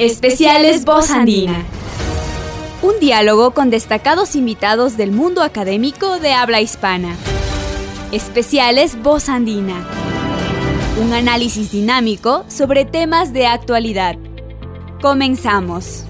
Especiales 0.00 0.86
Voz 0.86 1.10
Andina. 1.10 1.62
Un 2.80 2.98
diálogo 3.00 3.50
con 3.50 3.68
destacados 3.68 4.34
invitados 4.34 4.96
del 4.96 5.12
mundo 5.12 5.42
académico 5.42 6.18
de 6.18 6.32
habla 6.32 6.62
hispana. 6.62 7.14
Especiales 8.10 9.02
Voz 9.02 9.28
Andina. 9.28 9.86
Un 11.02 11.12
análisis 11.12 11.70
dinámico 11.70 12.46
sobre 12.48 12.86
temas 12.86 13.34
de 13.34 13.46
actualidad. 13.46 14.16
Comenzamos. 15.02 16.06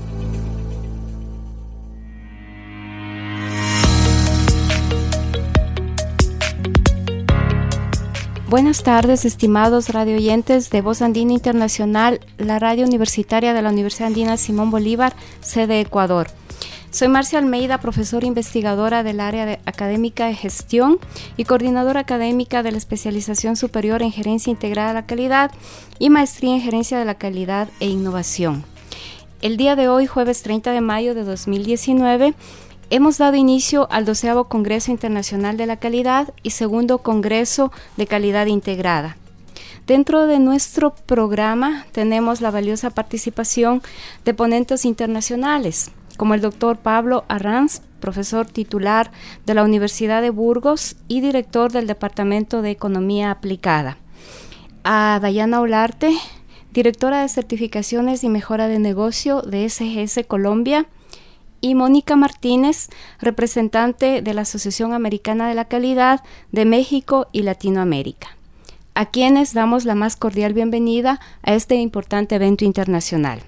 Buenas 8.50 8.82
tardes, 8.82 9.24
estimados 9.24 9.90
radioyentes 9.90 10.70
de 10.70 10.80
Voz 10.80 11.02
Andina 11.02 11.34
Internacional, 11.34 12.18
la 12.36 12.58
radio 12.58 12.84
universitaria 12.84 13.54
de 13.54 13.62
la 13.62 13.70
Universidad 13.70 14.08
Andina 14.08 14.36
Simón 14.36 14.72
Bolívar, 14.72 15.14
sede 15.40 15.80
Ecuador. 15.80 16.26
Soy 16.90 17.06
Marcia 17.06 17.38
Almeida, 17.38 17.78
profesora 17.78 18.26
investigadora 18.26 19.04
del 19.04 19.20
área 19.20 19.60
académica 19.66 20.26
de 20.26 20.34
gestión 20.34 20.98
y 21.36 21.44
coordinadora 21.44 22.00
académica 22.00 22.64
de 22.64 22.72
la 22.72 22.78
especialización 22.78 23.54
superior 23.54 24.02
en 24.02 24.10
gerencia 24.10 24.50
integrada 24.50 24.88
de 24.88 24.94
la 24.94 25.06
calidad 25.06 25.52
y 26.00 26.10
maestría 26.10 26.52
en 26.52 26.60
gerencia 26.60 26.98
de 26.98 27.04
la 27.04 27.14
calidad 27.14 27.68
e 27.78 27.86
innovación. 27.86 28.64
El 29.42 29.58
día 29.58 29.76
de 29.76 29.88
hoy, 29.88 30.08
jueves 30.08 30.42
30 30.42 30.72
de 30.72 30.80
mayo 30.80 31.14
de 31.14 31.22
2019, 31.22 32.34
Hemos 32.92 33.18
dado 33.18 33.36
inicio 33.36 33.86
al 33.92 34.04
doceavo 34.04 34.48
Congreso 34.48 34.90
Internacional 34.90 35.56
de 35.56 35.66
la 35.66 35.76
Calidad 35.76 36.34
y 36.42 36.50
segundo 36.50 36.98
Congreso 36.98 37.70
de 37.96 38.08
Calidad 38.08 38.46
Integrada. 38.46 39.16
Dentro 39.86 40.26
de 40.26 40.40
nuestro 40.40 40.92
programa 41.06 41.86
tenemos 41.92 42.40
la 42.40 42.50
valiosa 42.50 42.90
participación 42.90 43.80
de 44.24 44.34
ponentes 44.34 44.84
internacionales, 44.84 45.92
como 46.16 46.34
el 46.34 46.40
doctor 46.40 46.78
Pablo 46.78 47.24
Arranz, 47.28 47.80
profesor 48.00 48.46
titular 48.46 49.12
de 49.46 49.54
la 49.54 49.62
Universidad 49.62 50.20
de 50.20 50.30
Burgos 50.30 50.96
y 51.06 51.20
director 51.20 51.70
del 51.70 51.86
Departamento 51.86 52.60
de 52.60 52.72
Economía 52.72 53.30
Aplicada. 53.30 53.98
A 54.82 55.20
Dayana 55.22 55.60
Olarte, 55.60 56.12
directora 56.72 57.22
de 57.22 57.28
certificaciones 57.28 58.24
y 58.24 58.28
mejora 58.28 58.66
de 58.66 58.80
negocio 58.80 59.42
de 59.42 59.68
SGS 59.68 60.26
Colombia, 60.26 60.88
y 61.60 61.74
Mónica 61.74 62.16
Martínez, 62.16 62.88
representante 63.20 64.22
de 64.22 64.34
la 64.34 64.42
Asociación 64.42 64.92
Americana 64.92 65.48
de 65.48 65.54
la 65.54 65.66
Calidad 65.66 66.22
de 66.52 66.64
México 66.64 67.28
y 67.32 67.42
Latinoamérica, 67.42 68.36
a 68.94 69.06
quienes 69.06 69.54
damos 69.54 69.84
la 69.84 69.94
más 69.94 70.16
cordial 70.16 70.54
bienvenida 70.54 71.20
a 71.42 71.54
este 71.54 71.76
importante 71.76 72.34
evento 72.34 72.64
internacional. 72.64 73.42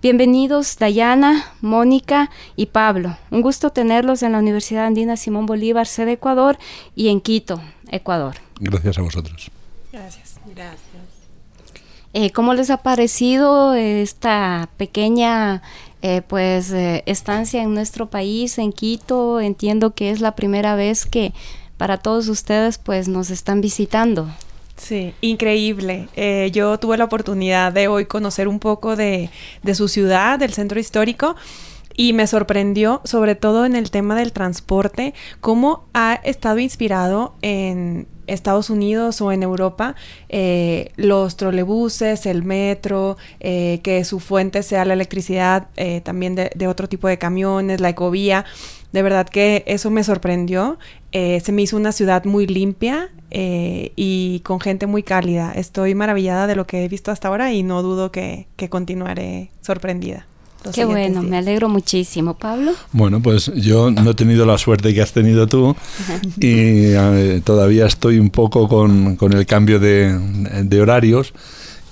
Bienvenidos 0.00 0.78
Dayana, 0.78 1.52
Mónica 1.60 2.30
y 2.56 2.66
Pablo. 2.66 3.16
Un 3.30 3.42
gusto 3.42 3.70
tenerlos 3.70 4.22
en 4.22 4.32
la 4.32 4.38
Universidad 4.38 4.86
Andina 4.86 5.16
Simón 5.16 5.46
Bolívar, 5.46 5.86
sede 5.86 6.12
Ecuador, 6.12 6.58
y 6.94 7.08
en 7.08 7.20
Quito, 7.20 7.60
Ecuador. 7.90 8.36
Gracias 8.60 8.98
a 8.98 9.02
vosotros. 9.02 9.50
Gracias. 9.92 10.34
Gracias. 10.46 10.78
Eh, 12.12 12.30
¿Cómo 12.30 12.54
les 12.54 12.70
ha 12.70 12.76
parecido 12.76 13.74
esta 13.74 14.68
pequeña 14.76 15.62
eh, 16.06 16.20
pues 16.20 16.70
eh, 16.70 17.02
estancia 17.06 17.62
en 17.62 17.72
nuestro 17.72 18.10
país, 18.10 18.58
en 18.58 18.74
Quito. 18.74 19.40
Entiendo 19.40 19.94
que 19.94 20.10
es 20.10 20.20
la 20.20 20.36
primera 20.36 20.76
vez 20.76 21.06
que 21.06 21.32
para 21.78 21.96
todos 21.96 22.28
ustedes 22.28 22.76
pues 22.76 23.08
nos 23.08 23.30
están 23.30 23.62
visitando. 23.62 24.28
Sí, 24.76 25.14
increíble. 25.22 26.10
Eh, 26.14 26.50
yo 26.52 26.78
tuve 26.78 26.98
la 26.98 27.04
oportunidad 27.04 27.72
de 27.72 27.88
hoy 27.88 28.04
conocer 28.04 28.48
un 28.48 28.58
poco 28.58 28.96
de, 28.96 29.30
de 29.62 29.74
su 29.74 29.88
ciudad, 29.88 30.38
del 30.38 30.52
centro 30.52 30.78
histórico. 30.78 31.36
Y 31.96 32.12
me 32.12 32.26
sorprendió, 32.26 33.00
sobre 33.04 33.34
todo 33.34 33.64
en 33.64 33.74
el 33.74 33.90
tema 33.90 34.14
del 34.14 34.32
transporte, 34.32 35.14
cómo 35.40 35.86
ha 35.94 36.20
estado 36.22 36.58
inspirado 36.58 37.34
en, 37.40 38.08
Estados 38.26 38.70
Unidos 38.70 39.20
o 39.20 39.32
en 39.32 39.42
Europa, 39.42 39.94
eh, 40.28 40.90
los 40.96 41.36
trolebuses, 41.36 42.26
el 42.26 42.42
metro, 42.44 43.16
eh, 43.40 43.80
que 43.82 44.04
su 44.04 44.20
fuente 44.20 44.62
sea 44.62 44.84
la 44.84 44.94
electricidad, 44.94 45.68
eh, 45.76 46.00
también 46.00 46.34
de, 46.34 46.66
otro 46.66 46.88
tipo 46.88 47.08
de 47.08 47.18
camiones, 47.18 47.80
la 47.80 47.90
ecovía. 47.90 48.44
De 48.92 49.02
verdad 49.02 49.28
que 49.28 49.64
eso 49.66 49.90
me 49.90 50.04
sorprendió. 50.04 50.78
se 51.12 51.52
me 51.52 51.62
hizo 51.62 51.76
una 51.76 51.92
ciudad 51.92 52.24
muy 52.24 52.46
limpia 52.46 53.10
y 53.30 54.40
con 54.44 54.60
gente 54.60 54.86
muy 54.86 55.02
cálida. 55.02 55.52
Estoy 55.52 55.94
maravillada 55.94 56.46
de 56.46 56.56
lo 56.56 56.66
que 56.66 56.84
he 56.84 56.88
visto 56.88 57.10
hasta 57.10 57.28
ahora 57.28 57.52
y 57.52 57.62
no 57.62 57.82
dudo 57.82 58.10
que 58.10 58.46
continuaré 58.70 59.50
sorprendida. 59.60 60.26
Qué 60.72 60.84
bueno, 60.84 61.22
me 61.22 61.36
alegro 61.36 61.68
muchísimo. 61.68 62.34
Pablo. 62.34 62.72
Bueno, 62.92 63.20
pues 63.20 63.52
yo 63.54 63.90
no 63.90 64.10
he 64.10 64.14
tenido 64.14 64.46
la 64.46 64.58
suerte 64.58 64.94
que 64.94 65.02
has 65.02 65.12
tenido 65.12 65.46
tú 65.46 65.76
y 66.40 66.94
eh, 66.94 67.40
todavía 67.44 67.86
estoy 67.86 68.18
un 68.18 68.30
poco 68.30 68.68
con, 68.68 69.16
el 69.32 69.46
cambio 69.46 69.78
de, 69.78 70.80
horarios 70.80 71.32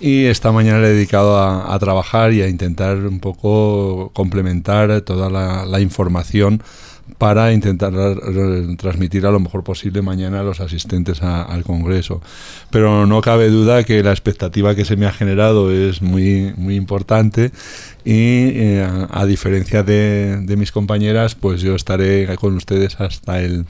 y 0.00 0.24
esta 0.24 0.52
mañana 0.52 0.80
le 0.80 0.88
he 0.88 0.92
dedicado 0.94 1.38
a, 1.38 1.78
trabajar 1.78 2.32
y 2.32 2.42
a 2.42 2.48
intentar 2.48 2.96
un 2.96 3.20
poco 3.20 4.10
complementar 4.14 5.00
toda 5.02 5.30
la 5.30 5.80
información 5.80 6.62
para 7.22 7.52
intentar 7.52 7.92
transmitir 8.78 9.26
a 9.26 9.30
lo 9.30 9.38
mejor 9.38 9.62
posible 9.62 10.02
mañana 10.02 10.40
a 10.40 10.42
los 10.42 10.58
asistentes 10.58 11.22
al 11.22 11.62
Congreso. 11.62 12.20
Pero 12.68 13.06
no 13.06 13.20
cabe 13.20 13.48
duda 13.48 13.84
que 13.84 14.02
la 14.02 14.10
expectativa 14.10 14.74
que 14.74 14.84
se 14.84 14.96
me 14.96 15.06
ha 15.06 15.12
generado 15.12 15.70
es 15.70 16.02
muy, 16.02 16.52
muy 16.56 16.74
importante 16.74 17.52
y 18.04 18.50
eh, 18.58 19.06
a, 19.08 19.24
diferencia 19.24 19.84
de, 19.84 20.38
de 20.38 20.56
mis 20.56 20.72
compañeras, 20.72 21.36
pues 21.36 21.60
yo 21.60 21.76
estaré 21.76 22.26
con 22.38 22.56
ustedes 22.56 23.00
hasta 23.00 23.40
el 23.40 23.66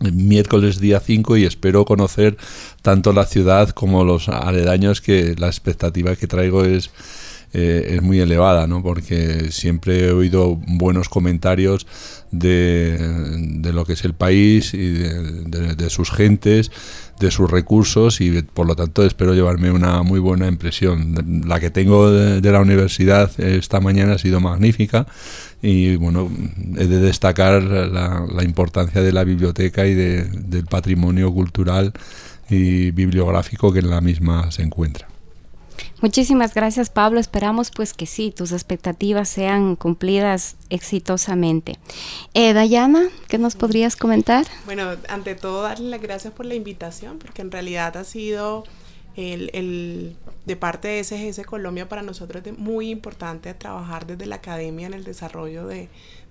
miércoles 0.00 0.78
día 0.78 1.00
5 1.00 1.38
y 1.38 1.44
espero 1.44 1.86
conocer 1.86 2.36
tanto 2.82 3.14
la 3.14 3.24
ciudad 3.24 3.70
como 3.70 4.04
los 4.04 4.28
aledaños 4.28 5.00
que 5.00 5.34
la 5.38 5.46
expectativa 5.46 6.14
que 6.14 6.26
traigo 6.26 6.62
es 6.62 6.90
eh, 7.58 7.94
es 7.94 8.02
muy 8.02 8.20
elevada, 8.20 8.66
¿no? 8.66 8.82
porque 8.82 9.50
siempre 9.50 10.08
he 10.08 10.10
oído 10.10 10.60
buenos 10.66 11.08
comentarios 11.08 11.86
de, 12.30 12.98
de 12.98 13.72
lo 13.72 13.86
que 13.86 13.94
es 13.94 14.04
el 14.04 14.12
país 14.12 14.74
y 14.74 14.90
de, 14.90 15.88
sus 15.88 16.10
gentes, 16.10 16.70
de 17.18 17.30
sus 17.30 17.50
recursos 17.50 18.20
y 18.20 18.42
por 18.42 18.66
lo 18.66 18.76
tanto 18.76 19.06
espero 19.06 19.32
llevarme 19.32 19.70
una 19.70 20.02
muy 20.02 20.20
buena 20.20 20.48
impresión. 20.48 21.14
La 21.46 21.58
que 21.58 21.70
tengo 21.70 22.10
de, 22.10 22.52
la 22.52 22.60
universidad 22.60 23.30
esta 23.40 23.80
mañana 23.80 24.16
ha 24.16 24.18
sido 24.18 24.38
magnífica 24.38 25.06
y 25.62 25.96
bueno, 25.96 26.30
he 26.76 26.86
de 26.86 27.00
destacar 27.00 27.62
la, 27.62 28.26
la 28.30 28.44
importancia 28.44 29.00
de 29.00 29.12
la 29.12 29.24
biblioteca 29.24 29.86
y 29.86 29.94
del 29.94 30.66
patrimonio 30.68 31.32
cultural 31.32 31.94
y 32.50 32.90
bibliográfico 32.90 33.72
que 33.72 33.78
en 33.78 33.88
la 33.88 34.02
misma 34.02 34.50
se 34.50 34.62
encuentra. 34.62 35.15
Muchísimas 36.00 36.54
gracias 36.54 36.90
Pablo, 36.90 37.20
esperamos 37.20 37.70
pues 37.70 37.92
que 37.92 38.06
sí, 38.06 38.30
tus 38.30 38.52
expectativas 38.52 39.28
sean 39.28 39.76
cumplidas 39.76 40.56
exitosamente. 40.70 41.78
Eh, 42.34 42.52
Dayana, 42.52 43.04
¿qué 43.28 43.38
nos 43.38 43.56
podrías 43.56 43.96
comentar? 43.96 44.46
Bueno, 44.64 44.90
ante 45.08 45.34
todo 45.34 45.62
darle 45.62 45.88
las 45.88 46.02
gracias 46.02 46.32
por 46.32 46.46
la 46.46 46.54
invitación, 46.54 47.18
porque 47.18 47.42
en 47.42 47.50
realidad 47.50 47.96
ha 47.96 48.04
sido 48.04 48.64
el, 49.16 50.16
de 50.44 50.56
parte 50.56 50.88
de 50.88 51.04
SGS 51.04 51.46
Colombia 51.46 51.88
para 51.88 52.02
nosotros 52.02 52.42
es 52.44 52.58
muy 52.58 52.90
importante 52.90 53.52
trabajar 53.54 54.06
desde 54.06 54.26
la 54.26 54.36
academia 54.36 54.86
en 54.86 54.94
el 54.94 55.04
desarrollo 55.04 55.66
de, 55.66 55.88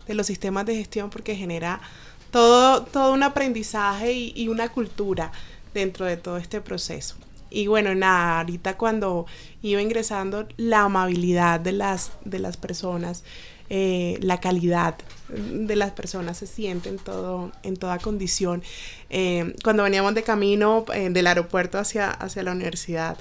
los 0.08 0.28
sistemas 0.28 0.66
de 0.68 0.76
gestión 0.76 1.10
porque 1.10 1.36
genera 1.36 1.82
todo, 2.30 2.84
todo 2.84 3.14
un 3.14 3.24
aprendizaje 3.24 4.14
y 4.14 4.48
una 4.50 4.70
cultura 4.70 5.32
dentro 5.74 6.06
de 6.06 6.18
todo 6.18 6.38
este 6.38 6.62
proceso. 6.62 7.16
Y 7.50 7.68
bueno, 7.68 7.96
nada, 7.96 8.40
ahorita 8.40 8.78
cuando 8.78 9.26
iba 9.62 9.82
ingresando, 9.82 10.48
la 10.58 10.82
amabilidad 10.82 11.60
de 11.60 11.72
las, 11.72 12.12
de 12.24 12.40
las 12.40 12.58
personas, 12.58 13.24
eh, 13.70 14.20
la 14.22 14.40
calidad 14.40 14.96
de 15.28 15.76
las 15.76 15.92
personas 15.92 16.38
se 16.38 16.46
siente 16.46 16.90
en, 16.90 16.98
todo, 16.98 17.52
en 17.64 17.78
toda 17.78 17.98
condición. 17.98 18.62
Eh, 19.10 19.56
cuando 19.64 19.84
veníamos 19.84 20.14
de 20.14 20.24
camino 20.24 20.86
eh, 20.94 21.10
del 21.10 21.28
aeropuerto 21.28 21.80
hacia, 21.80 22.12
hacia 22.12 22.44
la 22.44 22.52
universidad, 22.52 23.18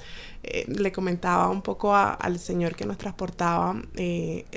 le 0.67 0.91
comentaba 0.91 1.49
un 1.49 1.63
poco 1.63 1.95
al 1.95 2.37
señor 2.37 2.75
que 2.75 2.85
nos 2.85 2.99
transportaba 2.99 3.81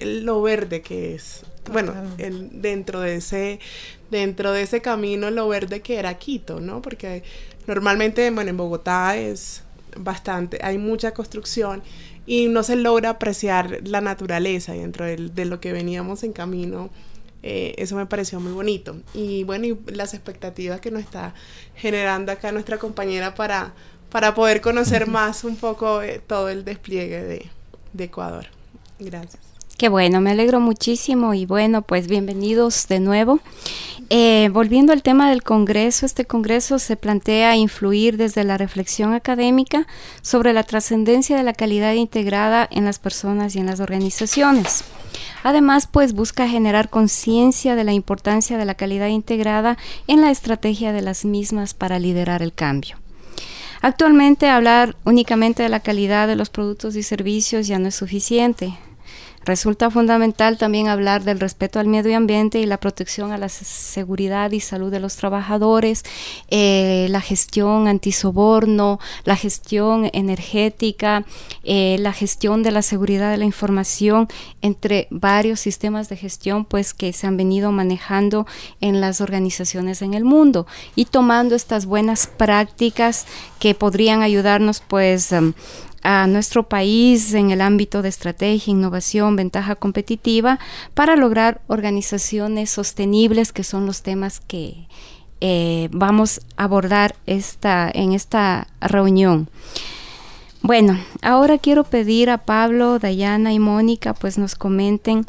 lo 0.03 0.43
verde 0.43 0.83
que 0.83 1.15
es. 1.15 1.47
Bueno, 1.73 1.95
el, 2.19 2.63
dentro 2.63 3.01
de 3.01 3.17
ese 3.17 3.61
dentro 4.11 4.53
de 4.53 4.63
ese 4.63 4.81
camino 4.81 5.31
lo 5.31 5.49
verde 5.49 5.81
que 5.81 5.99
era 5.99 6.15
Quito, 6.19 6.61
¿no? 6.61 6.83
Porque 6.83 7.23
normalmente, 7.67 8.31
bueno, 8.31 8.51
en 8.51 8.57
Bogotá 8.57 9.17
es 9.17 9.63
bastante, 9.97 10.59
hay 10.63 10.79
mucha 10.79 11.13
construcción 11.13 11.83
y 12.27 12.49
no 12.49 12.63
se 12.63 12.77
logra 12.77 13.11
apreciar 13.11 13.81
la 13.85 14.01
naturaleza 14.01 14.73
dentro 14.73 15.07
de, 15.07 15.45
lo 15.45 15.61
que 15.61 15.73
veníamos 15.73 16.23
en 16.25 16.33
camino. 16.33 16.91
Eh, 17.43 17.75
eso 17.79 17.97
me 17.97 18.05
pareció 18.05 18.39
muy 18.39 18.53
bonito. 18.53 18.97
Y 19.15 19.45
bueno, 19.45 19.65
y 19.65 19.79
las 19.93 20.13
expectativas 20.13 20.81
que 20.81 20.91
nos 20.91 21.03
está 21.03 21.35
generando 21.75 22.31
acá 22.31 22.53
nuestra 22.53 22.79
compañera 22.79 23.35
para, 23.35 23.73
para 24.11 24.35
poder 24.35 24.61
conocer 24.61 25.07
más 25.11 25.43
un 25.45 25.57
poco 25.57 26.01
todo 26.27 26.51
el 26.51 26.67
despliegue 26.67 27.23
de, 27.95 28.05
Ecuador. 28.05 28.47
Gracias. 28.99 29.48
Qué 29.79 29.89
bueno, 29.89 30.21
me 30.21 30.33
alegro 30.33 30.59
muchísimo 30.59 31.35
y 31.35 31.47
bueno, 31.47 31.83
pues 31.83 32.09
bienvenidos 32.09 32.89
de 32.89 32.99
nuevo. 32.99 33.39
Eh, 34.11 34.51
volviendo 34.53 34.93
al 34.93 35.05
tema 35.05 35.31
del 35.31 35.45
Congreso, 35.45 36.05
este 36.05 36.25
Congreso 36.25 36.81
se 36.81 36.97
plantea 36.97 37.55
influir 37.55 38.17
desde 38.17 38.43
la 38.43 38.59
reflexión 38.59 39.13
académica 39.13 39.87
sobre 40.21 40.53
la 40.53 40.65
trascendencia 40.65 41.37
de 41.37 41.45
la 41.45 41.53
calidad 41.53 41.93
integrada 41.93 42.67
en 42.73 42.87
las 42.87 42.99
personas 42.99 43.55
y 43.55 43.61
en 43.61 43.67
las 43.67 43.79
organizaciones. 43.79 44.83
Además, 45.45 45.87
pues 45.87 46.13
busca 46.13 46.49
generar 46.49 46.91
conciencia 46.91 47.77
de 47.77 47.85
la 47.85 47.93
importancia 47.93 48.59
de 48.59 48.65
la 48.65 48.75
calidad 48.75 49.07
integrada 49.07 49.79
en 50.09 50.23
la 50.23 50.33
estrategia 50.33 50.93
de 50.93 51.03
las 51.03 51.25
mismas 51.25 51.75
para 51.75 52.01
liderar 52.01 52.43
el 52.43 52.53
cambio. 52.53 52.97
Actualmente 53.81 54.49
hablar 54.49 54.97
únicamente 55.05 55.63
de 55.63 55.69
la 55.69 55.79
calidad 55.79 56.27
de 56.27 56.35
los 56.35 56.51
productos 56.51 56.97
y 56.97 57.05
servicios 57.05 57.69
ya 57.69 57.79
no 57.79 57.87
es 57.87 57.95
suficiente. 57.95 58.77
Resulta 59.49 59.91
fundamental 59.91 60.59
también 60.59 60.89
hablar 60.89 61.25
del 61.25 61.41
respeto 61.41 61.81
al 61.81 61.87
medio 61.87 62.15
ambiente 62.19 62.59
y 62.59 62.67
la 62.67 62.77
protección 62.77 63.33
a 63.33 63.39
la 63.39 63.49
seguridad 63.49 64.51
y 64.51 64.61
salud 64.61 64.91
de 64.91 65.01
los 65.01 65.17
trabajadores, 65.17 66.05
eh, 66.51 67.07
la 67.09 67.23
gestión 67.23 67.89
antisoborno, 67.89 69.01
la 69.25 69.37
gestión 69.37 70.11
energética, 70.13 71.25
eh, 71.65 71.97
la 71.99 72.13
gestión 72.13 72.63
de 72.63 72.73
la 72.73 72.83
seguridad 72.83 73.31
de 73.31 73.39
la 73.39 73.47
información, 73.47 74.29
entre 74.61 75.07
varios 75.09 75.61
sistemas 75.61 76.11
de 76.11 76.19
gestión 76.19 76.67
pues 76.67 76.93
que 76.93 77.15
se 77.15 77.27
han 77.27 77.39
venido 77.39 77.73
manejando 77.73 78.47
en 78.83 79.01
las 79.01 79.23
organizaciones 79.23 80.03
en 80.03 80.13
el 80.13 80.27
mundo. 80.27 80.67
Y 80.95 81.07
tomando 81.07 81.55
estas 81.55 81.87
buenas 81.87 82.27
prácticas 82.27 83.25
que 83.61 83.75
podrían 83.75 84.21
ayudarnos 84.21 84.83
pues 84.87 85.33
um, 85.33 85.55
a 86.03 86.27
nuestro 86.27 86.69
país 86.69 87.35
en 87.35 87.51
el 87.51 87.61
ámbito 87.61 88.03
de 88.03 88.09
estrategia, 88.09 88.71
innovación, 88.71 89.37
ventaja 89.37 89.75
competitiva 89.75 90.59
para 90.95 91.17
lograr 91.17 91.61
organizaciones 91.67 92.71
sostenibles, 92.71 93.53
que 93.53 93.65
son 93.65 93.87
los 93.87 94.03
temas 94.03 94.41
que 94.41 94.87
eh, 95.41 95.89
vamos 95.93 96.41
a 96.57 96.65
abordar 96.65 97.15
esta, 97.27 97.91
en 97.93 98.13
esta 98.13 98.69
reunión. 98.81 99.49
Bueno, 100.63 100.99
ahora 101.23 101.59
quiero 101.59 101.85
pedir 101.85 102.31
a 102.31 102.39
Pablo, 102.39 102.99
Dayana 102.99 103.53
y 103.53 103.59
Mónica 103.59 104.15
pues 104.15 104.39
nos 104.39 104.55
comenten 104.57 105.25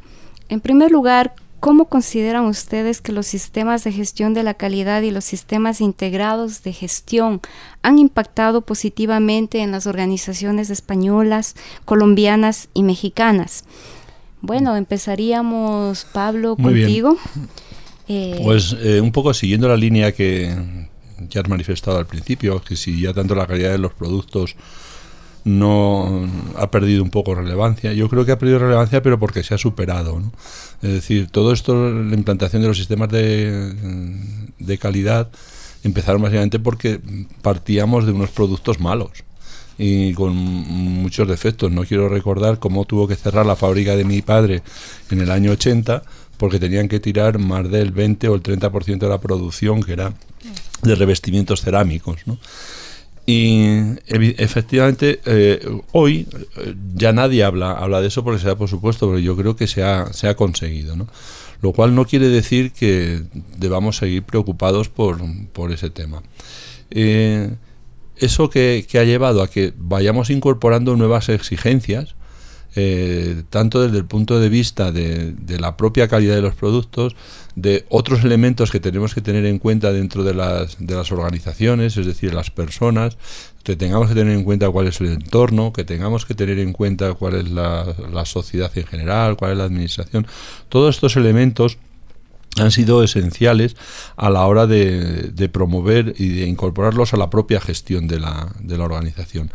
en 0.49 0.59
primer 0.59 0.91
lugar 0.91 1.33
¿Cómo 1.59 1.85
consideran 1.85 2.45
ustedes 2.45 3.01
que 3.01 3.11
los 3.11 3.27
sistemas 3.27 3.83
de 3.83 3.91
gestión 3.91 4.33
de 4.33 4.43
la 4.43 4.53
calidad 4.53 5.01
y 5.01 5.11
los 5.11 5.25
sistemas 5.25 5.81
integrados 5.81 6.63
de 6.63 6.71
gestión 6.71 7.41
han 7.81 7.99
impactado 7.99 8.61
positivamente 8.61 9.59
en 9.59 9.71
las 9.71 9.85
organizaciones 9.85 10.69
españolas, 10.69 11.55
colombianas 11.83 12.69
y 12.73 12.83
mexicanas? 12.83 13.65
Bueno, 14.41 14.77
empezaríamos, 14.77 16.05
Pablo, 16.13 16.55
contigo. 16.55 17.17
Eh, 18.07 18.39
pues 18.41 18.75
eh, 18.79 19.01
un 19.01 19.11
poco 19.11 19.33
siguiendo 19.33 19.67
la 19.67 19.77
línea 19.77 20.13
que 20.13 20.55
ya 21.29 21.41
has 21.41 21.49
manifestado 21.49 21.97
al 21.97 22.07
principio, 22.07 22.61
que 22.61 22.75
si 22.75 23.01
ya 23.01 23.13
tanto 23.13 23.35
la 23.35 23.47
calidad 23.47 23.71
de 23.71 23.77
los 23.77 23.93
productos 23.93 24.55
no 25.43 26.27
ha 26.57 26.69
perdido 26.71 27.03
un 27.03 27.09
poco 27.09 27.35
relevancia. 27.35 27.93
Yo 27.93 28.09
creo 28.09 28.25
que 28.25 28.31
ha 28.31 28.39
perdido 28.39 28.59
relevancia, 28.59 29.01
pero 29.01 29.19
porque 29.19 29.43
se 29.43 29.53
ha 29.53 29.57
superado. 29.57 30.21
Es 30.81 30.91
decir, 30.91 31.29
todo 31.29 31.53
esto, 31.53 31.91
la 31.91 32.15
implantación 32.15 32.61
de 32.61 32.67
los 32.67 32.77
sistemas 32.77 33.09
de, 33.09 33.73
de 34.59 34.77
calidad, 34.77 35.29
empezaron 35.83 36.21
básicamente 36.21 36.59
porque 36.59 36.99
partíamos 37.41 38.05
de 38.05 38.11
unos 38.11 38.29
productos 38.29 38.79
malos 38.79 39.11
y 39.77 40.13
con 40.13 40.35
muchos 40.35 41.27
defectos. 41.27 41.71
No 41.71 41.85
quiero 41.85 42.09
recordar 42.09 42.59
cómo 42.59 42.85
tuvo 42.85 43.07
que 43.07 43.15
cerrar 43.15 43.45
la 43.45 43.55
fábrica 43.55 43.95
de 43.95 44.03
mi 44.03 44.21
padre 44.21 44.61
en 45.09 45.21
el 45.21 45.31
año 45.31 45.51
80 45.51 46.03
porque 46.37 46.59
tenían 46.59 46.87
que 46.87 46.99
tirar 46.99 47.39
más 47.39 47.69
del 47.69 47.91
20 47.91 48.27
o 48.29 48.35
el 48.35 48.43
30% 48.43 48.99
de 48.99 49.09
la 49.09 49.19
producción 49.19 49.81
que 49.81 49.93
era 49.93 50.13
de 50.83 50.95
revestimientos 50.95 51.61
cerámicos. 51.61 52.19
¿no? 52.25 52.37
Y 53.31 53.99
efectivamente, 54.07 55.19
eh, 55.23 55.59
hoy 55.91 56.27
eh, 56.57 56.73
ya 56.95 57.13
nadie 57.13 57.43
habla, 57.43 57.73
habla 57.73 58.01
de 58.01 58.07
eso 58.07 58.23
porque 58.23 58.39
se 58.39 58.47
da 58.47 58.55
por 58.55 58.67
supuesto, 58.67 59.05
pero 59.05 59.19
yo 59.19 59.37
creo 59.37 59.55
que 59.55 59.67
se 59.67 59.83
ha, 59.83 60.11
se 60.13 60.27
ha 60.27 60.35
conseguido. 60.35 60.95
¿no? 60.95 61.07
Lo 61.61 61.71
cual 61.71 61.93
no 61.93 62.05
quiere 62.05 62.27
decir 62.29 62.71
que 62.71 63.21
debamos 63.55 63.97
seguir 63.97 64.23
preocupados 64.23 64.89
por, 64.89 65.19
por 65.53 65.71
ese 65.71 65.91
tema. 65.91 66.23
Eh, 66.89 67.51
eso 68.17 68.49
que, 68.49 68.87
que, 68.89 68.97
ha 68.97 69.03
llevado 69.03 69.43
a 69.43 69.47
que 69.47 69.73
vayamos 69.77 70.31
incorporando 70.31 70.95
nuevas 70.95 71.29
exigencias, 71.29 72.15
tanto 73.49 73.81
desde 73.81 73.97
el 73.97 74.05
punto 74.05 74.39
de 74.39 74.49
vista 74.49 74.91
de, 74.91 75.35
la 75.59 75.75
propia 75.75 76.07
calidad 76.07 76.35
de 76.35 76.41
los 76.41 76.55
productos, 76.55 77.15
de 77.55 77.85
otros 77.89 78.23
elementos 78.23 78.71
que 78.71 78.79
tenemos 78.79 79.13
que 79.13 79.21
tener 79.21 79.45
en 79.45 79.59
cuenta 79.59 79.91
dentro 79.91 80.23
de 80.23 80.33
las, 80.33 80.77
de 80.79 80.95
las 80.95 81.11
organizaciones, 81.11 81.97
es 81.97 82.05
decir, 82.05 82.33
las 82.33 82.51
personas, 82.51 83.17
que 83.63 83.75
tengamos 83.75 84.09
que 84.09 84.15
tener 84.15 84.33
en 84.33 84.43
cuenta 84.43 84.69
cuál 84.69 84.87
es 84.87 85.01
el 85.01 85.07
entorno, 85.07 85.73
que 85.73 85.83
tengamos 85.83 86.25
que 86.25 86.35
tener 86.35 86.59
en 86.59 86.73
cuenta 86.73 87.13
cuál 87.13 87.35
es 87.35 87.49
la, 87.49 87.85
la 88.11 88.25
sociedad 88.25 88.71
en 88.75 88.85
general, 88.85 89.35
cuál 89.35 89.51
es 89.51 89.57
la 89.57 89.65
administración. 89.65 90.25
Todos 90.69 90.95
estos 90.95 91.17
elementos 91.17 91.77
han 92.57 92.71
sido 92.71 93.03
esenciales 93.03 93.75
a 94.15 94.29
la 94.29 94.45
hora 94.45 94.67
de, 94.67 95.31
de, 95.33 95.49
promover 95.49 96.15
y 96.17 96.29
de 96.29 96.47
incorporarlos 96.47 97.13
a 97.13 97.17
la 97.17 97.29
propia 97.29 97.61
gestión 97.61 98.07
de 98.07 98.19
la, 98.19 98.49
de 98.59 98.77
la 98.77 98.85
organización. 98.85 99.51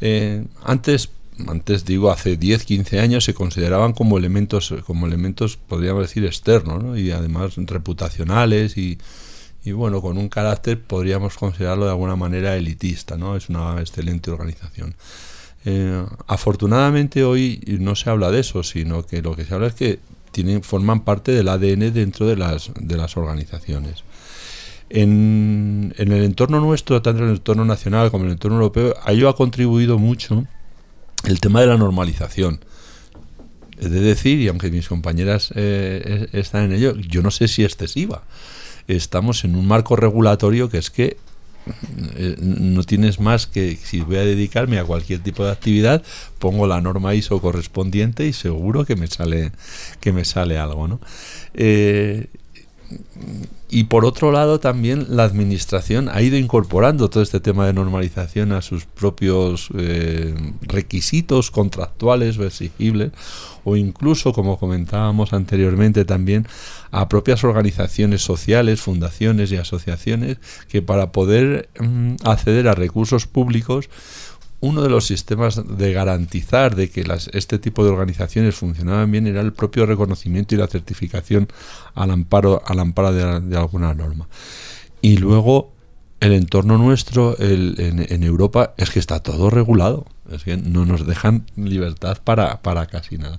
Eh, 0.00 0.44
antes 0.64 1.10
antes 1.48 1.84
digo, 1.84 2.10
hace 2.10 2.36
10, 2.36 2.64
15 2.64 3.00
años 3.00 3.24
se 3.24 3.34
consideraban 3.34 3.92
como 3.92 4.18
elementos, 4.18 4.74
como 4.86 5.06
elementos, 5.06 5.56
podríamos 5.56 6.02
decir, 6.02 6.24
externos, 6.24 6.98
y 6.98 7.10
además 7.10 7.54
reputacionales 7.56 8.76
y, 8.76 8.98
y, 9.64 9.72
bueno, 9.72 10.00
con 10.00 10.18
un 10.18 10.28
carácter, 10.28 10.80
podríamos 10.80 11.36
considerarlo 11.36 11.84
de 11.84 11.90
alguna 11.90 12.16
manera 12.16 12.56
elitista, 12.56 13.16
¿no? 13.16 13.36
Es 13.36 13.48
una 13.48 13.80
excelente 13.80 14.30
organización. 14.30 14.94
Eh, 15.66 16.06
afortunadamente 16.26 17.22
hoy 17.22 17.60
no 17.80 17.94
se 17.94 18.08
habla 18.08 18.30
de 18.30 18.40
eso, 18.40 18.62
sino 18.62 19.04
que 19.04 19.20
lo 19.20 19.36
que 19.36 19.44
se 19.44 19.54
habla 19.54 19.66
es 19.66 19.74
que 19.74 19.98
tienen, 20.32 20.62
forman 20.62 21.00
parte 21.00 21.32
del 21.32 21.48
ADN 21.48 21.92
dentro 21.92 22.26
de 22.26 22.36
las, 22.36 22.70
de 22.74 22.96
las 22.96 23.16
organizaciones. 23.16 24.04
En, 24.88 25.94
en 25.98 26.12
el 26.12 26.24
entorno 26.24 26.60
nuestro, 26.60 27.00
tanto 27.02 27.22
en 27.22 27.28
el 27.28 27.36
entorno 27.36 27.64
nacional 27.64 28.10
como 28.10 28.24
en 28.24 28.30
el 28.30 28.32
entorno 28.34 28.56
europeo, 28.56 28.94
ello 29.06 29.28
ha 29.28 29.36
contribuido 29.36 29.98
mucho 29.98 30.46
el 31.24 31.40
tema 31.40 31.60
de 31.60 31.66
la 31.66 31.76
normalización. 31.76 32.60
Es 33.78 33.90
de 33.90 34.00
decir, 34.00 34.38
y 34.40 34.48
aunque 34.48 34.70
mis 34.70 34.88
compañeras 34.88 35.52
eh, 35.54 36.28
están 36.32 36.64
en 36.64 36.72
ello, 36.72 36.96
yo 36.96 37.22
no 37.22 37.30
sé 37.30 37.48
si 37.48 37.64
excesiva. 37.64 38.22
Estamos 38.88 39.44
en 39.44 39.56
un 39.56 39.66
marco 39.66 39.96
regulatorio 39.96 40.68
que 40.68 40.78
es 40.78 40.90
que 40.90 41.16
eh, 42.16 42.36
no 42.40 42.82
tienes 42.84 43.20
más 43.20 43.46
que 43.46 43.76
si 43.76 44.00
voy 44.00 44.16
a 44.16 44.24
dedicarme 44.24 44.78
a 44.78 44.84
cualquier 44.84 45.20
tipo 45.20 45.44
de 45.44 45.52
actividad 45.52 46.02
pongo 46.38 46.66
la 46.66 46.80
norma 46.80 47.14
ISO 47.14 47.40
correspondiente 47.40 48.26
y 48.26 48.32
seguro 48.32 48.86
que 48.86 48.96
me 48.96 49.06
sale 49.08 49.52
que 50.00 50.12
me 50.12 50.24
sale 50.24 50.58
algo 50.58 50.88
no 50.88 51.00
eh, 51.52 52.28
y 53.68 53.84
por 53.84 54.04
otro 54.04 54.32
lado 54.32 54.58
también 54.58 55.06
la 55.10 55.24
administración 55.24 56.08
ha 56.08 56.22
ido 56.22 56.36
incorporando 56.36 57.08
todo 57.08 57.22
este 57.22 57.38
tema 57.38 57.66
de 57.66 57.72
normalización 57.72 58.52
a 58.52 58.62
sus 58.62 58.84
propios 58.84 59.68
eh, 59.76 60.34
requisitos 60.62 61.50
contractuales 61.50 62.36
o 62.38 62.44
exigibles 62.44 63.12
o 63.64 63.76
incluso 63.76 64.32
como 64.32 64.58
comentábamos 64.58 65.32
anteriormente 65.32 66.04
también 66.04 66.48
a 66.90 67.08
propias 67.08 67.44
organizaciones 67.44 68.22
sociales, 68.22 68.80
fundaciones 68.80 69.52
y 69.52 69.56
asociaciones 69.56 70.38
que 70.68 70.82
para 70.82 71.12
poder 71.12 71.68
mm, 71.78 72.16
acceder 72.24 72.66
a 72.66 72.74
recursos 72.74 73.26
públicos 73.26 73.88
uno 74.60 74.82
de 74.82 74.90
los 74.90 75.06
sistemas 75.06 75.60
de 75.78 75.92
garantizar 75.92 76.76
de 76.76 76.90
que 76.90 77.04
las, 77.04 77.28
este 77.32 77.58
tipo 77.58 77.84
de 77.84 77.90
organizaciones 77.90 78.56
funcionaban 78.56 79.10
bien 79.10 79.26
era 79.26 79.40
el 79.40 79.52
propio 79.52 79.86
reconocimiento 79.86 80.54
y 80.54 80.58
la 80.58 80.66
certificación 80.66 81.48
al 81.94 82.10
amparo, 82.10 82.62
al 82.66 82.78
amparo 82.78 83.12
de, 83.12 83.56
alguna 83.56 83.94
norma. 83.94 84.28
Y 85.00 85.16
luego 85.16 85.72
el 86.20 86.32
entorno 86.32 86.76
nuestro 86.76 87.36
en, 87.38 88.22
Europa 88.22 88.74
es 88.76 88.90
que 88.90 88.98
está 88.98 89.20
todo 89.20 89.48
regulado, 89.48 90.06
es 90.30 90.44
que 90.44 90.58
no 90.58 90.84
nos 90.84 91.06
dejan 91.06 91.46
libertad 91.56 92.18
para, 92.22 92.60
para 92.60 92.86
casi 92.86 93.16
nada. 93.16 93.38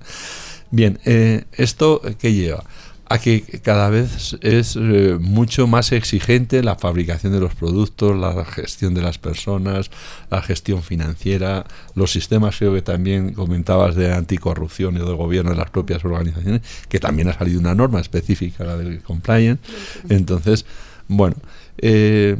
Bien, 0.72 0.98
eh, 1.04 1.44
¿esto 1.52 2.02
qué 2.18 2.32
lleva? 2.32 2.64
A 3.12 3.18
que 3.18 3.42
cada 3.62 3.90
vez 3.90 4.38
es 4.40 4.74
eh, 4.74 5.18
mucho 5.20 5.66
más 5.66 5.92
exigente 5.92 6.62
la 6.62 6.76
fabricación 6.76 7.34
de 7.34 7.40
los 7.40 7.54
productos, 7.54 8.16
la 8.16 8.42
gestión 8.46 8.94
de 8.94 9.02
las 9.02 9.18
personas, 9.18 9.90
la 10.30 10.40
gestión 10.40 10.82
financiera, 10.82 11.66
los 11.94 12.10
sistemas 12.10 12.56
creo 12.56 12.72
que 12.72 12.80
también 12.80 13.34
comentabas 13.34 13.96
de 13.96 14.14
anticorrupción 14.14 14.96
y 14.96 15.00
de 15.00 15.12
gobierno 15.12 15.50
de 15.50 15.58
las 15.58 15.68
propias 15.68 16.02
organizaciones, 16.06 16.62
que 16.88 17.00
también 17.00 17.28
ha 17.28 17.34
salido 17.36 17.60
una 17.60 17.74
norma 17.74 18.00
específica, 18.00 18.64
la 18.64 18.78
del 18.78 19.02
compliance. 19.02 19.62
Entonces, 20.08 20.64
bueno, 21.06 21.36
eh, 21.76 22.38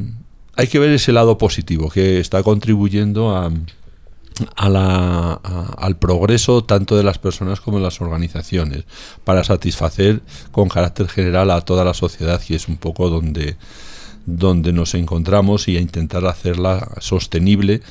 hay 0.55 0.67
que 0.67 0.79
ver 0.79 0.89
ese 0.89 1.11
lado 1.11 1.37
positivo 1.37 1.91
que 1.91 2.19
está 2.19 2.41
contribuyendo 2.41 3.37
a 3.37 3.51
a 4.55 4.69
la, 4.69 5.33
al 5.33 5.97
progreso 5.97 6.63
tanto 6.63 6.95
de 6.95 7.03
las 7.03 7.19
personas 7.19 7.61
como 7.61 7.77
de 7.77 7.83
las 7.83 8.01
organizaciones 8.01 8.85
para 9.23 9.43
satisfacer 9.43 10.21
con 10.51 10.69
carácter 10.69 11.07
general 11.07 11.51
a 11.51 11.61
toda 11.61 11.83
la 11.85 11.93
sociedad 11.93 12.41
y 12.47 12.55
es 12.55 12.67
un 12.67 12.77
poco 12.77 13.09
donde, 13.09 13.57
donde 14.25 14.73
nos 14.73 14.95
encontramos 14.95 15.67
y 15.67 15.77
a 15.77 15.81
intentar 15.81 16.25
hacerla 16.25 16.89
sostenible 16.99 17.81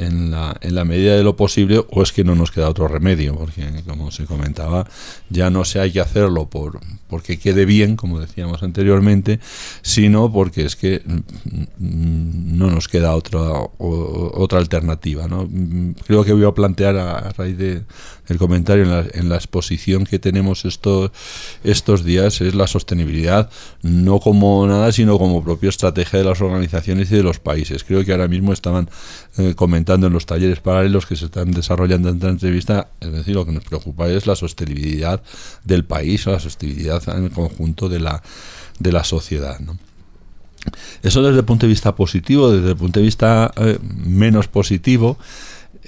en 0.00 0.30
la, 0.30 0.56
en 0.60 0.74
la 0.74 0.84
medida 0.84 1.16
de 1.16 1.22
lo 1.22 1.36
posible 1.36 1.84
o 1.90 2.02
es 2.02 2.12
que 2.12 2.24
no 2.24 2.34
nos 2.34 2.50
queda 2.50 2.68
otro 2.68 2.88
remedio, 2.88 3.34
porque 3.36 3.82
como 3.86 4.10
se 4.10 4.24
comentaba, 4.24 4.86
ya 5.28 5.50
no 5.50 5.64
se 5.64 5.80
hay 5.80 5.92
que 5.92 6.00
hacerlo 6.00 6.48
por 6.48 6.80
porque 7.10 7.38
quede 7.38 7.64
bien, 7.64 7.96
como 7.96 8.20
decíamos 8.20 8.62
anteriormente, 8.62 9.40
sino 9.82 10.32
porque 10.32 10.64
es 10.64 10.76
que 10.76 11.02
no 11.78 12.70
nos 12.70 12.86
queda 12.86 13.16
otra, 13.16 13.40
otra 13.78 14.60
alternativa. 14.60 15.26
¿no? 15.26 15.48
Creo 16.06 16.24
que 16.24 16.32
voy 16.32 16.44
a 16.44 16.52
plantear 16.52 16.96
a, 16.96 17.30
raíz 17.30 17.58
de, 17.58 17.82
del 18.28 18.38
comentario 18.38 18.84
en 18.84 18.90
la, 18.90 19.04
en 19.12 19.28
la 19.28 19.34
exposición 19.34 20.04
que 20.04 20.20
tenemos 20.20 20.64
estos, 20.64 21.10
estos 21.64 22.04
días 22.04 22.40
es 22.40 22.54
la 22.54 22.68
sostenibilidad, 22.68 23.50
no 23.82 24.20
como 24.20 24.64
nada, 24.68 24.92
sino 24.92 25.18
como 25.18 25.42
propia 25.42 25.68
estrategia 25.68 26.20
de 26.20 26.24
las 26.24 26.40
organizaciones 26.40 27.10
y 27.10 27.16
de 27.16 27.24
los 27.24 27.40
países. 27.40 27.82
Creo 27.82 28.04
que 28.04 28.12
ahora 28.12 28.28
mismo 28.28 28.52
estaban 28.52 28.88
eh, 29.36 29.54
comentando 29.56 29.89
en 29.94 30.12
los 30.12 30.26
talleres 30.26 30.60
paralelos 30.60 31.06
que 31.06 31.16
se 31.16 31.26
están 31.26 31.50
desarrollando 31.50 32.08
en 32.08 32.16
esta 32.16 32.28
entrevista, 32.28 32.88
es 33.00 33.12
decir, 33.12 33.34
lo 33.34 33.46
que 33.46 33.52
nos 33.52 33.64
preocupa 33.64 34.08
es 34.08 34.26
la 34.26 34.36
sostenibilidad 34.36 35.22
del 35.64 35.84
país 35.84 36.26
o 36.26 36.32
la 36.32 36.40
sostenibilidad 36.40 37.02
en 37.16 37.24
el 37.24 37.30
conjunto 37.30 37.88
de 37.88 38.00
la, 38.00 38.22
de 38.78 38.92
la 38.92 39.04
sociedad. 39.04 39.58
Eso 41.02 41.22
desde 41.22 41.38
el 41.38 41.44
punto 41.44 41.66
de 41.66 41.70
vista 41.70 41.94
positivo, 41.94 42.50
desde 42.50 42.70
el 42.70 42.76
punto 42.76 43.00
de 43.00 43.04
vista 43.04 43.52
eh, 43.56 43.78
menos 43.82 44.48
positivo, 44.48 45.18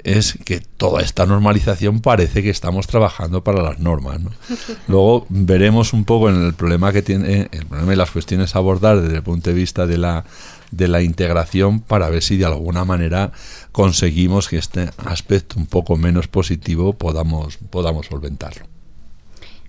es 0.04 0.38
que 0.44 0.60
toda 0.60 1.02
esta 1.02 1.26
normalización 1.26 2.00
parece 2.00 2.42
que 2.42 2.50
estamos 2.50 2.86
trabajando 2.86 3.44
para 3.44 3.62
las 3.62 3.78
normas. 3.78 4.20
Luego 4.88 5.26
veremos 5.28 5.92
un 5.92 6.04
poco 6.04 6.30
en 6.30 6.42
el 6.44 6.54
problema 6.54 6.92
que 6.92 7.02
tiene, 7.02 7.48
el 7.52 7.66
problema 7.66 7.92
y 7.92 7.96
las 7.96 8.10
cuestiones 8.10 8.56
a 8.56 8.58
abordar 8.58 9.00
desde 9.00 9.16
el 9.16 9.22
punto 9.22 9.50
de 9.50 9.56
vista 9.56 9.86
de 9.86 9.98
la, 9.98 10.24
de 10.72 10.88
la 10.88 11.02
integración 11.02 11.80
para 11.80 12.10
ver 12.10 12.22
si 12.22 12.36
de 12.36 12.46
alguna 12.46 12.84
manera 12.84 13.30
conseguimos 13.70 14.48
que 14.48 14.58
este 14.58 14.90
aspecto 15.04 15.58
un 15.58 15.66
poco 15.66 15.96
menos 15.96 16.26
positivo 16.26 16.94
podamos, 16.94 17.58
podamos 17.70 18.06
solventarlo. 18.06 18.71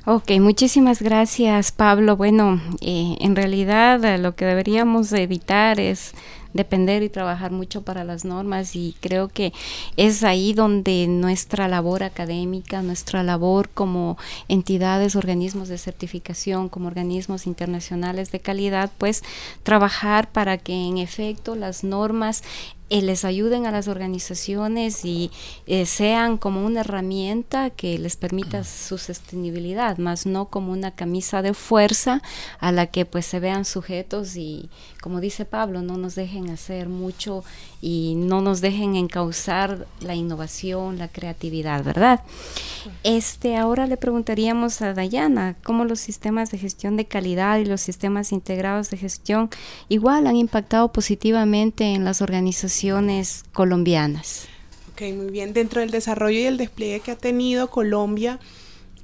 Ok, 0.05 0.31
muchísimas 0.41 1.01
gracias 1.01 1.71
Pablo. 1.71 2.17
Bueno, 2.17 2.61
eh, 2.81 3.15
en 3.21 3.37
realidad 3.37 4.03
eh, 4.03 4.17
lo 4.17 4.35
que 4.35 4.43
deberíamos 4.43 5.13
evitar 5.13 5.79
es 5.79 6.11
depender 6.51 7.03
y 7.03 7.09
trabajar 7.09 7.51
mucho 7.51 7.83
para 7.83 8.03
las 8.03 8.25
normas 8.25 8.75
y 8.75 8.97
creo 8.99 9.29
que 9.29 9.53
es 9.95 10.25
ahí 10.25 10.51
donde 10.51 11.07
nuestra 11.07 11.69
labor 11.69 12.03
académica, 12.03 12.81
nuestra 12.81 13.23
labor 13.23 13.69
como 13.69 14.17
entidades, 14.49 15.15
organismos 15.15 15.69
de 15.69 15.77
certificación, 15.77 16.67
como 16.67 16.87
organismos 16.87 17.47
internacionales 17.47 18.29
de 18.29 18.41
calidad, 18.41 18.91
pues 18.97 19.23
trabajar 19.63 20.29
para 20.29 20.57
que 20.57 20.73
en 20.73 20.97
efecto 20.97 21.55
las 21.55 21.85
normas 21.85 22.43
eh, 22.93 23.01
les 23.01 23.25
ayuden 23.25 23.65
a 23.65 23.71
las 23.71 23.87
organizaciones 23.87 25.03
y 25.03 25.31
eh, 25.65 25.87
sean 25.87 26.37
como 26.37 26.63
una 26.63 26.81
herramienta 26.81 27.71
que 27.71 27.97
les 27.97 28.15
permita 28.17 28.63
su 28.63 28.99
sostenibilidad, 28.99 29.97
más 29.97 30.27
no 30.27 30.45
como 30.45 30.71
una 30.71 30.91
camisa 30.91 31.41
de 31.41 31.55
fuerza 31.55 32.21
a 32.59 32.71
la 32.71 32.85
que 32.85 33.07
pues 33.07 33.25
se 33.25 33.39
vean 33.39 33.65
sujetos 33.65 34.35
y 34.35 34.69
como 35.01 35.21
dice 35.21 35.43
Pablo, 35.43 35.81
no 35.81 35.97
nos 35.97 36.13
dejen 36.13 36.51
hacer 36.51 36.87
mucho 36.87 37.43
y 37.85 38.15
no 38.15 38.39
nos 38.39 38.61
dejen 38.61 38.95
encauzar 38.95 39.87
la 39.99 40.15
innovación, 40.15 40.97
la 40.97 41.09
creatividad, 41.09 41.83
¿verdad? 41.83 42.21
Este, 43.03 43.57
ahora 43.57 43.87
le 43.87 43.97
preguntaríamos 43.97 44.81
a 44.81 44.93
Dayana 44.93 45.57
cómo 45.65 45.83
los 45.83 45.99
sistemas 45.99 46.49
de 46.49 46.59
gestión 46.59 46.95
de 46.95 47.03
calidad 47.03 47.57
y 47.57 47.65
los 47.65 47.81
sistemas 47.81 48.31
integrados 48.31 48.89
de 48.89 48.95
gestión 48.95 49.49
igual 49.89 50.27
han 50.27 50.37
impactado 50.37 50.93
positivamente 50.93 51.93
en 51.93 52.05
las 52.05 52.21
organizaciones 52.21 53.43
colombianas. 53.51 54.47
Ok, 54.93 55.01
muy 55.13 55.29
bien. 55.29 55.51
Dentro 55.51 55.81
del 55.81 55.91
desarrollo 55.91 56.39
y 56.39 56.45
el 56.45 56.55
despliegue 56.55 57.01
que 57.01 57.11
ha 57.11 57.17
tenido 57.17 57.69
Colombia, 57.69 58.39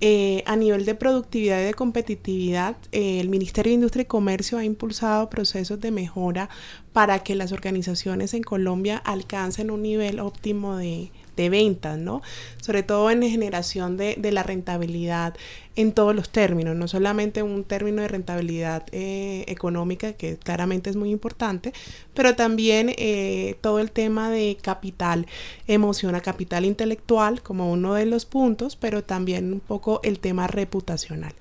eh, 0.02 0.44
a 0.46 0.56
nivel 0.56 0.86
de 0.86 0.96
productividad 0.96 1.60
y 1.60 1.66
de 1.66 1.74
competitividad, 1.74 2.78
eh, 2.94 3.20
el 3.20 3.28
Ministerio 3.28 3.72
de 3.72 3.76
Industria 3.76 4.04
y 4.04 4.06
Comercio 4.06 4.58
ha 4.58 4.64
impulsado 4.64 5.30
procesos 5.30 5.82
de 5.82 5.92
mejora 5.92 6.50
para 6.94 7.20
que 7.20 7.36
las 7.36 7.52
organizaciones 7.52 8.34
en 8.34 8.42
Colombia 8.44 8.98
alcancen 8.98 9.72
un 9.72 9.82
nivel 9.82 10.22
óptimo 10.22 10.78
de, 10.78 11.12
de 11.36 11.50
ventas, 11.50 11.98
¿no? 11.98 12.22
Sobre 12.62 12.84
todo 12.84 13.12
en 13.12 13.22
generación 13.24 13.98
de, 13.98 14.16
de, 14.18 14.32
la 14.32 14.44
rentabilidad 14.44 15.36
en 15.80 15.94
todos 15.94 16.14
los 16.14 16.30
términos, 16.30 16.76
no 16.76 16.90
solamente 16.90 17.42
un 17.42 17.64
término 17.64 18.02
de 18.02 18.10
rentabilidad 18.10 18.84
eh, 18.92 19.46
económica, 19.48 20.12
que 20.12 20.36
claramente 20.36 20.90
es 20.90 20.98
muy 20.98 21.10
importante, 21.10 21.72
pero 22.14 22.36
también 22.36 22.94
eh, 22.98 23.56
todo 23.62 23.80
el 23.80 23.90
tema 23.92 24.30
de 24.30 24.58
capital 24.62 25.26
emociona, 25.68 26.20
capital 26.20 26.66
intelectual 26.66 27.42
como 27.42 27.72
uno 27.72 27.94
de 27.94 28.06
los 28.06 28.26
puntos, 28.26 28.76
pero 28.76 29.06
también 29.06 29.54
un 29.54 29.62
poco 29.62 30.02
el 30.04 30.20
tema 30.20 30.48
reputacional. 30.48 31.32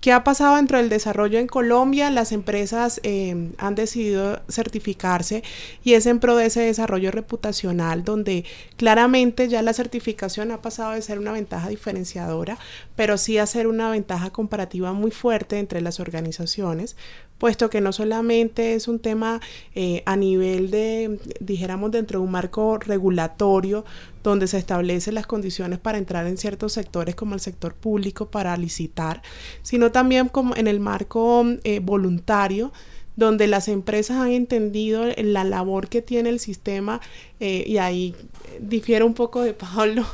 ¿Qué 0.00 0.12
ha 0.12 0.24
pasado 0.24 0.56
dentro 0.56 0.78
del 0.78 0.88
desarrollo 0.88 1.38
en 1.38 1.46
Colombia? 1.46 2.10
Las 2.10 2.30
empresas 2.32 3.00
eh, 3.02 3.50
han 3.58 3.74
decidido 3.74 4.40
certificarse 4.48 5.42
y 5.82 5.94
es 5.94 6.06
en 6.06 6.20
pro 6.20 6.36
de 6.36 6.46
ese 6.46 6.60
desarrollo 6.60 7.10
reputacional 7.10 8.04
donde 8.04 8.44
claramente 8.76 9.48
ya 9.48 9.60
la 9.62 9.74
certificación 9.74 10.52
ha 10.52 10.62
pasado 10.62 10.92
de 10.92 11.02
ser 11.02 11.18
una 11.18 11.32
ventaja 11.32 11.68
diferenciadora, 11.68 12.56
pero 12.96 13.18
sí 13.18 13.36
a 13.36 13.46
ser 13.46 13.66
una 13.66 13.79
ventaja 13.88 14.30
comparativa 14.30 14.92
muy 14.92 15.10
fuerte 15.10 15.58
entre 15.58 15.80
las 15.80 16.00
organizaciones, 16.00 16.96
puesto 17.38 17.70
que 17.70 17.80
no 17.80 17.92
solamente 17.92 18.74
es 18.74 18.88
un 18.88 18.98
tema 18.98 19.40
eh, 19.74 20.02
a 20.04 20.16
nivel 20.16 20.70
de, 20.70 21.18
dijéramos, 21.40 21.90
dentro 21.90 22.18
de 22.18 22.26
un 22.26 22.32
marco 22.32 22.76
regulatorio 22.76 23.84
donde 24.22 24.46
se 24.46 24.58
establecen 24.58 25.14
las 25.14 25.26
condiciones 25.26 25.78
para 25.78 25.96
entrar 25.96 26.26
en 26.26 26.36
ciertos 26.36 26.74
sectores 26.74 27.14
como 27.14 27.34
el 27.34 27.40
sector 27.40 27.74
público 27.74 28.30
para 28.30 28.54
licitar, 28.58 29.22
sino 29.62 29.90
también 29.90 30.28
como 30.28 30.54
en 30.56 30.66
el 30.66 30.80
marco 30.80 31.46
eh, 31.64 31.80
voluntario 31.80 32.72
donde 33.16 33.46
las 33.46 33.68
empresas 33.68 34.16
han 34.16 34.30
entendido 34.30 35.04
la 35.18 35.44
labor 35.44 35.88
que 35.88 36.00
tiene 36.00 36.30
el 36.30 36.40
sistema 36.40 37.00
eh, 37.38 37.64
y 37.66 37.78
ahí 37.78 38.14
difiere 38.60 39.04
un 39.04 39.14
poco 39.14 39.42
de 39.42 39.54
Pablo 39.74 40.06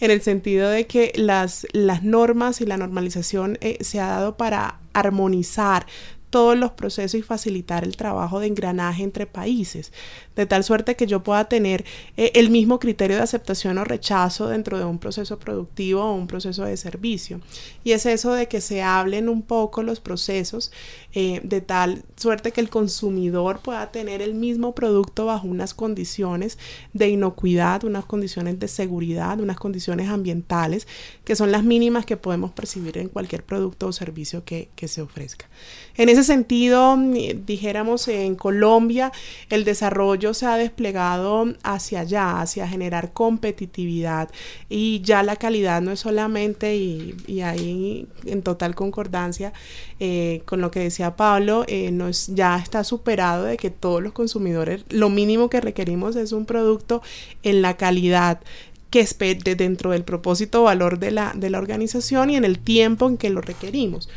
en 0.00 0.10
el 0.10 0.22
sentido 0.22 0.70
de 0.70 0.86
que 0.86 1.12
las, 1.16 1.66
las 1.72 2.02
normas 2.02 2.60
y 2.60 2.66
la 2.66 2.76
normalización 2.76 3.58
eh, 3.60 3.78
se 3.82 4.00
ha 4.00 4.06
dado 4.06 4.36
para 4.36 4.78
armonizar 4.92 5.86
todos 6.34 6.58
los 6.58 6.72
procesos 6.72 7.14
y 7.14 7.22
facilitar 7.22 7.84
el 7.84 7.96
trabajo 7.96 8.40
de 8.40 8.48
engranaje 8.48 9.04
entre 9.04 9.24
países, 9.24 9.92
de 10.34 10.46
tal 10.46 10.64
suerte 10.64 10.96
que 10.96 11.06
yo 11.06 11.22
pueda 11.22 11.44
tener 11.44 11.84
eh, 12.16 12.32
el 12.34 12.50
mismo 12.50 12.80
criterio 12.80 13.16
de 13.16 13.22
aceptación 13.22 13.78
o 13.78 13.84
rechazo 13.84 14.48
dentro 14.48 14.76
de 14.76 14.84
un 14.84 14.98
proceso 14.98 15.38
productivo 15.38 16.02
o 16.02 16.12
un 16.12 16.26
proceso 16.26 16.64
de 16.64 16.76
servicio. 16.76 17.40
Y 17.84 17.92
es 17.92 18.04
eso 18.04 18.32
de 18.32 18.48
que 18.48 18.60
se 18.60 18.82
hablen 18.82 19.28
un 19.28 19.42
poco 19.42 19.84
los 19.84 20.00
procesos 20.00 20.72
eh, 21.14 21.40
de 21.44 21.60
tal 21.60 22.02
suerte 22.16 22.52
que 22.52 22.60
el 22.60 22.70
consumidor 22.70 23.60
pueda 23.60 23.90
tener 23.92 24.20
el 24.20 24.34
mismo 24.34 24.74
producto 24.74 25.26
bajo 25.26 25.46
unas 25.46 25.74
condiciones 25.74 26.58
de 26.92 27.08
inocuidad, 27.08 27.84
unas 27.84 28.04
condiciones 28.04 28.58
de 28.58 28.68
seguridad, 28.68 29.40
unas 29.40 29.56
condiciones 29.56 30.08
ambientales 30.08 30.86
que 31.24 31.36
son 31.36 31.52
las 31.52 31.64
mínimas 31.64 32.04
que 32.04 32.16
podemos 32.16 32.50
percibir 32.52 32.98
en 32.98 33.08
cualquier 33.08 33.44
producto 33.44 33.86
o 33.86 33.92
servicio 33.92 34.44
que, 34.44 34.68
que 34.74 34.88
se 34.88 35.02
ofrezca. 35.02 35.46
En 35.96 36.08
ese 36.08 36.24
sentido, 36.24 36.96
dijéramos, 37.46 38.08
en 38.08 38.34
Colombia 38.34 39.12
el 39.50 39.64
desarrollo 39.64 40.34
se 40.34 40.46
ha 40.46 40.56
desplegado 40.56 41.54
hacia 41.62 42.00
allá, 42.00 42.40
hacia 42.40 42.66
generar 42.66 43.12
competitividad 43.12 44.30
y 44.68 45.00
ya 45.02 45.22
la 45.22 45.36
calidad 45.36 45.80
no 45.80 45.92
es 45.92 46.00
solamente, 46.00 46.76
y, 46.76 47.14
y 47.26 47.40
ahí 47.40 48.08
en 48.24 48.42
total 48.42 48.74
concordancia 48.74 49.52
eh, 50.00 50.42
con 50.44 50.60
lo 50.60 50.70
que 50.70 50.80
decía 50.80 51.16
Pablo, 51.16 51.64
eh, 51.68 51.90
nos, 51.90 52.28
ya 52.28 52.56
está 52.58 52.84
superado 52.84 53.44
de 53.44 53.56
que 53.56 53.70
todos 53.70 54.02
los 54.02 54.12
consumidores, 54.12 54.84
lo 54.88 55.08
mínimo 55.08 55.48
que 55.50 55.60
requerimos 55.60 56.16
es 56.16 56.32
un 56.32 56.46
producto 56.46 57.02
en 57.42 57.62
la 57.62 57.76
calidad 57.76 58.40
que 58.90 59.00
es 59.00 59.16
dentro 59.18 59.90
del 59.90 60.04
propósito 60.04 60.62
valor 60.62 61.00
de 61.00 61.10
la, 61.10 61.32
de 61.34 61.50
la 61.50 61.58
organización 61.58 62.30
y 62.30 62.36
en 62.36 62.44
el 62.44 62.60
tiempo 62.60 63.08
en 63.08 63.16
que 63.16 63.28
lo 63.28 63.40
requerimos. 63.40 64.08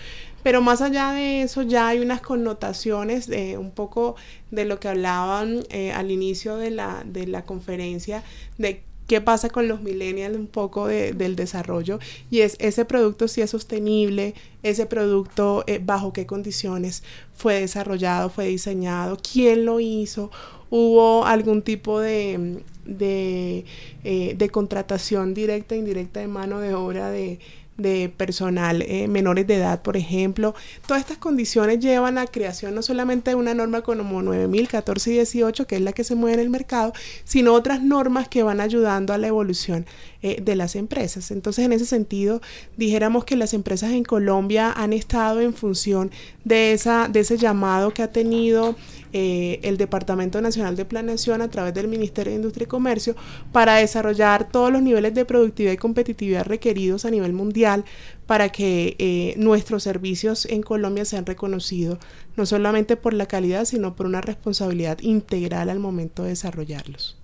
Pero 0.44 0.62
más 0.62 0.82
allá 0.82 1.14
de 1.14 1.42
eso 1.42 1.64
ya 1.64 1.88
hay 1.88 2.00
unas 2.00 2.22
connotaciones 2.22 3.28
de 3.28 3.58
un 3.58 3.72
poco 3.72 4.16
de 4.52 4.66
lo 4.66 4.80
que 4.80 4.88
hablaban 4.88 5.64
eh, 5.72 5.92
al 5.92 6.12
inicio 6.12 6.58
de 6.58 6.70
la, 6.72 7.04
de 7.06 7.26
la 7.28 7.44
conferencia, 7.44 8.24
de 8.58 8.84
qué 9.08 9.22
pasa 9.22 9.50
con 9.50 9.68
los 9.68 9.82
millennials 9.82 10.38
un 10.38 10.48
poco 10.48 10.88
del 10.88 11.36
desarrollo 11.36 12.00
y 12.30 12.42
es 12.42 12.58
ese 12.60 12.86
producto 12.86 13.28
si 13.28 13.42
es 13.42 13.50
sostenible, 13.50 14.36
ese 14.64 14.86
producto 14.86 15.64
eh, 15.66 15.82
bajo 15.84 16.14
qué 16.14 16.26
condiciones 16.26 17.04
fue 17.34 17.62
desarrollado, 17.62 18.30
fue 18.30 18.48
diseñado, 18.48 19.18
quién 19.18 19.66
lo 19.66 19.80
hizo, 19.80 20.30
hubo 20.70 21.26
algún 21.26 21.62
tipo 21.62 22.00
de, 22.00 22.62
de, 22.86 23.66
eh, 24.04 24.36
de 24.38 24.50
contratación 24.50 25.34
directa 25.34 25.76
indirecta 25.76 26.20
de 26.20 26.28
mano 26.28 26.60
de 26.60 26.74
obra 26.74 27.10
de, 27.10 27.40
de 27.78 28.10
personal 28.10 28.82
eh, 28.82 29.08
menores 29.08 29.48
de 29.48 29.56
edad, 29.56 29.82
por 29.82 29.98
ejemplo. 29.98 30.56
Todas 30.86 31.02
estas 31.02 31.18
condiciones 31.18 31.80
llevan 31.80 32.18
a 32.18 32.28
creación 32.28 32.76
no 32.76 32.82
solamente 32.82 33.32
de 33.32 33.36
una 33.36 33.54
norma 33.54 33.82
como 33.82 34.22
9000, 34.22 34.68
14 34.68 35.10
y 35.10 35.14
18, 35.14 35.68
que 35.68 35.76
es 35.76 35.82
la 35.82 35.94
que 35.94 36.04
se 36.04 36.16
mueve 36.16 36.36
en 36.36 36.40
el 36.42 36.50
mercado, 36.50 36.94
sino 37.24 37.54
otras 37.54 37.82
normas 37.82 38.28
que 38.28 38.44
van 38.44 38.62
ayudando 38.62 39.14
a 39.14 39.18
la 39.18 39.28
evolución 39.28 39.86
eh, 40.22 40.42
de 40.42 40.56
las 40.56 40.76
empresas. 40.76 41.32
Entonces, 41.32 41.66
en 41.66 41.74
ese 41.74 41.86
sentido, 41.86 42.42
dijéramos 42.76 43.24
que 43.24 43.36
las 43.36 43.54
empresas 43.54 43.92
en 43.92 44.04
Colombia 44.04 44.72
han 44.72 44.94
estado 44.94 45.42
en 45.42 45.54
función 45.54 46.12
de, 46.44 46.74
esa, 46.74 47.08
de 47.08 47.20
ese 47.20 47.38
llamado 47.38 47.94
que 47.94 48.02
ha 48.02 48.12
tenido 48.12 48.76
eh, 49.14 49.60
el 49.64 49.78
Departamento 49.78 50.42
Nacional 50.42 50.76
de 50.76 50.86
Planeación 50.86 51.42
a 51.42 51.50
través 51.50 51.74
del 51.74 51.88
Ministerio 51.88 52.32
de 52.32 52.38
Industria 52.38 52.66
y 52.66 52.68
Comercio 52.68 53.16
para 53.52 53.76
desarrollar 53.76 54.50
todos 54.50 54.72
los 54.72 54.82
niveles 54.82 55.14
de 55.14 55.24
productividad 55.24 55.74
y 55.74 55.78
competitividad 55.78 56.46
requeridos 56.46 57.06
a 57.06 57.12
nivel 57.12 57.34
mundial 57.34 57.86
para 58.26 58.50
que 58.50 58.96
eh, 59.00 59.36
nuestros 59.38 59.84
servicios 59.84 60.46
en 60.46 60.62
Colombia 60.62 61.06
sean 61.06 61.26
reconocidos 61.26 62.00
no 62.36 62.46
solamente 62.46 62.98
por 62.98 63.14
la 63.14 63.28
calidad, 63.28 63.66
sino 63.66 63.96
por 63.96 64.06
una 64.08 64.22
responsabilidad 64.22 65.00
integral 65.02 65.70
al 65.70 65.80
momento 65.80 66.24
de 66.24 66.30
desarrollarlos. 66.30 67.18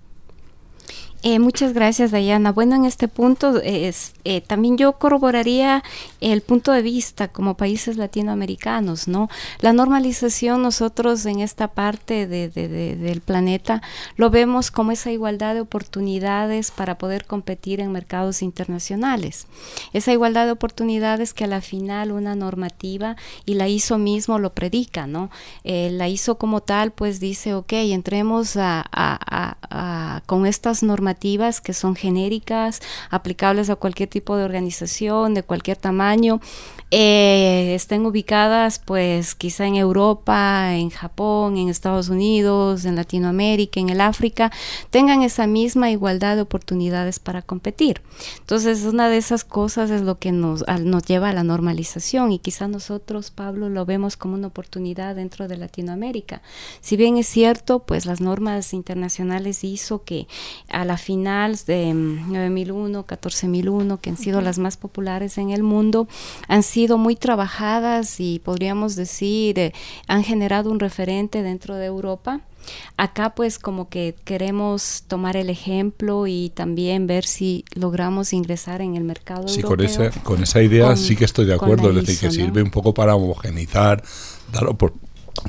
Eh, 1.26 1.38
muchas 1.38 1.72
gracias, 1.72 2.10
Dayana. 2.10 2.52
Bueno, 2.52 2.76
en 2.76 2.84
este 2.84 3.08
punto 3.08 3.58
es, 3.62 4.12
eh, 4.24 4.42
también 4.42 4.76
yo 4.76 4.98
corroboraría 4.98 5.82
el 6.20 6.42
punto 6.42 6.70
de 6.70 6.82
vista 6.82 7.28
como 7.28 7.56
países 7.56 7.96
latinoamericanos, 7.96 9.08
¿no? 9.08 9.30
La 9.60 9.72
normalización 9.72 10.60
nosotros 10.60 11.24
en 11.24 11.40
esta 11.40 11.68
parte 11.68 12.26
de, 12.26 12.50
del 12.50 13.22
planeta 13.22 13.80
lo 14.16 14.28
vemos 14.28 14.70
como 14.70 14.92
esa 14.92 15.12
igualdad 15.12 15.54
de 15.54 15.62
oportunidades 15.62 16.70
para 16.70 16.98
poder 16.98 17.24
competir 17.24 17.80
en 17.80 17.90
mercados 17.90 18.42
internacionales. 18.42 19.46
Esa 19.94 20.12
igualdad 20.12 20.44
de 20.44 20.52
oportunidades 20.52 21.32
que 21.32 21.44
a 21.44 21.46
la 21.46 21.62
final 21.62 22.12
una 22.12 22.34
normativa 22.34 23.16
y 23.46 23.54
la 23.54 23.66
ISO 23.66 23.96
mismo 23.96 24.38
lo 24.38 24.52
predica, 24.52 25.06
¿no? 25.06 25.30
Eh, 25.64 25.88
la 25.90 26.06
ISO 26.06 26.36
como 26.36 26.60
tal 26.60 26.90
pues 26.90 27.18
dice, 27.18 27.54
ok, 27.54 27.72
entremos 27.72 28.58
a, 28.58 30.20
con 30.26 30.44
estas 30.44 30.82
normativas 30.82 31.13
que 31.60 31.72
son 31.72 31.96
genéricas, 31.96 32.80
aplicables 33.10 33.70
a 33.70 33.76
cualquier 33.76 34.08
tipo 34.08 34.36
de 34.36 34.44
organización, 34.44 35.34
de 35.34 35.42
cualquier 35.42 35.76
tamaño, 35.76 36.40
eh, 36.96 37.74
estén 37.74 38.06
ubicadas 38.06 38.78
pues 38.78 39.34
quizá 39.34 39.66
en 39.66 39.74
Europa, 39.74 40.76
en 40.76 40.90
Japón, 40.90 41.56
en 41.56 41.68
Estados 41.68 42.08
Unidos, 42.08 42.84
en 42.84 42.94
Latinoamérica, 42.94 43.80
en 43.80 43.88
el 43.88 44.00
África, 44.00 44.52
tengan 44.90 45.22
esa 45.22 45.48
misma 45.48 45.90
igualdad 45.90 46.36
de 46.36 46.42
oportunidades 46.42 47.18
para 47.18 47.42
competir. 47.42 48.00
Entonces, 48.38 48.84
una 48.84 49.08
de 49.08 49.16
esas 49.16 49.42
cosas 49.42 49.90
es 49.90 50.02
lo 50.02 50.20
que 50.20 50.30
nos, 50.30 50.64
nos 50.82 51.02
lleva 51.04 51.30
a 51.30 51.32
la 51.32 51.42
normalización 51.42 52.30
y 52.30 52.38
quizá 52.38 52.68
nosotros, 52.68 53.32
Pablo, 53.32 53.68
lo 53.68 53.84
vemos 53.84 54.16
como 54.16 54.34
una 54.34 54.46
oportunidad 54.46 55.16
dentro 55.16 55.48
de 55.48 55.56
Latinoamérica. 55.56 56.42
Si 56.80 56.96
bien 56.96 57.16
es 57.16 57.26
cierto, 57.26 57.80
pues 57.80 58.06
las 58.06 58.20
normas 58.20 58.72
internacionales 58.72 59.64
hizo 59.64 60.04
que 60.04 60.28
a 60.68 60.84
la 60.84 60.96
final 60.96 61.58
de 61.66 61.92
9001, 61.92 63.02
14001, 63.02 64.00
que 64.00 64.10
han 64.10 64.16
sido 64.16 64.40
las 64.40 64.60
más 64.60 64.76
populares 64.76 65.38
en 65.38 65.50
el 65.50 65.64
mundo, 65.64 66.06
han 66.46 66.62
sido 66.62 66.83
muy 66.92 67.16
trabajadas 67.16 68.20
y 68.20 68.38
podríamos 68.38 68.96
decir 68.96 69.58
eh, 69.58 69.72
han 70.06 70.24
generado 70.24 70.70
un 70.70 70.80
referente 70.80 71.42
dentro 71.42 71.76
de 71.76 71.86
Europa. 71.86 72.40
Acá 72.96 73.34
pues 73.34 73.58
como 73.58 73.88
que 73.88 74.14
queremos 74.24 75.04
tomar 75.06 75.36
el 75.36 75.50
ejemplo 75.50 76.26
y 76.26 76.50
también 76.54 77.06
ver 77.06 77.24
si 77.24 77.64
logramos 77.74 78.32
ingresar 78.32 78.80
en 78.80 78.96
el 78.96 79.04
mercado. 79.04 79.48
Sí, 79.48 79.62
con 79.62 79.80
esa, 79.80 80.10
con 80.22 80.42
esa 80.42 80.62
idea 80.62 80.96
sí 80.96 81.14
que 81.14 81.24
estoy 81.24 81.44
de 81.44 81.54
acuerdo, 81.54 81.90
es 81.90 81.96
decir, 81.96 82.18
que 82.18 82.30
sirve 82.30 82.62
un 82.62 82.70
poco 82.70 82.94
para 82.94 83.14
homogenizar, 83.16 84.02
dar, 84.52 84.64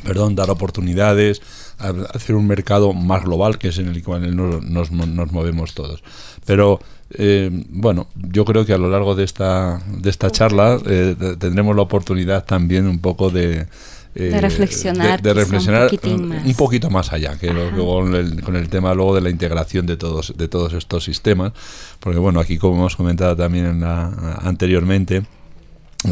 perdón, 0.03 0.35
dar 0.35 0.49
oportunidades, 0.49 1.41
hacer 1.77 2.35
un 2.35 2.47
mercado 2.47 2.93
más 2.93 3.23
global, 3.23 3.57
que 3.57 3.69
es 3.69 3.77
en 3.77 3.87
el 3.87 4.03
cual 4.03 4.35
nos, 4.35 4.91
nos 4.91 5.31
movemos 5.31 5.73
todos. 5.73 6.03
Pero 6.45 6.79
eh, 7.11 7.49
bueno, 7.69 8.07
yo 8.15 8.45
creo 8.45 8.65
que 8.65 8.73
a 8.73 8.77
lo 8.77 8.89
largo 8.89 9.15
de 9.15 9.23
esta, 9.23 9.81
de 9.87 10.09
esta 10.09 10.31
charla 10.31 10.79
eh, 10.87 11.15
tendremos 11.39 11.75
la 11.75 11.83
oportunidad 11.83 12.45
también 12.45 12.87
un 12.87 12.99
poco 12.99 13.29
de, 13.29 13.67
eh, 14.15 14.23
de 14.23 14.41
reflexionar, 14.41 15.21
de, 15.21 15.33
reflexionar 15.33 15.91
un, 16.03 16.53
poquito 16.57 16.89
más 16.89 17.13
allá 17.13 17.37
que 17.37 17.47
con, 17.47 18.15
el, 18.15 18.41
con 18.41 18.55
el 18.55 18.69
tema 18.69 18.93
luego 18.95 19.13
de 19.13 19.21
la 19.21 19.29
integración 19.29 19.85
de 19.85 19.97
todos 19.97 20.33
de 20.35 20.47
todos 20.47 20.73
estos 20.73 21.03
sistemas. 21.03 21.53
Porque 21.99 22.17
bueno 22.17 22.39
aquí 22.39 22.57
como 22.57 22.75
hemos 22.75 22.95
comentado 22.95 23.35
también 23.35 23.65
en 23.67 23.81
la, 23.81 24.39
anteriormente 24.41 25.23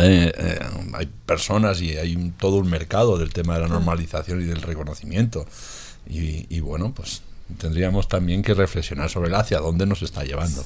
hay 0.01 1.09
personas 1.25 1.81
y 1.81 1.97
hay 1.97 2.33
todo 2.39 2.57
un 2.57 2.69
mercado 2.69 3.17
del 3.17 3.33
tema 3.33 3.55
de 3.55 3.61
la 3.61 3.67
normalización 3.67 4.41
y 4.41 4.45
del 4.45 4.61
reconocimiento 4.61 5.45
y, 6.07 6.45
y 6.49 6.59
bueno 6.59 6.93
pues 6.93 7.21
tendríamos 7.57 8.07
también 8.07 8.41
que 8.41 8.53
reflexionar 8.53 9.09
sobre 9.09 9.29
el 9.29 9.35
hacia 9.35 9.59
dónde 9.59 9.85
nos 9.85 10.01
está 10.01 10.23
llevando. 10.23 10.63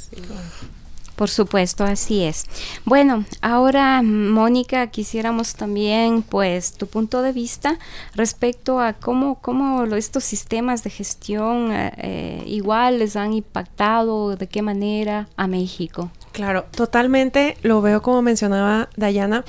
Por 1.18 1.32
supuesto, 1.32 1.84
así 1.84 2.22
es. 2.24 2.46
Bueno, 2.86 3.26
ahora 3.42 4.04
Mónica, 4.04 4.86
quisiéramos 4.92 5.56
también 5.56 6.22
pues 6.22 6.74
tu 6.74 6.86
punto 6.86 7.24
de 7.24 7.32
vista 7.32 7.80
respecto 8.14 8.80
a 8.80 8.94
cómo, 8.94 9.42
cómo 9.42 9.84
estos 9.96 10.24
sistemas 10.24 10.84
de 10.84 10.92
gestión 10.92 11.72
eh, 11.72 11.92
eh, 11.98 12.44
igual 12.46 13.00
les 13.00 13.16
han 13.16 13.34
impactado, 13.34 14.36
de 14.36 14.46
qué 14.46 14.62
manera 14.62 15.28
a 15.38 15.48
México. 15.48 16.12
Claro, 16.38 16.66
totalmente 16.70 17.58
lo 17.64 17.82
veo 17.82 18.04
como 18.04 18.22
mencionaba 18.22 18.90
Dayana. 18.96 19.44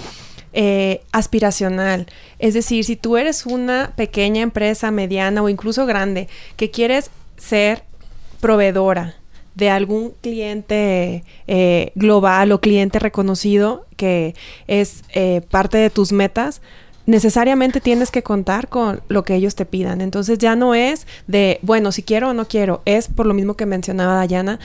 Eh, 0.54 1.02
aspiracional. 1.12 2.06
Es 2.38 2.54
decir, 2.54 2.82
si 2.82 2.96
tú 2.96 3.18
eres 3.18 3.44
una 3.44 3.92
pequeña 3.94 4.40
empresa, 4.40 4.90
mediana 4.90 5.42
o 5.42 5.50
incluso 5.50 5.84
grande, 5.84 6.26
que 6.56 6.70
quieres 6.70 7.10
ser 7.36 7.84
proveedora 8.40 9.16
de 9.54 9.68
algún 9.68 10.14
cliente 10.22 11.22
eh, 11.46 11.92
global 11.94 12.50
o 12.52 12.62
cliente 12.62 12.98
reconocido 12.98 13.84
que 13.96 14.34
es 14.66 15.04
eh, 15.12 15.42
parte 15.50 15.76
de 15.76 15.90
tus 15.90 16.12
metas, 16.12 16.62
necesariamente 17.08 17.80
tienes 17.80 18.10
que 18.10 18.22
contar 18.22 18.68
con 18.68 19.00
lo 19.08 19.24
que 19.24 19.34
ellos 19.34 19.54
te 19.54 19.64
pidan. 19.64 20.02
Entonces 20.02 20.38
ya 20.38 20.56
no 20.56 20.74
es 20.74 21.06
de, 21.26 21.58
bueno, 21.62 21.90
si 21.90 22.02
quiero 22.02 22.28
o 22.28 22.34
no 22.34 22.46
quiero, 22.46 22.82
es 22.84 23.08
por 23.08 23.24
lo 23.24 23.32
mismo 23.32 23.54
que 23.54 23.64
mencionaba 23.64 24.14
Dayana, 24.14 24.60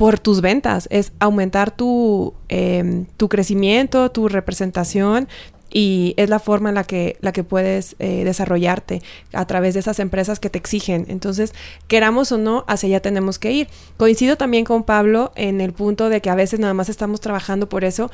por 0.00 0.18
tus 0.18 0.40
ventas, 0.40 0.88
es 0.90 1.12
aumentar 1.18 1.72
tu, 1.72 2.32
em, 2.48 3.04
tu 3.18 3.28
crecimiento, 3.28 4.10
tu 4.10 4.28
representación, 4.28 5.28
y 5.70 6.14
es 6.16 6.30
la 6.30 6.38
forma 6.38 6.70
en 6.70 6.76
la 6.76 6.84
que, 6.84 7.18
la 7.20 7.32
que 7.32 7.44
puedes 7.44 7.96
eh, 7.98 8.24
desarrollarte 8.24 9.02
a 9.34 9.44
través 9.44 9.74
de 9.74 9.80
esas 9.80 9.98
empresas 9.98 10.40
que 10.40 10.48
te 10.48 10.56
exigen. 10.56 11.04
Entonces, 11.10 11.52
queramos 11.86 12.32
o 12.32 12.38
no, 12.38 12.64
hacia 12.66 12.86
allá 12.86 13.00
tenemos 13.00 13.38
que 13.38 13.52
ir. 13.52 13.68
Coincido 13.98 14.36
también 14.36 14.64
con 14.64 14.84
Pablo 14.84 15.32
en 15.34 15.60
el 15.60 15.74
punto 15.74 16.08
de 16.08 16.22
que 16.22 16.30
a 16.30 16.34
veces 16.34 16.60
nada 16.60 16.72
más 16.72 16.88
estamos 16.88 17.20
trabajando 17.20 17.68
por 17.68 17.84
eso 17.84 18.10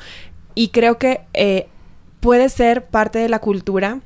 y 0.55 0.71
creo 0.71 0.97
que 0.97 1.21
eh, 1.33 1.67
puede 2.19 2.49
ser 2.49 2.87
parte 2.87 3.19
de 3.19 3.29
la 3.29 3.39
cultura, 3.39 4.01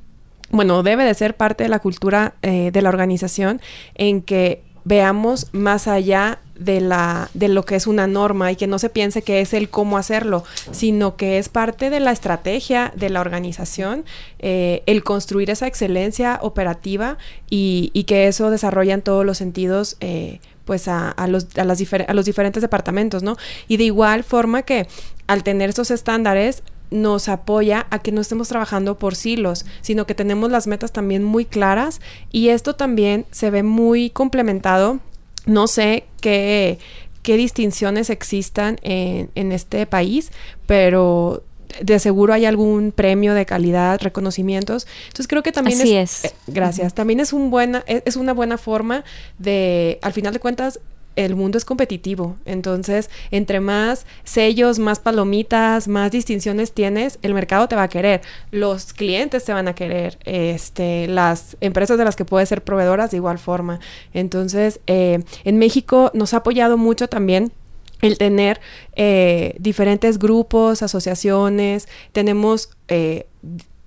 bueno, 0.52 0.84
debe 0.84 1.04
de 1.04 1.16
ser 1.16 1.36
parte 1.36 1.64
de 1.64 1.70
la 1.70 1.80
cultura 1.80 2.36
eh, 2.44 2.70
de 2.72 2.82
la 2.84 2.90
organización 2.90 3.60
en 3.96 4.22
que 4.22 4.62
veamos 4.84 5.48
más 5.52 5.88
allá 5.88 6.38
de, 6.62 6.80
la, 6.80 7.30
de 7.34 7.48
lo 7.48 7.66
que 7.66 7.76
es 7.76 7.88
una 7.88 8.08
norma 8.08 8.52
y 8.52 8.56
que 8.56 8.68
no 8.68 8.80
se 8.80 8.90
piense 8.90 9.24
que 9.24 9.42
es 9.42 9.54
el 9.54 9.70
cómo 9.70 9.98
hacerlo, 9.98 10.44
sino 10.72 11.16
que 11.16 11.40
es 11.40 11.50
parte 11.50 11.90
de 11.90 12.00
la 12.00 12.12
estrategia 12.12 12.94
de 12.96 13.10
la 13.10 13.20
organización, 13.20 14.06
eh, 14.40 14.84
el 14.86 15.04
construir 15.04 15.50
esa 15.50 15.68
excelencia 15.68 16.40
operativa 16.42 17.18
y, 17.50 17.90
que 18.08 18.28
eso 18.28 18.50
desarrolla 18.50 18.94
en 18.94 19.02
todos 19.02 19.26
los 19.26 19.38
sentidos. 19.38 19.98
Eh, 20.00 20.40
pues 20.66 20.88
a, 20.88 21.14
los, 21.28 21.48
a, 21.58 21.66
las 21.66 21.82
a 22.08 22.14
los 22.14 22.26
diferentes 22.26 22.62
departamentos, 22.62 23.24
¿no? 23.24 23.36
Y 23.68 23.78
de 23.78 23.84
igual 23.86 24.24
forma 24.24 24.62
que 24.62 24.88
al 25.28 25.44
tener 25.44 25.72
esos 25.72 25.92
estándares, 25.92 26.64
nos 26.92 27.30
apoya 27.30 27.88
a 27.90 28.00
que 28.00 28.12
no 28.12 28.22
estemos 28.22 28.50
trabajando 28.50 29.00
por 29.00 29.16
silos, 29.16 29.66
sino 29.82 30.06
que 30.06 30.14
tenemos 30.14 30.52
las 30.52 30.68
metas 30.68 30.92
también 30.92 31.24
muy 31.24 31.46
claras 31.46 32.02
y 32.32 32.50
esto 32.50 32.76
también 32.76 33.26
se 33.32 33.50
ve 33.50 33.64
muy 33.64 34.10
complementado 34.10 35.00
no 35.46 35.68
sé 35.68 36.06
qué, 36.22 36.80
qué 37.24 37.38
distinciones 37.38 38.10
existan 38.10 38.78
en, 38.82 39.30
en 39.36 39.52
este 39.52 39.86
país, 39.86 40.32
pero 40.66 41.44
de 41.80 42.00
seguro 42.00 42.34
hay 42.34 42.46
algún 42.46 42.92
premio 42.92 43.34
de 43.34 43.46
calidad, 43.46 44.00
reconocimientos. 44.02 44.88
Entonces 45.08 45.28
creo 45.28 45.44
que 45.44 45.52
también 45.52 45.80
es, 45.82 46.26
eh, 46.26 46.34
gracias. 46.48 46.94
También 46.94 47.20
es 47.20 47.34
un 47.34 47.50
buena 47.50 47.84
es, 47.88 48.16
una 48.16 48.34
buena 48.34 48.58
forma 48.58 49.04
de 49.38 50.00
al 50.02 50.14
final 50.14 50.34
de 50.34 50.40
cuentas 50.40 50.80
el 51.16 51.36
mundo 51.36 51.58
es 51.58 51.66
competitivo. 51.66 52.36
Entonces, 52.46 53.10
entre 53.32 53.60
más 53.60 54.06
sellos, 54.24 54.80
más 54.80 55.00
palomitas, 55.00 55.88
más 55.88 56.12
distinciones 56.12 56.72
tienes, 56.72 57.20
el 57.22 57.34
mercado 57.34 57.68
te 57.68 57.76
va 57.76 57.84
a 57.84 57.88
querer. 57.88 58.22
Los 58.52 58.94
clientes 58.94 59.44
te 59.44 59.54
van 59.54 59.68
a 59.68 59.76
querer. 59.76 60.18
Este, 60.26 61.08
las 61.08 61.58
empresas 61.62 61.98
de 61.98 62.06
las 62.06 62.16
que 62.16 62.26
puedes 62.26 62.50
ser 62.50 62.64
proveedoras 62.64 63.12
de 63.12 63.18
igual 63.18 63.40
forma. 63.40 63.80
Entonces, 64.14 64.80
eh, 64.88 65.24
en 65.44 65.58
México 65.58 66.12
nos 66.14 66.34
ha 66.34 66.38
apoyado 66.38 66.78
mucho 66.78 67.08
también 67.08 67.52
el 68.02 68.18
tener 68.18 68.60
eh, 68.96 69.56
diferentes 69.60 70.18
grupos, 70.18 70.82
asociaciones, 70.82 71.88
tenemos 72.12 72.72
eh, 72.88 73.28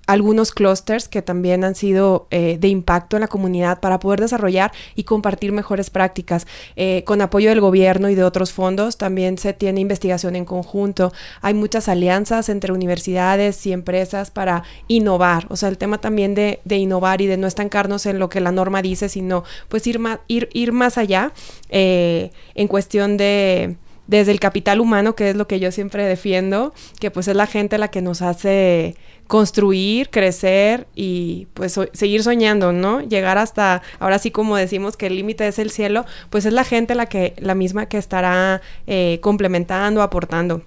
algunos 0.07 0.51
clústeres 0.51 1.07
que 1.07 1.21
también 1.21 1.63
han 1.63 1.75
sido 1.75 2.27
eh, 2.31 2.57
de 2.59 2.67
impacto 2.67 3.17
en 3.17 3.21
la 3.21 3.27
comunidad 3.27 3.79
para 3.79 3.99
poder 3.99 4.21
desarrollar 4.21 4.71
y 4.95 5.03
compartir 5.03 5.51
mejores 5.51 5.89
prácticas. 5.89 6.47
Eh, 6.75 7.03
con 7.05 7.21
apoyo 7.21 7.49
del 7.49 7.61
gobierno 7.61 8.09
y 8.09 8.15
de 8.15 8.23
otros 8.23 8.51
fondos 8.51 8.97
también 8.97 9.37
se 9.37 9.53
tiene 9.53 9.81
investigación 9.81 10.35
en 10.35 10.45
conjunto. 10.45 11.11
Hay 11.41 11.53
muchas 11.53 11.87
alianzas 11.87 12.49
entre 12.49 12.73
universidades 12.73 13.65
y 13.65 13.73
empresas 13.73 14.31
para 14.31 14.63
innovar. 14.87 15.47
O 15.49 15.55
sea, 15.55 15.69
el 15.69 15.77
tema 15.77 15.99
también 15.99 16.35
de, 16.35 16.59
innovar 16.69 17.21
y 17.21 17.27
de 17.27 17.37
no 17.37 17.47
estancarnos 17.47 18.05
en 18.05 18.19
lo 18.19 18.29
que 18.29 18.41
la 18.41 18.51
norma 18.51 18.81
dice, 18.81 19.09
sino 19.09 19.43
pues 19.69 19.87
ir 19.87 19.99
ir, 20.27 20.49
ir 20.53 20.71
más 20.71 20.97
allá 20.97 21.31
eh, 21.69 22.31
en 22.53 22.67
cuestión 22.67 23.17
de 23.17 23.77
desde 24.07 24.31
el 24.31 24.39
capital 24.39 24.81
humano, 24.81 25.15
que 25.15 25.29
es 25.29 25.35
lo 25.35 25.47
que 25.47 25.59
yo 25.59 25.71
siempre 25.71 26.03
defiendo, 26.05 26.73
que 26.99 27.11
pues 27.11 27.27
es 27.27 27.35
la 27.35 27.47
gente 27.47 27.77
la 27.77 27.87
que 27.87 28.01
nos 28.01 28.21
hace 28.21 28.95
construir, 29.27 30.09
crecer 30.09 30.87
y 30.95 31.47
pues 31.55 31.79
seguir 31.93 32.21
soñando, 32.23 32.71
¿no? 32.71 33.01
Llegar 33.01 33.37
hasta, 33.37 33.81
ahora 33.99 34.19
sí 34.19 34.29
como 34.29 34.55
decimos 34.55 34.97
que 34.97 35.07
el 35.07 35.15
límite 35.15 35.47
es 35.47 35.57
el 35.57 35.71
cielo, 35.71 36.05
pues 36.29 36.45
es 36.45 36.53
la 36.53 36.63
gente 36.63 36.93
la 36.93 37.07
que, 37.07 37.33
la 37.37 37.55
misma 37.55 37.87
que 37.87 37.97
estará 37.97 38.61
eh, 38.85 39.19
complementando, 39.21 40.01
aportando. 40.01 40.61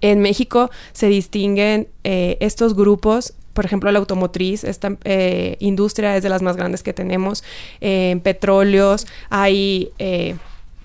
En 0.00 0.20
México 0.20 0.70
se 0.92 1.08
distinguen 1.08 1.88
eh, 2.04 2.38
estos 2.40 2.74
grupos 2.74 3.34
por 3.52 3.66
ejemplo, 3.66 3.90
la 3.90 3.98
automotriz, 3.98 4.62
esta 4.62 4.96
eh, 5.04 5.56
industria 5.58 6.16
es 6.16 6.22
de 6.22 6.28
las 6.28 6.40
más 6.40 6.56
grandes 6.56 6.84
que 6.84 6.94
tenemos. 6.94 7.42
en 7.80 8.20
petróleos, 8.20 9.06
hay 9.28 9.90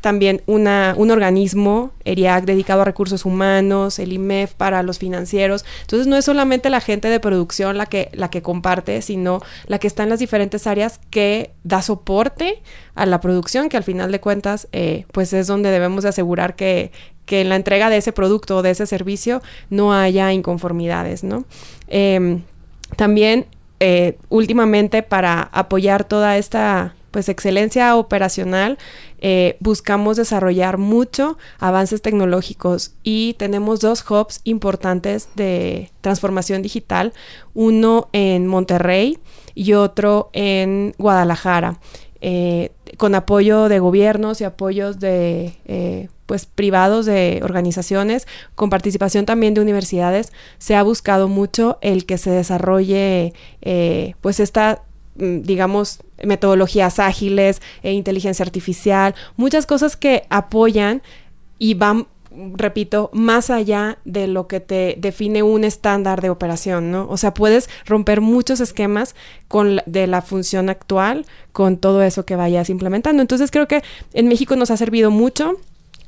también 0.06 0.44
una, 0.46 0.94
un 1.00 1.10
organismo, 1.10 1.89
ERIAC, 2.04 2.46
dedicado 2.46 2.84
a 2.84 2.86
recursos 2.86 3.26
humanos, 3.26 3.98
el 3.98 4.13
IMEF 4.13 4.54
para 4.54 4.84
los 4.84 5.00
financieros. 5.00 5.65
Entonces 5.82 6.06
no 6.06 6.15
es 6.15 6.26
solamente 6.26 6.70
la 6.70 6.80
gente 6.80 7.08
de 7.08 7.20
producción 7.20 7.80
la 7.80 7.88
que, 7.88 8.12
la 8.13 8.30
que 8.30 8.44
comparte, 8.44 9.02
sino 9.02 9.41
la 9.65 9.80
que 9.80 9.88
está 9.88 10.04
en 10.04 10.10
las 10.10 10.20
diferentes 10.20 10.68
áreas 10.68 11.00
que 11.10 11.54
da 11.63 11.82
soporte 11.82 12.62
a 12.94 13.08
la 13.08 13.20
producción, 13.20 13.68
que 13.68 13.78
al 13.78 13.84
final 13.84 14.12
de 14.12 14.20
cuentas, 14.20 14.68
eh, 14.74 15.06
pues 15.12 15.34
es 15.34 15.48
donde 15.48 15.72
debemos 15.72 16.04
de 16.04 16.10
asegurar 16.10 16.56
que, 16.56 16.91
que 17.26 17.41
en 17.41 17.50
la 17.50 17.56
entrega 17.56 17.89
de 17.89 17.98
ese 17.98 18.12
producto 18.12 18.58
o 18.58 18.62
de 18.62 18.70
ese 18.70 18.86
servicio 18.86 19.41
no 19.72 19.91
haya 19.91 20.32
inconformidades, 20.34 21.24
¿no? 21.24 21.46
Em, 21.88 22.44
también 22.96 23.48
eh, 23.80 24.20
últimamente 24.30 25.02
para 25.02 25.50
apoyar 25.52 26.04
toda 26.04 26.38
esta 26.38 26.94
pues 27.15 27.30
excelencia 27.30 27.95
operacional, 27.95 28.78
eh, 29.19 29.56
buscamos 29.62 30.17
desarrollar 30.17 30.78
mucho 30.78 31.38
avances 31.60 32.01
tecnológicos 32.01 32.91
y 33.04 33.36
tenemos 33.36 33.80
dos 33.80 34.04
hubs 34.12 34.41
importantes 34.43 35.30
de 35.34 35.91
transformación 36.01 36.62
digital, 36.62 37.13
uno 37.54 38.10
en 38.12 38.47
Monterrey 38.47 39.17
y 39.54 39.71
otro 39.71 40.30
en 40.34 40.93
Guadalajara. 40.97 41.80
Eh, 42.19 42.73
con 42.97 43.15
apoyo 43.15 43.69
de 43.69 43.80
gobiernos 43.80 44.41
y 44.41 44.43
apoyos 44.43 44.99
de 44.99 45.58
eh, 45.67 46.10
pues 46.25 46.45
privados 46.45 47.06
de 47.06 47.39
organizaciones, 47.45 48.28
con 48.56 48.69
participación 48.69 49.25
también 49.25 49.54
de 49.54 49.62
universidades, 49.62 50.34
se 50.58 50.75
ha 50.75 50.84
buscado 50.84 51.30
mucho 51.30 51.78
el 51.80 52.06
que 52.06 52.17
se 52.17 52.32
desarrolle 52.32 53.32
pues 54.19 54.41
esta 54.41 54.82
digamos, 55.15 55.99
metodologías 56.23 56.99
ágiles, 56.99 57.62
e 57.84 57.93
inteligencia 57.93 58.43
artificial, 58.43 59.15
muchas 59.38 59.65
cosas 59.65 59.95
que 59.95 60.23
apoyan 60.30 61.01
y 61.58 61.73
van 61.73 62.08
repito, 62.54 63.10
más 63.13 63.49
allá 63.49 63.97
de 64.06 64.28
lo 64.28 64.47
que 64.47 64.60
te 64.60 64.95
define 64.97 65.43
un 65.43 65.63
estándar 65.63 66.21
de 66.21 66.30
operación, 66.30 66.91
¿no? 66.91 67.08
O 67.10 67.17
sea, 67.17 67.34
puedes 67.34 67.69
romper 67.86 68.21
muchos 68.21 68.60
esquemas 68.60 69.15
con 69.47 69.82
de 69.86 70.08
la 70.08 70.21
función 70.21 70.69
actual 70.69 71.25
con 71.51 71.78
todo 71.78 72.04
eso 72.04 72.25
que 72.25 72.36
vayas 72.36 72.69
implementando. 72.69 73.21
Entonces 73.21 73.51
creo 73.51 73.67
que 73.67 73.84
en 74.13 74.28
México 74.28 74.56
nos 74.56 74.71
ha 74.71 74.78
servido 74.78 75.12
mucho 75.12 75.54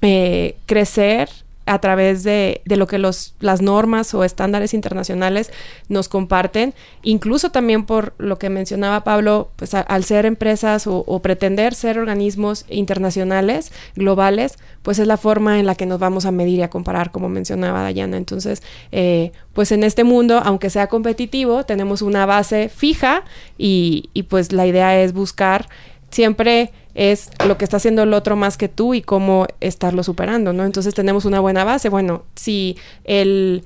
eh, 0.02 0.58
crecer 0.66 1.30
a 1.68 1.80
través 1.80 2.24
de, 2.24 2.62
de, 2.66 2.78
lo 2.78 2.88
que 2.88 2.98
los, 2.98 3.36
las 3.40 3.62
normas 3.62 4.14
o 4.14 4.24
estándares 4.24 4.74
internacionales 4.74 5.52
nos 5.90 6.10
comparten, 6.10 6.74
incluso 7.04 7.52
también 7.52 7.86
por 7.86 8.14
lo 8.18 8.40
que 8.40 8.50
mencionaba 8.50 9.04
Pablo, 9.04 9.52
pues 9.56 9.74
al 9.74 10.04
ser 10.04 10.26
empresas 10.26 10.88
o, 10.88 11.20
pretender 11.22 11.74
ser 11.74 12.00
organismos 12.00 12.66
internacionales, 12.70 13.72
globales, 13.96 14.58
pues 14.82 15.00
es 15.00 15.08
la 15.08 15.18
forma 15.18 15.60
en 15.60 15.66
la 15.66 15.76
que 15.76 15.86
nos 15.86 16.00
vamos 16.00 16.26
a 16.26 16.32
medir 16.32 16.60
y 16.60 16.62
a 16.62 16.70
comparar, 16.70 17.12
como 17.12 17.30
mencionaba 17.30 17.82
Dayana. 17.84 18.18
Entonces, 18.18 18.64
eh, 18.92 19.32
pues 19.54 19.72
en 19.72 19.84
este 19.84 20.04
mundo, 20.04 20.40
aunque 20.44 20.70
sea 20.70 20.88
competitivo, 20.88 21.66
tenemos 21.66 22.02
una 22.02 22.26
base 22.26 22.70
fija 22.70 23.24
y, 23.58 24.10
y 24.14 24.24
pues 24.24 24.52
la 24.52 24.66
idea 24.66 25.02
es 25.02 25.14
buscar 25.14 25.68
siempre 26.10 26.72
es 26.98 27.30
lo 27.46 27.60
que 27.60 27.64
está 27.64 27.78
haciendo 27.78 28.02
el 28.02 28.14
otro 28.14 28.36
más 28.36 28.58
que 28.58 28.68
tú 28.68 28.96
y 28.96 29.04
cómo 29.04 29.46
estarlo 29.62 30.04
superando, 30.04 30.52
¿no? 30.52 30.66
Entonces 30.66 30.96
tenemos 30.96 31.26
una 31.26 31.40
buena 31.40 31.64
base. 31.64 31.90
Bueno, 31.90 32.24
si 32.36 32.76
el, 33.04 33.64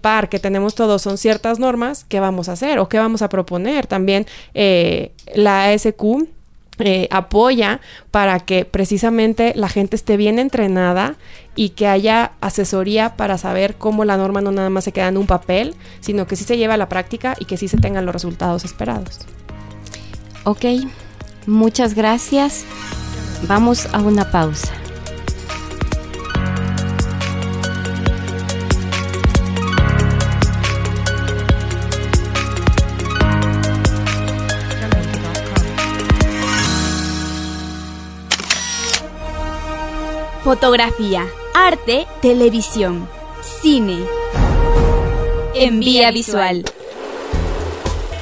par 0.00 0.28
que 0.28 0.40
tenemos 0.40 0.74
todos 0.74 1.00
son 1.00 1.16
ciertas 1.16 1.60
normas, 1.60 2.04
¿qué 2.08 2.18
vamos 2.18 2.48
a 2.48 2.52
hacer 2.52 2.80
o 2.80 2.88
qué 2.88 2.98
vamos 2.98 3.22
a 3.22 3.28
proponer? 3.28 3.86
También 3.86 4.26
eh, 4.54 5.12
la 5.32 5.66
ASQ 5.66 6.26
eh, 6.80 7.06
apoya 7.12 7.80
para 8.10 8.40
que 8.40 8.64
precisamente 8.64 9.52
la 9.54 9.68
gente 9.68 9.94
esté 9.94 10.16
bien 10.16 10.40
entrenada 10.40 11.14
y 11.54 11.70
que 11.70 11.86
haya 11.86 12.32
asesoría 12.40 13.16
para 13.16 13.38
saber 13.38 13.76
cómo 13.76 14.04
la 14.04 14.16
norma 14.16 14.40
no 14.40 14.50
nada 14.50 14.70
más 14.70 14.82
se 14.82 14.92
queda 14.92 15.06
en 15.06 15.18
un 15.18 15.28
papel, 15.28 15.76
sino 16.00 16.26
que 16.26 16.34
sí 16.34 16.42
se 16.42 16.56
lleva 16.56 16.74
a 16.74 16.78
la 16.78 16.88
práctica 16.88 17.36
y 17.38 17.44
que 17.44 17.56
sí 17.56 17.68
se 17.68 17.76
tengan 17.76 18.06
los 18.06 18.12
resultados 18.12 18.64
esperados. 18.64 19.20
Ok, 20.42 20.64
Muchas 21.46 21.94
gracias. 21.94 22.64
Vamos 23.48 23.86
a 23.92 24.00
una 24.00 24.30
pausa. 24.30 24.72
Fotografía, 40.44 41.26
arte, 41.54 42.06
televisión, 42.20 43.08
cine. 43.62 43.98
En 45.54 45.80
vía 45.80 46.10
visual 46.10 46.64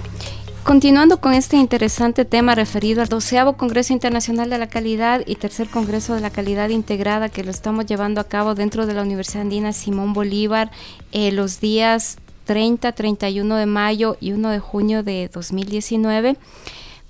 continuando 0.64 1.20
con 1.20 1.32
este 1.32 1.56
interesante 1.56 2.24
tema 2.24 2.56
referido 2.56 3.02
al 3.02 3.08
12 3.08 3.54
Congreso 3.56 3.92
Internacional 3.92 4.50
de 4.50 4.58
la 4.58 4.68
Calidad 4.68 5.22
y 5.26 5.36
tercer 5.36 5.68
Congreso 5.68 6.14
de 6.14 6.20
la 6.20 6.30
Calidad 6.30 6.70
Integrada 6.70 7.28
que 7.28 7.44
lo 7.44 7.50
estamos 7.50 7.86
llevando 7.86 8.20
a 8.20 8.24
cabo 8.24 8.56
dentro 8.56 8.86
de 8.86 8.94
la 8.94 9.02
Universidad 9.02 9.42
Andina 9.42 9.72
Simón 9.72 10.12
Bolívar 10.12 10.70
eh, 11.12 11.30
los 11.30 11.60
días 11.60 12.18
30, 12.46 12.92
31 12.92 13.56
de 13.56 13.66
mayo 13.66 14.16
y 14.20 14.32
1 14.32 14.50
de 14.50 14.58
junio 14.58 15.02
de 15.04 15.30
2019 15.32 16.36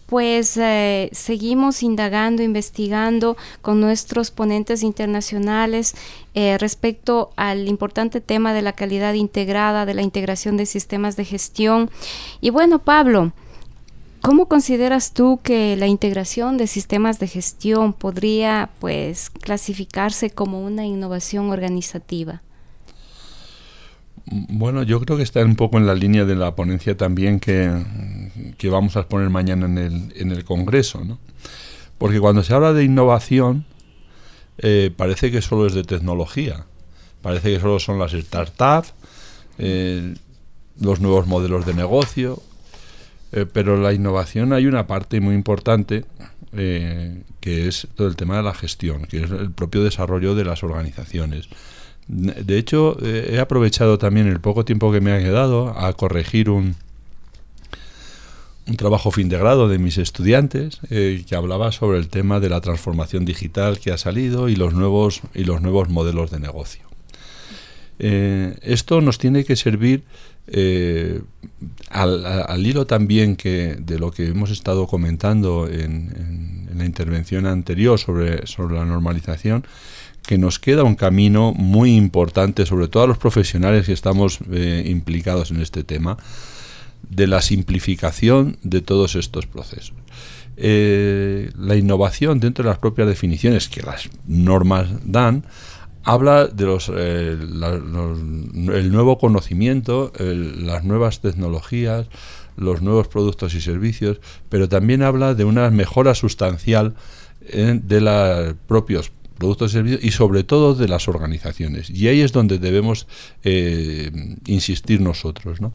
pues 0.08 0.56
eh, 0.56 1.10
seguimos 1.12 1.82
indagando, 1.82 2.42
investigando 2.42 3.36
con 3.60 3.78
nuestros 3.78 4.30
ponentes 4.30 4.82
internacionales 4.82 5.94
eh, 6.32 6.56
respecto 6.56 7.30
al 7.36 7.68
importante 7.68 8.22
tema 8.22 8.54
de 8.54 8.62
la 8.62 8.72
calidad 8.72 9.12
integrada, 9.12 9.84
de 9.84 9.92
la 9.92 10.00
integración 10.00 10.56
de 10.56 10.64
sistemas 10.64 11.16
de 11.16 11.26
gestión. 11.26 11.90
Y 12.40 12.48
bueno, 12.48 12.78
Pablo, 12.78 13.32
¿cómo 14.22 14.46
consideras 14.46 15.12
tú 15.12 15.40
que 15.42 15.76
la 15.76 15.88
integración 15.88 16.56
de 16.56 16.68
sistemas 16.68 17.18
de 17.18 17.28
gestión 17.28 17.92
podría 17.92 18.70
pues 18.78 19.28
clasificarse 19.28 20.30
como 20.30 20.64
una 20.64 20.86
innovación 20.86 21.50
organizativa? 21.50 22.40
Bueno, 24.30 24.82
yo 24.82 25.00
creo 25.00 25.16
que 25.16 25.22
está 25.22 25.44
un 25.44 25.56
poco 25.56 25.78
en 25.78 25.86
la 25.86 25.94
línea 25.94 26.24
de 26.24 26.36
la 26.36 26.54
ponencia 26.54 26.96
también 26.96 27.40
que, 27.40 27.70
vamos 28.64 28.96
a 28.96 29.00
exponer 29.00 29.30
mañana 29.30 29.66
en 29.66 29.78
el, 29.78 30.12
en 30.16 30.32
el 30.32 30.44
Congreso, 30.44 31.04
¿no? 31.04 31.18
Porque 31.98 32.20
cuando 32.20 32.42
se 32.44 32.54
habla 32.54 32.72
de 32.72 32.84
innovación, 32.84 33.64
eh, 34.58 34.90
parece 34.96 35.30
que 35.30 35.40
solo 35.40 35.66
es 35.66 35.74
de 35.74 35.84
tecnología, 35.84 36.64
parece 37.22 37.52
que 37.52 37.60
solo 37.60 37.78
son 37.78 37.98
las 37.98 38.12
startups, 38.12 38.94
eh, 39.58 40.14
los 40.80 41.00
nuevos 41.00 41.26
modelos 41.26 41.64
de 41.64 41.74
negocio, 41.74 42.42
eh, 43.32 43.46
pero 43.52 43.76
la 43.80 43.92
innovación 43.92 44.52
hay 44.52 44.66
una 44.66 44.86
parte 44.86 45.20
muy 45.20 45.34
importante 45.34 46.04
que 46.50 47.68
es 47.68 47.86
todo 47.94 48.08
el 48.08 48.16
tema 48.16 48.38
de 48.38 48.42
la 48.42 48.54
gestión, 48.54 49.04
que 49.04 49.22
es 49.22 49.30
el 49.30 49.52
propio 49.52 49.84
desarrollo 49.84 50.34
de 50.34 50.44
las 50.44 50.64
organizaciones 50.64 51.48
de 52.08 52.56
hecho, 52.56 52.96
eh, 53.02 53.32
he 53.34 53.38
aprovechado 53.38 53.98
también 53.98 54.28
el 54.28 54.40
poco 54.40 54.64
tiempo 54.64 54.90
que 54.90 55.02
me 55.02 55.12
ha 55.12 55.18
quedado 55.18 55.78
a 55.78 55.92
corregir 55.92 56.48
un, 56.48 56.74
un 58.66 58.76
trabajo 58.76 59.10
fin 59.10 59.28
de 59.28 59.36
grado 59.36 59.68
de 59.68 59.78
mis 59.78 59.98
estudiantes 59.98 60.80
eh, 60.88 61.22
que 61.28 61.36
hablaba 61.36 61.70
sobre 61.70 61.98
el 61.98 62.08
tema 62.08 62.40
de 62.40 62.48
la 62.48 62.62
transformación 62.62 63.26
digital 63.26 63.78
que 63.78 63.92
ha 63.92 63.98
salido 63.98 64.48
y 64.48 64.56
los 64.56 64.72
nuevos, 64.72 65.20
y 65.34 65.44
los 65.44 65.60
nuevos 65.60 65.90
modelos 65.90 66.30
de 66.30 66.40
negocio. 66.40 66.82
Eh, 67.98 68.56
esto 68.62 69.02
nos 69.02 69.18
tiene 69.18 69.44
que 69.44 69.56
servir 69.56 70.04
al, 71.90 72.66
hilo 72.66 72.86
también 72.86 73.36
que 73.36 73.76
de 73.78 73.98
lo 73.98 74.12
que 74.12 74.28
hemos 74.28 74.50
estado 74.50 74.86
comentando 74.86 75.68
en, 75.68 76.68
en 76.70 76.78
la 76.78 76.86
intervención 76.86 77.44
anterior 77.44 77.98
sobre, 77.98 78.46
sobre 78.46 78.76
la 78.76 78.86
normalización, 78.86 79.66
que 80.28 80.36
nos 80.36 80.58
queda 80.58 80.84
un 80.84 80.94
camino 80.94 81.54
muy 81.56 81.96
importante, 81.96 82.66
sobre 82.66 82.86
todo 82.88 83.04
a 83.04 83.06
los 83.06 83.16
profesionales 83.16 83.86
que 83.86 83.94
estamos 83.94 84.40
eh, 84.52 84.84
implicados 84.84 85.50
en 85.50 85.62
este 85.62 85.84
tema, 85.84 86.18
de 87.08 87.26
la 87.26 87.40
simplificación 87.40 88.58
de 88.62 88.82
todos 88.82 89.14
estos 89.14 89.46
procesos. 89.46 89.94
Eh, 90.58 91.50
la 91.56 91.76
innovación 91.76 92.40
dentro 92.40 92.62
de 92.62 92.68
las 92.68 92.78
propias 92.78 93.08
definiciones 93.08 93.70
que 93.70 93.80
las 93.80 94.10
normas 94.26 94.88
dan 95.02 95.46
habla 96.04 96.46
de 96.46 96.64
los, 96.66 96.92
eh, 96.94 97.38
el 97.40 98.92
nuevo 98.92 99.16
conocimiento, 99.16 100.12
las 100.18 100.84
nuevas 100.84 101.22
tecnologías, 101.22 102.06
los 102.54 102.82
nuevos 102.82 103.08
productos 103.08 103.54
y 103.54 103.62
servicios, 103.62 104.20
pero 104.50 104.68
también 104.68 105.02
habla 105.02 105.34
de 105.34 105.44
una 105.44 105.70
mejora 105.70 106.14
sustancial 106.14 106.96
de 107.40 108.00
los 108.02 108.54
propios 108.66 109.10
productos 109.38 109.70
y 109.70 109.74
servicios 109.74 110.04
y 110.04 110.10
sobre 110.10 110.44
todo 110.44 110.74
de 110.74 110.88
las 110.88 111.08
organizaciones. 111.08 111.88
Y 111.90 112.08
ahí 112.08 112.20
es 112.20 112.32
donde 112.32 112.58
debemos 112.58 113.06
eh, 113.44 114.10
insistir 114.46 115.00
nosotros, 115.00 115.60
¿no? 115.60 115.72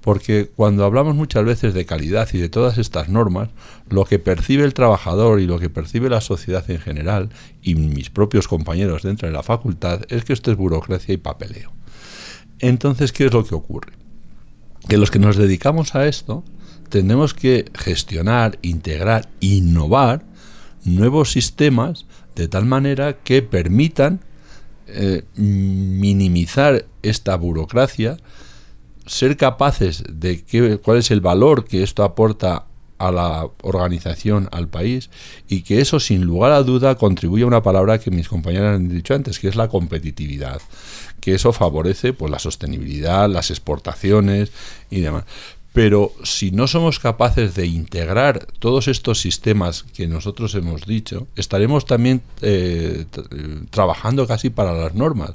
Porque 0.00 0.50
cuando 0.54 0.84
hablamos 0.84 1.14
muchas 1.14 1.44
veces 1.44 1.72
de 1.72 1.86
calidad 1.86 2.28
y 2.32 2.38
de 2.38 2.50
todas 2.50 2.76
estas 2.76 3.08
normas, 3.08 3.48
lo 3.88 4.04
que 4.04 4.18
percibe 4.18 4.64
el 4.64 4.74
trabajador 4.74 5.40
y 5.40 5.46
lo 5.46 5.58
que 5.58 5.70
percibe 5.70 6.10
la 6.10 6.20
sociedad 6.20 6.68
en 6.70 6.78
general 6.78 7.30
y 7.62 7.74
mis 7.76 8.10
propios 8.10 8.46
compañeros 8.46 9.02
dentro 9.02 9.28
de 9.28 9.32
la 9.32 9.42
facultad 9.42 10.02
es 10.10 10.24
que 10.24 10.34
esto 10.34 10.50
es 10.50 10.58
burocracia 10.58 11.14
y 11.14 11.16
papeleo. 11.16 11.72
Entonces, 12.58 13.12
¿qué 13.12 13.26
es 13.26 13.32
lo 13.32 13.44
que 13.44 13.54
ocurre? 13.54 13.92
Que 14.88 14.98
los 14.98 15.10
que 15.10 15.18
nos 15.18 15.36
dedicamos 15.36 15.94
a 15.94 16.06
esto 16.06 16.44
tenemos 16.90 17.32
que 17.32 17.70
gestionar, 17.74 18.58
integrar, 18.62 19.28
innovar 19.40 20.24
nuevos 20.84 21.32
sistemas 21.32 22.06
de 22.34 22.48
tal 22.48 22.64
manera 22.64 23.18
que 23.18 23.42
permitan 23.42 24.20
eh, 24.86 25.24
minimizar 25.36 26.86
esta 27.02 27.36
burocracia, 27.36 28.18
ser 29.06 29.36
capaces 29.36 30.04
de 30.08 30.44
que, 30.44 30.78
cuál 30.78 30.98
es 30.98 31.10
el 31.10 31.20
valor 31.20 31.64
que 31.64 31.82
esto 31.82 32.02
aporta 32.02 32.66
a 32.98 33.10
la 33.10 33.48
organización, 33.62 34.48
al 34.52 34.68
país, 34.68 35.10
y 35.48 35.62
que 35.62 35.80
eso 35.80 36.00
sin 36.00 36.24
lugar 36.24 36.52
a 36.52 36.62
duda 36.62 36.94
contribuye 36.96 37.44
a 37.44 37.46
una 37.46 37.62
palabra 37.62 37.98
que 37.98 38.10
mis 38.10 38.28
compañeras 38.28 38.76
han 38.76 38.88
dicho 38.88 39.14
antes, 39.14 39.38
que 39.38 39.48
es 39.48 39.56
la 39.56 39.68
competitividad, 39.68 40.60
que 41.20 41.34
eso 41.34 41.52
favorece 41.52 42.12
pues 42.12 42.30
la 42.30 42.38
sostenibilidad, 42.38 43.28
las 43.28 43.50
exportaciones 43.50 44.52
y 44.90 45.00
demás. 45.00 45.24
Pero 45.74 46.12
si 46.22 46.52
no 46.52 46.68
somos 46.68 47.00
capaces 47.00 47.56
de 47.56 47.66
integrar 47.66 48.46
todos 48.60 48.86
estos 48.86 49.20
sistemas 49.20 49.82
que 49.82 50.06
nosotros 50.06 50.54
hemos 50.54 50.86
dicho, 50.86 51.26
estaremos 51.34 51.84
también 51.84 52.22
eh, 52.42 53.06
trabajando 53.70 54.24
casi 54.28 54.50
para 54.50 54.72
las 54.72 54.94
normas. 54.94 55.32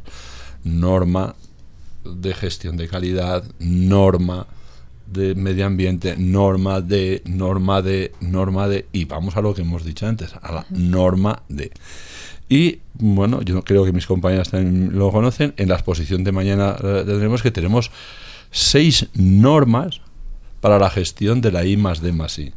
Norma 0.63 1.35
de 2.05 2.33
gestión 2.33 2.77
de 2.77 2.87
calidad, 2.87 3.43
norma 3.59 4.47
de 5.07 5.35
medio 5.35 5.65
ambiente, 5.65 6.15
norma 6.17 6.79
de, 6.79 7.21
norma 7.25 7.81
de, 7.81 8.13
norma 8.21 8.69
de, 8.69 8.85
y 8.93 9.03
vamos 9.03 9.35
a 9.35 9.41
lo 9.41 9.53
que 9.53 9.63
hemos 9.63 9.83
dicho 9.83 10.07
antes, 10.07 10.33
a 10.41 10.53
la 10.53 10.65
norma 10.69 11.43
de. 11.49 11.69
Y 12.47 12.79
bueno, 12.93 13.41
yo 13.41 13.61
creo 13.65 13.83
que 13.83 13.91
mis 13.91 14.07
compañeras 14.07 14.51
también 14.51 14.97
lo 14.97 15.11
conocen, 15.11 15.53
en 15.57 15.67
la 15.67 15.75
exposición 15.75 16.23
de 16.23 16.31
mañana 16.31 16.77
eh, 16.81 17.03
tendremos 17.05 17.43
que 17.43 17.51
tenemos 17.51 17.91
seis 18.51 19.07
normas 19.13 19.99
para 20.61 20.79
la 20.79 20.89
gestión 20.89 21.41
de 21.41 21.51
la 21.51 21.65
I 21.65 21.77
más 21.77 22.01
D 22.01 22.11
más 22.11 22.37
I. 22.39 22.53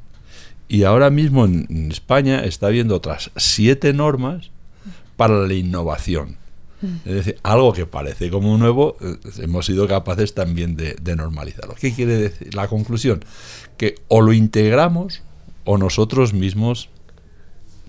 Y 0.69 0.85
ahora 0.85 1.11
mismo 1.11 1.45
en, 1.45 1.91
España 1.91 2.45
está 2.45 2.69
habiendo 2.69 2.97
otras 2.97 3.31
siete 3.37 3.93
normas 3.93 4.51
para 5.17 5.47
la 5.47 5.55
innovación. 5.55 6.37
Mm. 6.81 6.97
Es 7.05 7.15
decir, 7.15 7.39
algo 7.43 7.73
que 7.73 7.87
parece 7.87 8.31
como 8.31 8.57
nuevo, 8.57 8.97
eh, 9.01 9.17
hemos 9.39 9.67
sido 9.67 9.87
capaces 9.87 10.35
también 10.35 10.77
de, 10.77 10.95
de, 10.95 11.17
normalizarlo. 11.17 11.75
¿Qué 11.75 11.93
quiere 11.93 12.17
decir? 12.17 12.55
La 12.55 12.69
conclusión, 12.69 13.25
que 13.77 13.97
o 14.09 14.21
lo 14.21 14.33
integramos 14.33 15.23
o 15.65 15.79
nosotros 15.79 16.33
mismos 16.33 16.89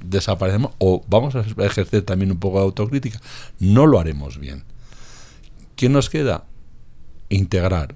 desaparecemos 0.03 0.73
o 0.77 1.03
vamos 1.07 1.35
a 1.35 1.45
ejercer 1.63 2.03
también 2.03 2.31
un 2.31 2.39
poco 2.39 2.59
de 2.59 2.65
autocrítica. 2.65 3.19
No 3.59 3.87
lo 3.87 3.99
haremos 3.99 4.37
bien. 4.37 4.63
¿Qué 5.75 5.89
nos 5.89 6.09
queda? 6.09 6.45
Integrar, 7.29 7.95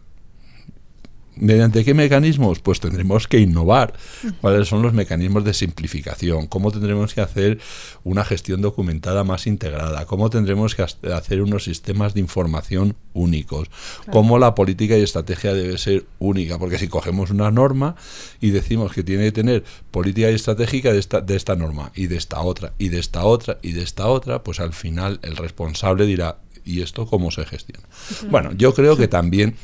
¿Mediante 1.40 1.86
qué 1.86 1.94
mecanismos? 1.94 2.60
Pues 2.60 2.80
tendremos 2.80 3.28
que 3.28 3.40
innovar. 3.40 3.94
¿Cuáles 4.42 4.68
son 4.68 4.82
los 4.82 4.94
mecanismos 4.94 5.44
de 5.44 5.54
simplificación? 5.54 6.48
¿Cómo 6.48 6.72
tendremos 6.72 7.14
que 7.14 7.22
hacer 7.22 7.60
una 8.04 8.24
gestión 8.24 8.62
documentada 8.62 9.24
más 9.24 9.48
integrada? 9.48 10.06
¿Cómo 10.06 10.30
tendremos 10.30 10.76
que 10.76 10.84
hacer 10.84 11.42
unos 11.42 11.64
sistemas 11.64 12.14
de 12.14 12.22
información 12.22 12.96
únicos? 13.14 13.70
¿Cómo 14.12 14.40
la 14.40 14.56
política 14.56 14.98
y 14.98 15.04
estrategia 15.04 15.54
debe 15.54 15.78
ser 15.78 16.06
única? 16.20 16.58
Porque 16.58 16.78
si 16.78 16.88
cogemos 16.88 17.32
una 17.32 17.52
norma 17.52 17.96
y 18.42 18.52
decimos 18.52 18.92
que 18.94 19.04
tiene 19.04 19.26
que 19.26 19.32
tener 19.32 19.64
política 19.92 20.32
y 20.32 20.36
estratégica 20.36 20.92
de 20.94 21.00
esta, 21.00 21.22
de 21.22 21.36
esta 21.36 21.56
norma 21.56 21.92
y 21.96 22.08
de 22.08 22.18
esta 22.18 22.42
otra 22.42 22.74
y 22.78 22.90
de 22.90 23.00
esta 23.00 23.24
otra 23.24 23.60
y 23.62 23.74
de 23.74 23.84
esta 23.84 24.08
otra, 24.08 24.44
pues 24.44 24.60
al 24.60 24.74
final 24.74 25.20
el 25.22 25.36
responsable 25.36 26.06
dirá, 26.06 26.38
¿y 26.66 26.82
esto 26.82 27.08
cómo 27.08 27.32
se 27.32 27.46
gestiona? 27.46 27.84
Bueno, 28.30 28.52
yo 28.54 28.74
creo 28.74 28.98
que 28.98 29.08
también 29.08 29.56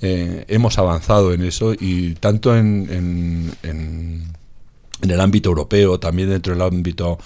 eh, 0.00 0.44
hemos 0.48 0.78
avanzado 0.78 1.32
en 1.32 1.42
eso 1.42 1.74
y 1.74 2.14
tanto 2.14 2.56
en, 2.56 3.52
en 3.62 4.36
el 5.02 5.20
ámbito 5.20 5.48
europeo, 5.50 6.00
también 6.00 6.30
dentro 6.30 6.52
del 6.54 6.62
ámbito 6.62 7.18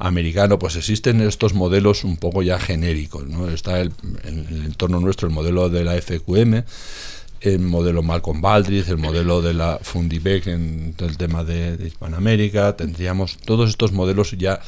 americano, 0.00 0.58
pues 0.58 0.76
existen 0.76 1.20
estos 1.20 1.54
modelos 1.54 2.04
un 2.04 2.16
poco 2.16 2.42
ya 2.42 2.58
genéricos. 2.58 3.26
¿no? 3.26 3.48
Está 3.48 3.80
el, 3.80 3.92
en 4.24 4.46
el 4.48 4.64
entorno 4.64 4.98
nuestro 4.98 5.28
el 5.28 5.34
modelo 5.34 5.68
de 5.68 5.84
la 5.84 6.00
FQM, 6.00 6.64
el 7.42 7.58
modelo 7.60 8.02
Malcolm 8.02 8.40
Baldrige, 8.40 8.90
el 8.90 8.98
modelo 8.98 9.42
de 9.42 9.54
la 9.54 9.78
Fundibec 9.82 10.46
en 10.46 10.94
el 10.98 11.16
tema 11.16 11.44
de, 11.44 11.86
Hispanoamérica, 11.86 12.76
tendríamos 12.76 13.36
todos 13.44 13.68
estos 13.70 13.92
modelos 13.92 14.32
ya 14.32 14.60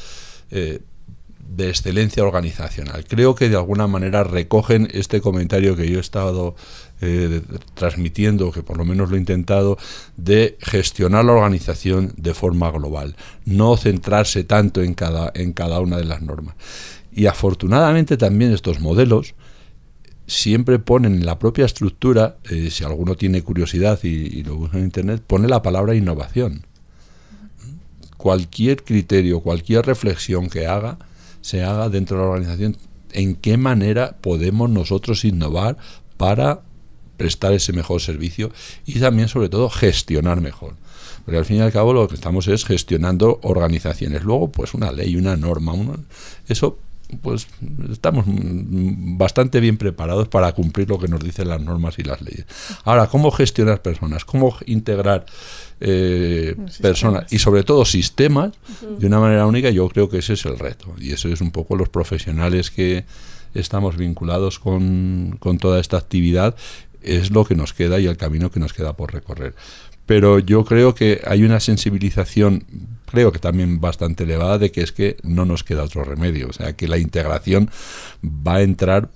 eh, 0.51 0.79
de 1.39 1.69
excelencia 1.69 2.23
organizacional. 2.23 3.05
Creo 3.07 3.35
que 3.35 3.49
de 3.49 3.55
alguna 3.55 3.87
manera 3.87 4.23
recogen 4.23 4.87
este 4.93 5.19
comentario 5.19 5.75
que 5.75 5.89
yo 5.89 5.97
he 5.97 6.01
estado 6.01 6.55
eh, 7.05 7.41
transmitiendo, 7.73 8.51
que 8.51 8.63
por 8.63 8.77
lo 8.77 8.85
menos 8.85 9.09
lo 9.09 9.17
he 9.17 9.19
intentado, 9.19 9.77
de 10.15 10.57
gestionar 10.61 11.25
la 11.25 11.33
organización 11.33 12.13
de 12.15 12.33
forma 12.33 12.71
global, 12.71 13.15
no 13.45 13.75
centrarse 13.75 14.45
tanto 14.45 14.81
en 14.81 14.93
cada, 14.93 15.31
en 15.35 15.51
cada 15.51 15.81
una 15.81 15.97
de 15.97 16.05
las 16.05 16.21
normas. 16.21 16.55
Y 17.11 17.25
afortunadamente 17.25 18.15
también 18.15 18.53
estos 18.53 18.79
modelos 18.79 19.35
siempre 20.27 20.79
ponen 20.79 21.15
en 21.15 21.25
la 21.25 21.39
propia 21.39 21.65
estructura, 21.65 22.37
eh, 22.49 22.69
si 22.71 22.85
alguno 22.85 23.15
tiene 23.15 23.41
curiosidad 23.41 23.99
y, 24.03 24.07
y 24.07 24.43
lo 24.43 24.55
busca 24.55 24.77
en 24.77 24.85
Internet, 24.85 25.21
pone 25.27 25.49
la 25.49 25.61
palabra 25.61 25.95
innovación. 25.95 26.65
Cualquier 28.15 28.83
criterio, 28.83 29.41
cualquier 29.41 29.85
reflexión 29.85 30.49
que 30.49 30.67
haga, 30.67 30.99
se 31.41 31.63
haga 31.63 31.89
dentro 31.89 32.17
de 32.17 32.23
la 32.23 32.29
organización, 32.29 32.77
en 33.11 33.35
qué 33.35 33.57
manera 33.57 34.15
podemos 34.21 34.69
nosotros 34.69 35.25
innovar 35.25 35.77
para 36.15 36.61
prestar 37.17 37.53
ese 37.53 37.73
mejor 37.73 38.01
servicio 38.01 38.51
y 38.85 38.99
también, 38.99 39.27
sobre 39.27 39.49
todo, 39.49 39.69
gestionar 39.69 40.41
mejor. 40.41 40.75
Porque 41.25 41.37
al 41.37 41.45
fin 41.45 41.57
y 41.57 41.61
al 41.61 41.71
cabo 41.71 41.93
lo 41.93 42.07
que 42.07 42.15
estamos 42.15 42.47
es 42.47 42.65
gestionando 42.65 43.39
organizaciones. 43.43 44.23
Luego, 44.23 44.51
pues 44.51 44.73
una 44.73 44.91
ley, 44.91 45.15
una 45.15 45.37
norma, 45.37 45.73
eso 46.47 46.77
pues 47.21 47.47
estamos 47.91 48.25
bastante 48.27 49.59
bien 49.59 49.77
preparados 49.77 50.27
para 50.27 50.51
cumplir 50.53 50.89
lo 50.89 50.97
que 50.97 51.07
nos 51.07 51.23
dicen 51.23 51.47
las 51.47 51.61
normas 51.61 51.99
y 51.99 52.03
las 52.03 52.21
leyes. 52.21 52.45
Ahora, 52.83 53.07
¿cómo 53.07 53.31
gestionar 53.31 53.81
personas? 53.81 54.25
¿Cómo 54.25 54.55
integrar 54.65 55.25
eh, 55.79 56.55
personas 56.81 57.31
y 57.31 57.39
sobre 57.39 57.63
todo 57.63 57.85
sistemas 57.85 58.53
de 58.97 59.07
una 59.07 59.19
manera 59.19 59.45
única? 59.45 59.69
Yo 59.69 59.87
creo 59.89 60.09
que 60.09 60.19
ese 60.19 60.33
es 60.33 60.45
el 60.45 60.57
reto 60.57 60.93
y 60.97 61.11
eso 61.11 61.29
es 61.29 61.41
un 61.41 61.51
poco 61.51 61.75
los 61.75 61.89
profesionales 61.89 62.71
que 62.71 63.05
estamos 63.53 63.97
vinculados 63.97 64.57
con, 64.59 65.37
con 65.39 65.59
toda 65.59 65.79
esta 65.79 65.97
actividad 65.97 66.55
es 67.03 67.31
lo 67.31 67.45
que 67.45 67.55
nos 67.55 67.73
queda 67.73 67.99
y 67.99 68.07
el 68.07 68.17
camino 68.17 68.51
que 68.51 68.59
nos 68.59 68.73
queda 68.73 68.93
por 68.93 69.13
recorrer. 69.13 69.55
Pero 70.05 70.39
yo 70.39 70.65
creo 70.65 70.93
que 70.95 71.21
hay 71.25 71.43
una 71.43 71.59
sensibilización, 71.59 72.65
creo 73.05 73.31
que 73.31 73.39
también 73.39 73.79
bastante 73.79 74.23
elevada, 74.23 74.57
de 74.57 74.71
que 74.71 74.81
es 74.81 74.91
que 74.91 75.17
no 75.23 75.45
nos 75.45 75.63
queda 75.63 75.83
otro 75.83 76.03
remedio. 76.03 76.49
O 76.49 76.53
sea, 76.53 76.73
que 76.73 76.87
la 76.87 76.97
integración 76.97 77.69
va 78.23 78.55
a 78.55 78.61
entrar 78.61 79.09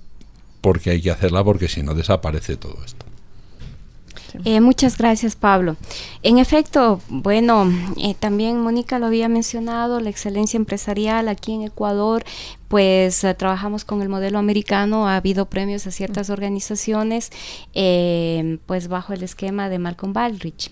porque 0.60 0.90
hay 0.90 1.02
que 1.02 1.10
hacerla, 1.10 1.44
porque 1.44 1.68
si 1.68 1.82
no 1.82 1.94
desaparece 1.94 2.56
todo 2.56 2.78
esto. 2.84 3.07
Eh, 4.44 4.60
muchas 4.60 4.96
gracias, 4.98 5.36
Pablo. 5.36 5.76
En 6.22 6.38
efecto, 6.38 7.00
bueno, 7.08 7.70
eh, 7.96 8.14
también 8.18 8.60
Mónica 8.60 8.98
lo 8.98 9.06
había 9.06 9.28
mencionado, 9.28 10.00
la 10.00 10.10
excelencia 10.10 10.56
empresarial 10.56 11.28
aquí 11.28 11.54
en 11.54 11.62
Ecuador, 11.62 12.24
pues 12.68 13.24
eh, 13.24 13.34
trabajamos 13.34 13.84
con 13.84 14.02
el 14.02 14.08
modelo 14.08 14.38
americano, 14.38 15.08
ha 15.08 15.16
habido 15.16 15.46
premios 15.46 15.86
a 15.86 15.90
ciertas 15.90 16.30
organizaciones, 16.30 17.30
pues 18.66 18.88
bajo 18.88 19.12
el 19.12 19.22
esquema 19.22 19.68
de 19.68 19.78
Malcolm 19.78 20.12
Baldrige. 20.12 20.70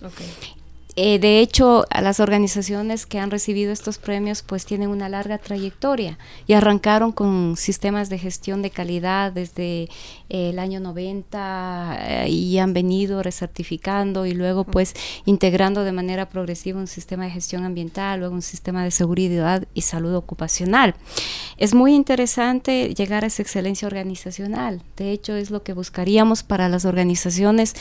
Eh, 0.99 1.19
de 1.19 1.41
hecho, 1.41 1.85
las 2.01 2.19
organizaciones 2.19 3.05
que 3.05 3.19
han 3.19 3.29
recibido 3.29 3.71
estos 3.71 3.99
premios 3.99 4.41
pues 4.41 4.65
tienen 4.65 4.89
una 4.89 5.09
larga 5.09 5.37
trayectoria 5.37 6.17
y 6.47 6.53
arrancaron 6.53 7.11
con 7.11 7.55
sistemas 7.55 8.09
de 8.09 8.17
gestión 8.17 8.63
de 8.63 8.71
calidad 8.71 9.31
desde 9.31 9.83
eh, 9.83 9.89
el 10.29 10.59
año 10.59 10.79
90 10.79 11.97
eh, 11.99 12.29
y 12.29 12.57
han 12.57 12.73
venido 12.73 13.23
recertificando 13.23 14.25
y 14.25 14.33
luego 14.33 14.63
pues 14.63 14.93
integrando 15.25 15.83
de 15.83 15.91
manera 15.91 16.29
progresiva 16.29 16.79
un 16.79 16.87
sistema 16.87 17.25
de 17.25 17.31
gestión 17.31 17.63
ambiental, 17.63 18.19
luego 18.19 18.35
un 18.35 18.41
sistema 18.41 18.83
de 18.83 18.91
seguridad 18.91 19.65
y 19.73 19.81
salud 19.81 20.15
ocupacional. 20.15 20.95
Es 21.57 21.73
muy 21.73 21.93
interesante 21.93 22.93
llegar 22.93 23.23
a 23.23 23.27
esa 23.27 23.41
excelencia 23.41 23.87
organizacional. 23.87 24.81
De 24.95 25.11
hecho, 25.11 25.35
es 25.35 25.49
lo 25.49 25.63
que 25.63 25.73
buscaríamos 25.73 26.43
para 26.43 26.69
las 26.69 26.85
organizaciones 26.85 27.73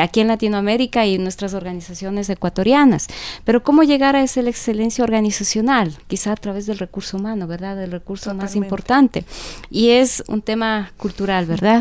aquí 0.00 0.20
en 0.20 0.28
Latinoamérica 0.28 1.06
y 1.06 1.18
nuestras 1.18 1.54
organizaciones 1.54 2.28
ecuatorianas. 2.30 3.06
Pero 3.44 3.62
¿cómo 3.62 3.82
llegar 3.82 4.16
a 4.16 4.22
esa 4.22 4.40
excelencia 4.40 5.04
organizacional? 5.04 5.96
Quizá 6.06 6.32
a 6.32 6.36
través 6.36 6.66
del 6.66 6.78
recurso 6.78 7.16
humano, 7.16 7.46
¿verdad? 7.46 7.82
El 7.82 7.92
recurso 7.92 8.34
más 8.34 8.56
importante. 8.56 9.24
Y 9.70 9.90
es 9.90 10.22
un 10.28 10.42
tema 10.42 10.92
cultural, 10.96 11.46
¿verdad? 11.46 11.73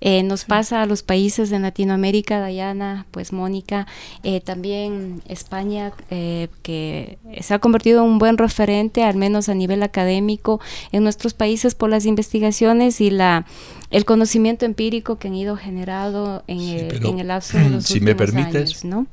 Eh, 0.00 0.22
nos 0.22 0.44
pasa 0.44 0.82
a 0.82 0.86
los 0.86 1.02
países 1.02 1.50
de 1.50 1.58
Latinoamérica, 1.58 2.40
Dayana, 2.40 3.06
pues 3.10 3.32
Mónica, 3.32 3.86
eh, 4.22 4.40
también 4.40 5.22
España, 5.28 5.92
eh, 6.10 6.48
que 6.62 7.18
se 7.40 7.52
ha 7.52 7.58
convertido 7.58 8.02
en 8.02 8.10
un 8.10 8.18
buen 8.18 8.38
referente, 8.38 9.04
al 9.04 9.16
menos 9.16 9.50
a 9.50 9.54
nivel 9.54 9.82
académico, 9.82 10.60
en 10.92 11.02
nuestros 11.02 11.34
países 11.34 11.74
por 11.74 11.90
las 11.90 12.06
investigaciones 12.06 13.00
y 13.00 13.10
la 13.10 13.46
el 13.90 14.04
conocimiento 14.04 14.66
empírico 14.66 15.18
que 15.18 15.28
han 15.28 15.34
ido 15.34 15.56
generado 15.56 16.44
en, 16.46 16.60
el, 16.60 17.04
en 17.04 17.18
el 17.18 17.28
lapso 17.28 17.58
de 17.58 17.68
los 17.68 17.84
si 17.84 18.00
me 18.00 18.14
permites, 18.14 18.84
¿no? 18.84 19.06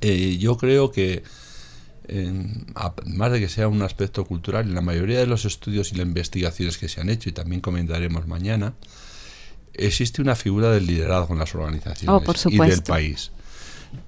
Yo 0.00 0.56
creo 0.56 0.90
que, 0.90 1.22
más 3.04 3.30
de 3.30 3.38
que 3.38 3.48
sea 3.48 3.68
un 3.68 3.82
aspecto 3.82 4.24
cultural, 4.24 4.66
en 4.66 4.74
la 4.74 4.80
mayoría 4.80 5.20
de 5.20 5.26
los 5.26 5.44
estudios 5.44 5.92
y 5.92 5.96
las 5.96 6.06
investigaciones 6.06 6.78
que 6.78 6.88
se 6.88 7.00
han 7.00 7.10
hecho, 7.10 7.28
y 7.28 7.32
también 7.32 7.60
comentaremos 7.60 8.26
mañana, 8.26 8.74
existe 9.78 10.22
una 10.22 10.34
figura 10.34 10.70
del 10.70 10.86
liderazgo 10.86 11.34
en 11.34 11.40
las 11.40 11.54
organizaciones 11.54 12.08
oh, 12.08 12.48
y 12.48 12.58
del 12.58 12.82
país. 12.82 13.30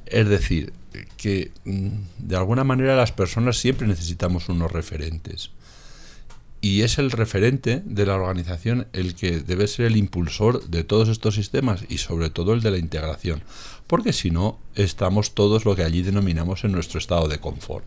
Es 0.06 0.28
decir, 0.28 0.72
que 1.16 1.52
mm, 1.64 1.88
de 2.18 2.36
alguna 2.36 2.64
manera 2.64 2.96
las 2.96 3.12
personas 3.12 3.58
siempre 3.58 3.86
necesitamos 3.86 4.48
unos 4.48 4.72
referentes. 4.72 5.50
Y 6.60 6.82
es 6.82 6.98
el 6.98 7.12
referente 7.12 7.82
de 7.84 8.04
la 8.04 8.16
organización 8.16 8.88
el 8.92 9.14
que 9.14 9.38
debe 9.40 9.68
ser 9.68 9.86
el 9.86 9.96
impulsor 9.96 10.68
de 10.68 10.82
todos 10.82 11.08
estos 11.08 11.36
sistemas 11.36 11.84
y 11.88 11.98
sobre 11.98 12.30
todo 12.30 12.52
el 12.52 12.62
de 12.62 12.72
la 12.72 12.78
integración, 12.78 13.42
porque 13.86 14.12
si 14.12 14.32
no 14.32 14.58
estamos 14.74 15.34
todos 15.34 15.64
lo 15.64 15.76
que 15.76 15.84
allí 15.84 16.02
denominamos 16.02 16.64
en 16.64 16.72
nuestro 16.72 16.98
estado 16.98 17.28
de 17.28 17.38
confort. 17.38 17.84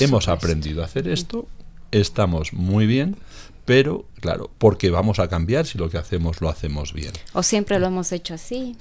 Hemos 0.00 0.28
aprendido 0.28 0.82
a 0.82 0.84
hacer 0.84 1.08
esto, 1.08 1.48
estamos 1.90 2.52
muy 2.52 2.86
bien, 2.86 3.16
pero 3.68 4.06
claro, 4.20 4.50
porque 4.56 4.88
vamos 4.88 5.18
a 5.18 5.28
cambiar 5.28 5.66
si 5.66 5.76
lo 5.76 5.90
que 5.90 5.98
hacemos 5.98 6.40
lo 6.40 6.48
hacemos 6.48 6.94
bien. 6.94 7.12
O 7.34 7.42
siempre 7.42 7.78
lo 7.78 7.88
hemos 7.88 8.12
hecho 8.12 8.32
así. 8.32 8.74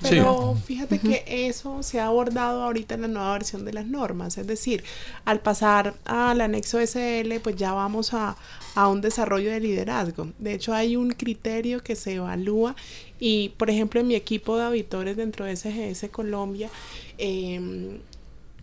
Pero 0.00 0.56
fíjate 0.64 1.00
que 1.00 1.24
eso 1.26 1.82
se 1.82 1.98
ha 1.98 2.06
abordado 2.06 2.62
ahorita 2.62 2.94
en 2.94 3.02
la 3.02 3.08
nueva 3.08 3.32
versión 3.32 3.64
de 3.64 3.72
las 3.72 3.86
normas, 3.86 4.38
es 4.38 4.46
decir, 4.46 4.84
al 5.24 5.40
pasar 5.40 5.96
al 6.04 6.40
anexo 6.40 6.78
SL, 6.78 7.40
pues 7.42 7.56
ya 7.56 7.72
vamos 7.72 8.14
a, 8.14 8.36
a 8.76 8.86
un 8.86 9.00
desarrollo 9.00 9.50
de 9.50 9.58
liderazgo. 9.58 10.28
De 10.38 10.52
hecho, 10.52 10.74
hay 10.74 10.94
un 10.94 11.10
criterio 11.10 11.82
que 11.82 11.96
se 11.96 12.14
evalúa 12.14 12.76
y, 13.18 13.48
por 13.56 13.68
ejemplo, 13.68 13.98
en 13.98 14.06
mi 14.06 14.14
equipo 14.14 14.56
de 14.56 14.66
auditores 14.66 15.16
dentro 15.16 15.44
de 15.44 15.56
SGS 15.56 16.08
Colombia, 16.12 16.70
eh, 17.18 17.98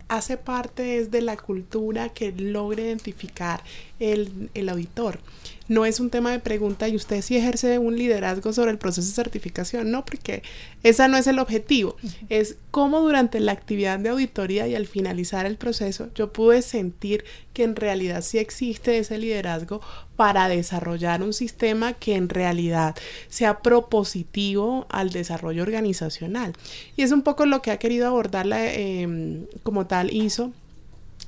hace 0.08 0.36
parte 0.36 0.98
es 0.98 1.10
de 1.10 1.20
la 1.20 1.36
cultura 1.36 2.08
que 2.10 2.32
logre 2.32 2.84
identificar 2.84 3.62
el, 3.98 4.50
el, 4.54 4.68
auditor. 4.68 5.18
No 5.68 5.84
es 5.84 6.00
un 6.00 6.10
tema 6.10 6.30
de 6.30 6.38
pregunta 6.38 6.88
y 6.88 6.96
usted 6.96 7.22
si 7.22 7.36
ejerce 7.36 7.78
un 7.78 7.96
liderazgo 7.96 8.52
sobre 8.52 8.70
el 8.70 8.78
proceso 8.78 9.08
de 9.08 9.14
certificación, 9.14 9.90
no, 9.90 10.04
porque 10.04 10.42
ese 10.82 11.08
no 11.08 11.16
es 11.16 11.26
el 11.26 11.38
objetivo. 11.38 11.96
Es 12.28 12.56
cómo 12.70 13.00
durante 13.00 13.40
la 13.40 13.52
actividad 13.52 13.98
de 13.98 14.10
auditoría 14.10 14.68
y 14.68 14.74
al 14.74 14.86
finalizar 14.86 15.46
el 15.46 15.56
proceso 15.56 16.08
yo 16.14 16.32
pude 16.32 16.62
sentir 16.62 17.24
que 17.52 17.64
en 17.64 17.74
realidad 17.74 18.22
sí 18.22 18.38
existe 18.38 18.98
ese 18.98 19.18
liderazgo 19.18 19.80
para 20.14 20.48
desarrollar 20.48 21.22
un 21.22 21.32
sistema 21.32 21.94
que 21.94 22.14
en 22.14 22.28
realidad 22.28 22.94
sea 23.28 23.60
propositivo 23.60 24.86
al 24.88 25.10
desarrollo 25.10 25.62
organizacional. 25.62 26.52
Y 26.96 27.02
es 27.02 27.12
un 27.12 27.22
poco 27.22 27.46
lo 27.46 27.62
que 27.62 27.70
ha 27.70 27.78
querido 27.78 28.06
abordar 28.06 28.46
la, 28.46 28.66
eh, 28.66 29.46
como 29.62 29.86
tal 29.86 30.12
ISO 30.14 30.52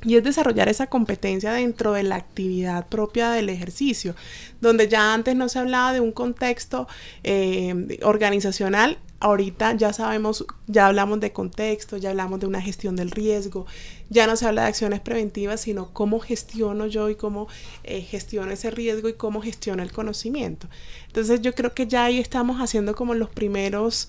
y 0.04 0.16
es 0.16 0.24
desarrollar 0.24 0.68
esa 0.68 0.87
competencia 0.87 1.53
dentro 1.53 1.92
de 1.92 2.05
la 2.05 2.16
actividad 2.16 2.86
propia 2.86 3.30
del 3.30 3.49
ejercicio, 3.49 4.14
donde 4.61 4.88
ya 4.88 5.12
antes 5.12 5.34
no 5.34 5.49
se 5.49 5.59
hablaba 5.59 5.92
de 5.92 6.01
un 6.01 6.12
contexto 6.12 6.86
eh, 7.24 7.99
organizacional, 8.03 8.99
ahorita 9.20 9.74
ya 9.74 9.92
sabemos, 9.92 10.44
ya 10.66 10.86
hablamos 10.86 11.18
de 11.20 11.32
contexto, 11.32 11.96
ya 11.96 12.11
hablamos 12.11 12.38
de 12.38 12.46
una 12.46 12.62
gestión 12.62 12.94
del 12.94 13.11
riesgo, 13.11 13.66
ya 14.11 14.26
no 14.26 14.36
se 14.36 14.46
habla 14.46 14.62
de 14.62 14.68
acciones 14.68 15.01
preventivas, 15.01 15.61
sino 15.61 15.92
cómo 15.92 16.20
gestiono 16.20 16.86
yo 16.86 17.11
y 17.11 17.16
cómo 17.16 17.49
eh, 17.82 18.01
gestiono 18.03 18.53
ese 18.53 18.70
riesgo 18.70 19.09
y 19.09 19.14
cómo 19.14 19.42
gestiono 19.42 19.82
el 19.82 19.90
conocimiento. 19.90 20.68
Entonces 21.09 21.40
yo 21.40 21.55
creo 21.55 21.74
que 21.74 21.86
ya 21.86 22.05
ahí 22.05 22.18
estamos 22.18 22.61
haciendo 22.61 22.94
como 22.94 23.14
los 23.14 23.30
primeros 23.30 24.09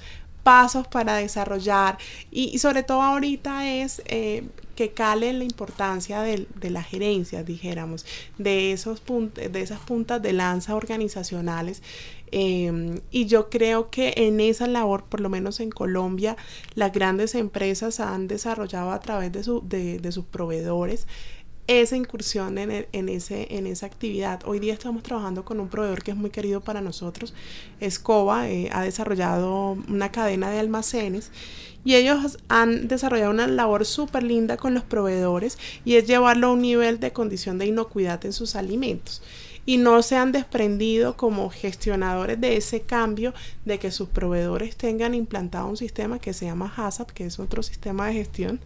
pasos 0.50 0.88
para 0.88 1.18
desarrollar 1.18 2.00
y, 2.32 2.58
sobre 2.58 2.82
todo 2.82 3.04
ahorita 3.04 3.70
es 3.70 4.02
eh, 4.06 4.44
que 4.74 4.94
cale 4.94 5.32
la 5.32 5.44
importancia 5.44 6.24
de, 6.24 6.48
la 6.72 6.82
gerencia, 6.82 7.44
dijéramos, 7.44 8.04
de, 8.40 8.72
esos 8.72 9.04
de 9.36 9.62
esas 9.62 9.80
puntas 9.82 10.20
de 10.24 10.34
lanza 10.34 10.76
organizacionales. 10.76 11.84
Em, 12.32 13.00
y 13.12 13.28
yo 13.28 13.52
creo 13.52 13.92
que 13.92 14.14
en 14.18 14.40
esa 14.40 14.66
labor, 14.66 15.04
por 15.04 15.20
lo 15.20 15.30
menos 15.30 15.60
en 15.60 15.70
Colombia, 15.70 16.36
las 16.74 16.94
grandes 16.94 17.36
empresas 17.36 18.00
han 18.00 18.28
desarrollado 18.28 18.92
a 18.92 19.00
través 19.02 19.32
de, 19.32 20.00
de 20.00 20.12
sus 20.12 20.26
proveedores 20.26 21.06
esa 21.70 21.96
incursión 21.96 22.58
en, 22.58 22.88
en, 22.92 23.10
ese, 23.10 23.56
en 23.56 23.68
esa 23.68 23.86
actividad. 23.86 24.42
Hoy 24.46 24.58
día 24.58 24.74
estamos 24.74 25.04
trabajando 25.04 25.46
con 25.46 25.60
un 25.60 25.70
proveedor 25.70 26.02
que 26.02 26.10
es 26.10 26.18
muy 26.18 26.32
querido 26.32 26.62
para 26.62 26.82
nosotros, 26.82 27.36
Escoba, 27.80 28.50
eh, 28.50 28.70
ha 28.74 28.82
desarrollado 28.82 29.78
una 29.88 30.12
cadena 30.12 30.50
de 30.50 30.58
almacenes 30.58 31.30
y 31.86 31.94
ellos 31.94 32.40
han 32.48 32.88
desarrollado 32.88 33.30
una 33.30 33.48
labor 33.48 33.86
súper 33.86 34.24
linda 34.24 34.58
con 34.58 34.74
los 34.74 34.84
proveedores 34.84 35.60
y 35.86 35.96
es 35.96 36.08
llevarlo 36.08 36.48
a 36.48 36.54
un 36.54 36.62
nivel 36.64 37.00
de 37.00 37.14
condición 37.14 37.60
de 37.60 37.68
inocuidad 37.68 38.26
en 38.26 38.34
sus 38.34 38.56
alimentos 38.56 39.22
y 39.70 39.78
no 39.78 40.02
se 40.02 40.16
han 40.16 40.32
desprendido 40.32 41.16
como 41.16 41.52
gestionadores 41.52 42.42
de 42.42 42.58
ese 42.58 42.82
cambio 42.82 43.36
de 43.66 43.78
que 43.78 43.92
sus 43.92 44.10
proveedores 44.10 44.76
tengan 44.76 45.14
implantado 45.14 45.68
un 45.68 45.78
sistema 45.78 46.18
que 46.18 46.34
se 46.34 46.46
llama 46.46 46.74
HACCP, 46.76 47.12
que 47.12 47.26
es 47.28 47.38
otro 47.38 47.62
sistema 47.62 48.08
de 48.08 48.14
gestión, 48.14 48.60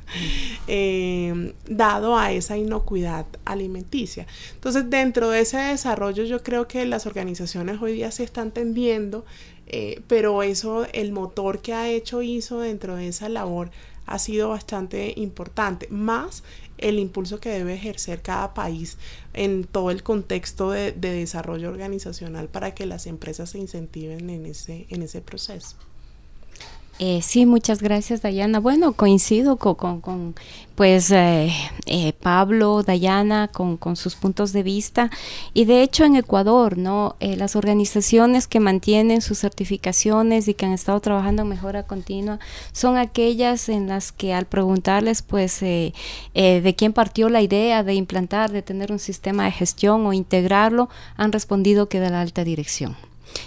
eh, 0.68 1.56
dado 1.68 2.18
a 2.18 2.32
esa 2.32 2.56
inocuidad 2.56 3.26
alimenticia. 3.44 4.28
Entonces, 4.54 4.90
dentro 4.90 5.30
de 5.30 5.42
ese 5.42 5.58
desarrollo, 5.58 6.24
yo 6.24 6.42
creo 6.42 6.70
que 6.70 6.86
las 6.86 7.06
organizaciones 7.06 7.82
hoy 7.82 7.96
día 7.96 8.10
se 8.10 8.24
están 8.24 8.52
tendiendo, 8.52 9.26
eh, 9.68 10.02
pero 10.08 10.42
eso, 10.42 10.88
el 10.94 11.12
motor 11.12 11.60
que 11.60 11.74
ha 11.74 11.90
hecho 11.90 12.22
ISO 12.22 12.62
dentro 12.62 12.96
de 12.96 13.10
esa 13.10 13.28
labor 13.28 13.72
ha 14.06 14.20
sido 14.20 14.50
bastante 14.50 15.14
importante, 15.18 15.88
más 15.90 16.44
el 16.78 17.00
impulso 17.00 17.40
que 17.40 17.50
debe 17.50 17.74
ejercer 17.74 18.22
cada 18.22 18.54
país 18.54 18.98
en 19.34 19.64
todo 19.64 19.92
el 19.92 20.04
contexto 20.04 20.72
de, 20.72 20.92
desarrollo 20.92 21.70
organizacional 21.70 22.50
para 22.50 22.74
que 22.74 22.86
las 22.86 23.08
empresas 23.08 23.52
se 23.52 23.60
incentiven 23.60 24.30
en 24.30 24.46
ese, 24.46 24.88
en 24.90 25.02
ese 25.02 25.22
proceso. 25.22 25.78
Eh, 27.00 27.22
sí, 27.24 27.48
muchas 27.48 27.82
gracias, 27.82 28.22
Dayana. 28.22 28.60
Bueno, 28.60 28.94
coincido 28.94 29.58
con, 29.58 30.36
pues 30.76 31.10
eh, 31.10 31.52
eh, 31.88 32.14
Pablo, 32.14 32.84
Dayana, 32.84 33.48
con, 33.48 33.96
sus 33.96 34.16
puntos 34.16 34.54
de 34.54 34.62
vista. 34.62 35.10
Y 35.56 35.66
de 35.66 35.82
hecho 35.82 36.06
en 36.06 36.16
Ecuador, 36.16 36.78
¿no? 36.78 37.16
las 37.20 37.56
organizaciones 37.56 38.48
que 38.48 38.60
mantienen 38.60 39.22
sus 39.22 39.40
certificaciones 39.40 40.48
y 40.48 40.54
que 40.54 40.66
han 40.66 40.74
estado 40.74 41.00
trabajando 41.00 41.42
en 41.42 41.50
mejora 41.50 41.84
continua 41.84 42.40
son 42.72 42.98
aquellas 42.98 43.70
en 43.70 43.88
las 43.88 44.12
que 44.12 44.34
al 44.34 44.46
preguntarles, 44.46 45.24
pues, 45.24 45.60
de 45.62 46.76
quién 46.78 46.94
partió 46.94 47.30
la 47.30 47.42
idea 47.42 47.84
de 47.84 47.96
implantar, 47.96 48.52
de 48.52 48.62
tener 48.62 48.92
un 48.92 49.00
sistema 49.00 49.46
de 49.46 49.52
gestión 49.52 50.06
o 50.06 50.14
integrarlo, 50.14 50.90
han 51.18 51.32
respondido 51.32 51.90
que 51.90 52.00
de 52.00 52.12
la 52.12 52.22
alta 52.22 52.44
dirección. 52.44 52.96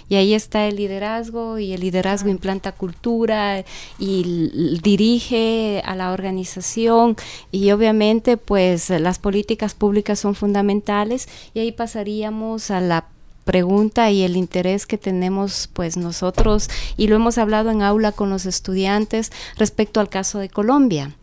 Y 0.09 0.15
ahí 0.15 0.33
está 0.33 0.67
el 0.67 0.75
liderazgo 0.77 1.59
y 1.59 1.73
el 1.73 1.81
liderazgo 1.81 2.29
implanta 2.29 2.71
cultura 2.71 3.63
y 3.99 4.79
dirige 4.81 5.81
a 5.85 5.95
la 5.95 6.11
organización. 6.11 7.15
Y 7.51 7.71
obviamente 7.71 8.37
pues 8.37 8.89
las 8.89 9.19
políticas 9.19 9.73
públicas 9.73 10.19
son 10.19 10.35
fundamentales. 10.35 11.27
Y 11.53 11.59
ahí 11.59 11.71
pasaríamos 11.71 12.71
a 12.71 12.81
la 12.81 13.07
pregunta 13.47 14.11
y 14.11 14.23
el 14.23 14.35
interés 14.35 14.85
que 14.85 14.97
tenemos 14.97 15.69
pues 15.73 15.97
nosotros. 15.97 16.69
Y 16.97 17.07
lo 17.07 17.15
hemos 17.15 17.37
hablado 17.37 17.71
en 17.71 17.81
aula 17.81 18.11
con 18.11 18.29
los 18.29 18.45
estudiantes 18.45 19.31
respecto 19.55 19.99
al 19.99 20.09
caso 20.09 20.37
de 20.37 20.49
Colombia. 20.49 21.15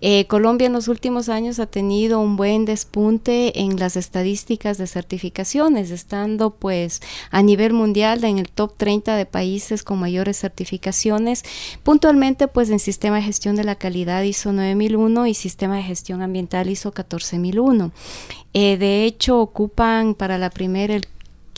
Eh, 0.00 0.26
Colombia 0.26 0.66
en 0.66 0.72
los 0.72 0.88
últimos 0.88 1.28
años 1.28 1.58
ha 1.58 1.66
tenido 1.66 2.20
un 2.20 2.36
buen 2.36 2.64
despunte 2.64 3.60
en 3.60 3.78
las 3.78 3.96
estadísticas 3.96 4.78
de 4.78 4.86
certificaciones, 4.86 5.90
estando 5.90 6.50
pues 6.50 7.00
a 7.30 7.42
nivel 7.42 7.72
mundial 7.72 8.24
en 8.24 8.38
el 8.38 8.48
top 8.48 8.76
30 8.76 9.16
de 9.16 9.26
países 9.26 9.82
con 9.82 9.98
mayores 9.98 10.38
certificaciones, 10.38 11.44
puntualmente 11.82 12.48
pues 12.48 12.70
en 12.70 12.78
sistema 12.78 13.16
de 13.16 13.22
gestión 13.22 13.56
de 13.56 13.64
la 13.64 13.76
calidad 13.76 14.22
ISO 14.22 14.52
9001 14.52 15.26
y 15.26 15.34
sistema 15.34 15.76
de 15.76 15.82
gestión 15.82 16.22
ambiental 16.22 16.68
ISO 16.68 16.92
14001. 16.92 17.92
Eh, 18.52 18.76
de 18.76 19.04
hecho, 19.04 19.40
ocupan 19.40 20.14
para 20.14 20.38
la 20.38 20.50
primera 20.50 20.94
el 20.94 21.08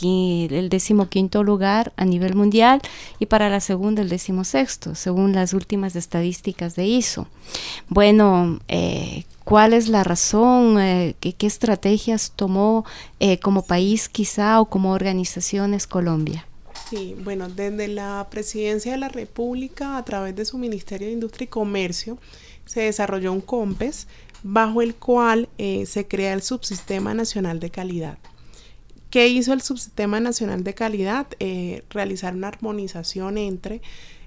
el 0.03 0.69
decimoquinto 0.69 1.43
lugar 1.43 1.93
a 1.97 2.05
nivel 2.05 2.35
mundial 2.35 2.81
y 3.19 3.27
para 3.27 3.49
la 3.49 3.61
segunda 3.61 4.03
el 4.03 4.09
decimosexto, 4.09 4.95
según 4.95 5.33
las 5.33 5.55
últimas 5.55 5.97
estadísticas 5.97 6.77
de 6.77 6.87
ISO. 6.87 7.27
Bueno, 7.89 8.61
eh, 8.69 9.25
¿cuál 9.45 9.73
es 9.73 9.89
la 9.89 10.05
razón? 10.05 10.79
Eh, 10.81 11.15
¿qué, 11.21 11.35
estrategias 11.47 12.33
tomó 12.37 12.85
eh, 13.21 13.39
como 13.39 13.63
país 13.63 14.09
quizá 14.09 14.61
o 14.61 14.67
como 14.67 14.93
organizaciones 14.93 15.87
Colombia? 15.87 16.47
Sí, 16.91 17.17
bueno, 17.25 17.49
desde 17.49 17.89
la 17.89 18.27
Presidencia 18.31 18.93
de 18.93 18.99
la 18.99 19.09
República, 19.09 19.97
a 19.97 20.05
través 20.05 20.37
de 20.37 20.45
su 20.45 20.59
Ministerio 20.59 21.09
de 21.09 21.15
Industria 21.15 21.47
y 21.47 21.49
Comercio, 21.49 22.19
se 22.65 22.83
desarrolló 22.83 23.33
un 23.33 23.41
COMPES 23.41 24.07
bajo 24.43 24.83
el 24.83 24.95
cual 24.95 25.49
se 25.59 26.07
crea 26.07 26.33
el 26.33 26.43
Subsistema 26.43 27.15
Nacional 27.15 27.59
de 27.59 27.71
Calidad. 27.71 28.19
¿Qué 29.17 29.29
hizo 29.29 29.55
el 29.55 29.63
Subsistema 29.63 30.21
Nacional 30.21 30.63
de 30.63 30.75
Calidad? 30.75 31.27
Eh, 31.41 31.85
realizar 31.89 32.35
una 32.35 32.49
armonización 32.49 33.39
entre 33.39 33.81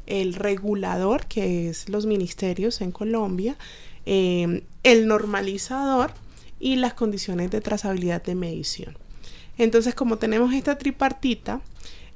el 0.08 0.34
regulador, 0.34 1.28
que 1.28 1.70
es 1.70 1.90
los 1.90 2.08
ministerios 2.08 2.82
en 2.82 2.90
Colombia, 2.90 3.56
em, 4.08 4.62
el 4.82 5.06
normalizador 5.06 6.10
y 6.60 6.78
las 6.78 6.96
condiciones 6.96 7.52
de 7.52 7.62
trazabilidad 7.62 8.24
de 8.24 8.34
medición. 8.34 8.98
Entonces, 9.60 9.94
como 9.94 10.18
tenemos 10.18 10.56
esta 10.56 10.80
tripartita, 10.80 11.62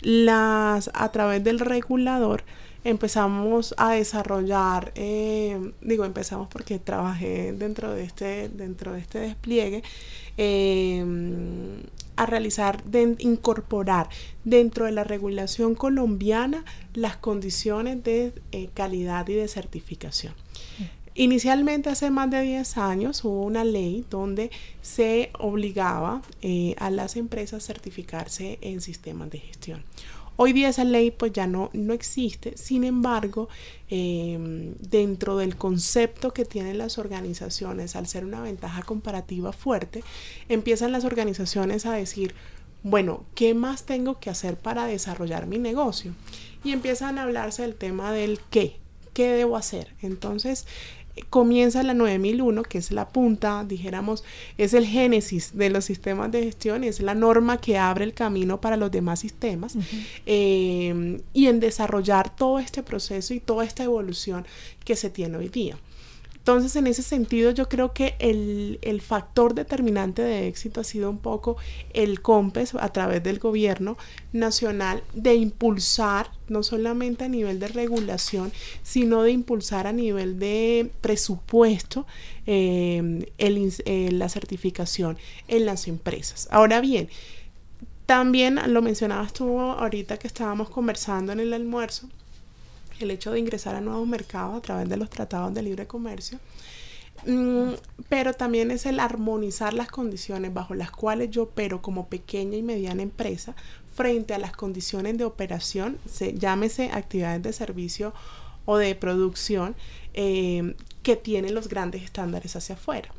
las, 0.01 0.89
a 0.95 1.11
través 1.11 1.43
del 1.43 1.59
regulador 1.59 2.43
empezamos 2.83 3.75
a 3.77 3.91
desarrollar, 3.91 4.93
em, 4.95 5.73
digo 5.81 6.05
empezamos 6.05 6.47
porque 6.47 6.79
trabajé 6.79 7.53
dentro 7.53 7.93
de 7.93 8.03
este, 8.03 8.49
dentro 8.49 8.93
de 8.93 8.99
este 8.99 9.19
despliegue, 9.19 9.83
a 12.15 12.25
realizar, 12.25 12.83
de 12.83 13.15
incorporar 13.19 14.09
dentro 14.43 14.85
de 14.85 14.91
la 14.91 15.03
regulación 15.03 15.75
colombiana 15.75 16.63
las 16.93 17.17
condiciones 17.17 18.03
de 18.03 18.33
eh, 18.51 18.69
calidad 18.73 19.27
y 19.27 19.33
de 19.33 19.47
certificación. 19.47 20.33
Inicialmente, 21.15 21.89
hace 21.89 22.09
más 22.09 22.31
de 22.31 22.41
10 22.41 22.77
años, 22.77 23.23
hubo 23.23 23.43
una 23.43 23.63
ley 23.63 24.03
donde 24.09 24.49
se 24.81 25.29
obligaba 25.37 26.23
eh, 26.41 26.73
a 26.79 26.89
las 26.89 27.17
empresas 27.17 27.63
a 27.63 27.67
certificarse 27.67 28.57
en 28.61 28.81
sistemas 28.81 29.29
de 29.29 29.39
gestión. 29.39 29.83
Hoy 30.35 30.53
día 30.53 30.69
esa 30.69 30.83
ley 30.83 31.11
pues 31.11 31.31
ya 31.31 31.47
no, 31.47 31.69
no 31.73 31.93
existe, 31.93 32.57
sin 32.57 32.83
embargo, 32.83 33.49
em, 33.89 34.73
dentro 34.79 35.37
del 35.37 35.55
concepto 35.55 36.33
que 36.33 36.45
tienen 36.45 36.77
las 36.77 36.97
organizaciones, 36.97 37.95
al 37.95 38.07
ser 38.07 38.25
una 38.25 38.41
ventaja 38.41 38.81
comparativa 38.81 39.53
fuerte, 39.53 40.03
empiezan 40.49 40.91
las 40.91 41.05
organizaciones 41.05 41.85
a 41.85 41.93
decir, 41.93 42.33
bueno, 42.81 43.25
¿qué 43.35 43.53
más 43.53 43.85
tengo 43.85 44.19
que 44.19 44.29
hacer 44.29 44.57
para 44.57 44.85
desarrollar 44.85 45.47
mi 45.47 45.57
negocio? 45.57 46.13
Y 46.63 46.71
empiezan 46.71 47.17
a 47.17 47.23
hablarse 47.23 47.61
del 47.61 47.75
tema 47.75 48.11
del 48.11 48.39
qué, 48.49 48.77
qué 49.13 49.29
debo 49.29 49.55
hacer. 49.55 49.93
Entonces, 50.01 50.65
comienza 51.29 51.83
la 51.83 51.93
9001, 51.93 52.63
que 52.63 52.77
es 52.77 52.91
la 52.91 53.09
punta, 53.09 53.63
dijéramos, 53.67 54.23
es 54.57 54.73
el 54.73 54.85
génesis 54.85 55.55
de 55.55 55.69
los 55.69 55.85
sistemas 55.85 56.31
de 56.31 56.43
gestión, 56.43 56.83
es 56.83 56.99
la 57.01 57.13
norma 57.13 57.57
que 57.57 57.77
abre 57.77 58.05
el 58.05 58.13
camino 58.13 58.59
para 58.59 58.77
los 58.77 58.91
demás 58.91 59.19
sistemas, 59.19 59.75
eh, 60.25 61.19
y 61.33 61.47
en 61.47 61.59
desarrollar 61.59 62.35
todo 62.35 62.59
este 62.59 62.83
proceso 62.83 63.33
y 63.33 63.39
toda 63.39 63.65
esta 63.65 63.83
evolución 63.83 64.45
que 64.83 64.95
se 64.95 65.09
tiene 65.09 65.37
hoy 65.37 65.49
día. 65.49 65.77
Entonces, 66.43 66.75
en 66.75 66.87
ese 66.87 67.03
sentido, 67.03 67.51
yo 67.51 67.69
creo 67.69 67.93
que 67.93 68.17
el, 68.19 69.01
factor 69.01 69.53
determinante 69.53 70.21
de 70.21 70.49
éxito 70.49 70.81
ha 70.81 70.83
sido 70.83 71.09
un 71.09 71.19
poco 71.19 71.55
el 71.93 72.21
COMPES 72.21 72.75
a 72.75 72.89
través 72.89 73.23
del 73.23 73.39
gobierno 73.39 73.97
nacional 74.33 75.03
de 75.13 75.35
impulsar, 75.35 76.31
no 76.49 76.61
solamente 76.61 77.23
a 77.23 77.29
nivel 77.29 77.61
de 77.61 77.69
regulación, 77.69 78.51
sino 78.81 79.23
de 79.23 79.31
impulsar 79.31 79.87
a 79.87 79.93
nivel 79.93 80.37
de 80.37 80.91
presupuesto 80.99 82.05
eh, 82.45 83.25
eh, 83.37 84.09
la 84.11 84.27
certificación 84.27 85.17
en 85.47 85.65
las 85.65 85.87
empresas. 85.87 86.49
Ahora 86.51 86.81
bien, 86.81 87.07
también 88.05 88.59
lo 88.67 88.81
mencionabas 88.81 89.31
tú 89.31 89.61
ahorita 89.61 90.17
que 90.17 90.27
estábamos 90.27 90.69
conversando 90.69 91.31
en 91.31 91.39
el 91.39 91.53
almuerzo 91.53 92.09
el 92.99 93.11
hecho 93.11 93.31
de 93.31 93.39
ingresar 93.39 93.75
a 93.75 93.81
nuevos 93.81 94.07
mercados 94.07 94.57
a 94.57 94.61
través 94.61 94.89
de 94.89 94.97
los 94.97 95.09
tratados 95.09 95.53
de 95.53 95.61
libre 95.61 95.87
comercio, 95.87 96.39
mm, 97.25 97.73
pero 98.09 98.33
también 98.33 98.71
es 98.71 98.85
el 98.85 98.99
armonizar 98.99 99.73
las 99.73 99.89
condiciones 99.89 100.53
bajo 100.53 100.73
las 100.73 100.91
cuales 100.91 101.29
yo 101.29 101.43
opero 101.43 101.81
como 101.81 102.07
pequeña 102.07 102.57
y 102.57 102.63
mediana 102.63 103.01
empresa 103.01 103.55
frente 103.93 104.33
a 104.33 104.39
las 104.39 104.53
condiciones 104.53 105.17
de 105.17 105.25
operación, 105.25 105.97
se, 106.11 106.33
llámese 106.33 106.89
actividades 106.91 107.43
de 107.43 107.53
servicio 107.53 108.13
o 108.65 108.77
de 108.77 108.95
producción 108.95 109.75
eh, 110.13 110.75
que 111.03 111.15
tienen 111.15 111.53
los 111.53 111.67
grandes 111.67 112.03
estándares 112.03 112.55
hacia 112.55 112.75
afuera. 112.75 113.09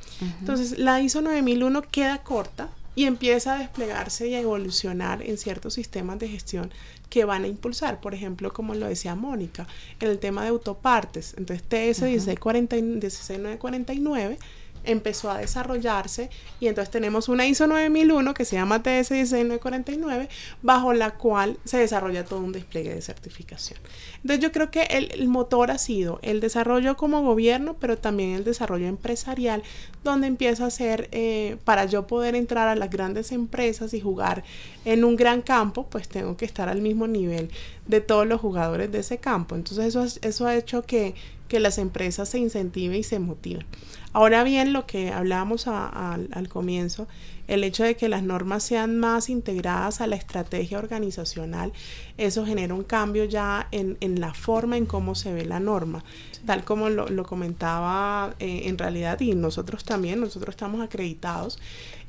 Entonces, 0.41 0.79
la 0.79 1.01
ISO 1.01 1.20
9001 1.20 1.83
queda 1.83 2.22
corta 2.22 2.70
y 2.97 3.05
empieza 3.05 3.55
a 3.55 3.59
desplegarse 3.59 4.29
y 4.29 4.35
a 4.35 4.41
evolucionar 4.41 5.22
en 5.22 5.37
ciertos 5.37 5.75
sistemas 5.75 6.18
de 6.18 6.29
gestión 6.29 6.70
que 7.15 7.25
van 7.25 7.45
a 7.45 7.47
impulsar, 7.47 8.01
por 8.01 8.12
ejemplo, 8.12 8.53
como 8.53 8.75
lo 8.75 8.89
decía 8.89 9.15
Mónica, 9.15 9.69
en 10.01 10.11
el 10.11 10.19
tema 10.19 10.43
de 10.43 10.49
autopartes. 10.49 11.37
Entonces, 11.39 11.62
TS 11.62 12.03
16949 12.03 14.39
empezó 14.85 15.30
a 15.30 15.39
desarrollarse 15.39 16.30
y 16.61 16.68
entonces 16.68 16.91
tenemos 16.91 17.28
una 17.28 17.47
ISO 17.47 17.66
9001 17.66 18.35
que 18.35 18.45
se 18.45 18.57
llama 18.57 18.82
TS 18.82 19.09
16949 19.09 20.28
bajo 20.62 20.93
la 20.93 21.12
cual 21.12 21.59
se 21.64 21.78
desarrolla 21.78 22.24
todo 22.24 22.41
un 22.41 22.53
despliegue 22.53 22.95
de 22.95 23.03
certificación. 23.03 23.78
Entonces 24.16 24.41
yo 24.41 24.53
creo 24.53 24.70
que 24.70 24.82
el, 24.82 25.28
motor 25.28 25.70
ha 25.70 25.78
sido 25.78 26.18
el 26.22 26.41
desarrollo 26.41 26.97
como 26.97 27.22
gobierno, 27.22 27.76
pero 27.78 27.99
también 27.99 28.30
el 28.30 28.45
desarrollo 28.45 28.87
empresarial, 28.87 29.62
donde 30.03 30.26
empieza 30.26 30.66
a 30.66 30.70
ser, 30.70 31.09
eh, 31.12 31.57
para 31.64 31.87
yo 31.87 32.07
poder 32.07 32.35
entrar 32.35 32.68
a 32.68 32.74
las 32.74 32.91
grandes 32.91 33.32
empresas 33.32 33.95
y 33.95 34.01
jugar 34.01 34.45
en 34.85 35.05
un 35.05 35.16
gran 35.16 35.43
campo, 35.43 35.87
pues 35.89 36.09
tengo 36.09 36.37
que 36.37 36.45
estar 36.45 36.68
al 36.68 36.80
mismo 36.80 37.07
nivel 37.07 37.51
de 37.87 38.01
todos 38.01 38.26
los 38.26 38.41
jugadores 38.41 38.91
de 38.93 39.01
ese 39.01 39.18
campo. 39.18 39.55
Entonces 39.55 39.87
eso, 39.87 40.05
eso 40.22 40.47
ha 40.47 40.57
hecho 40.57 40.82
que, 40.82 41.14
que 41.49 41.61
las 41.61 41.78
empresas 41.78 42.28
se 42.28 42.39
incentiven 42.39 42.97
y 42.97 43.03
se 43.03 43.18
motiven. 43.18 43.66
Ahora 44.15 44.45
bien, 44.45 44.73
lo 44.73 44.87
que 44.87 45.12
hablábamos 45.12 45.67
al 45.67 46.49
comienzo, 46.49 47.09
el 47.49 47.65
hecho 47.65 47.83
de 47.83 47.97
que 47.97 48.09
las 48.09 48.23
normas 48.23 48.62
sean 48.62 48.97
más 48.97 49.29
integradas 49.29 50.01
a 50.01 50.07
la 50.07 50.15
estrategia 50.15 50.79
organizacional, 50.79 51.73
eso 52.17 52.47
genera 52.47 52.75
un 52.75 52.85
cambio 52.85 53.25
ya 53.25 53.69
en, 53.71 53.97
en 54.01 54.21
la 54.21 54.35
forma 54.35 54.77
en 54.77 54.87
cómo 54.87 55.15
se 55.15 55.33
ve 55.33 55.45
la 55.45 55.61
norma 55.61 56.05
tal 56.45 56.65
como 56.65 56.89
lo, 56.89 57.25
comentaba 57.25 58.35
eh, 58.39 58.62
en 58.65 58.79
realidad 58.79 59.21
y 59.21 59.35
nosotros 59.35 59.85
también, 59.85 60.21
nosotros 60.21 60.55
estamos 60.55 60.81
acreditados, 60.83 61.59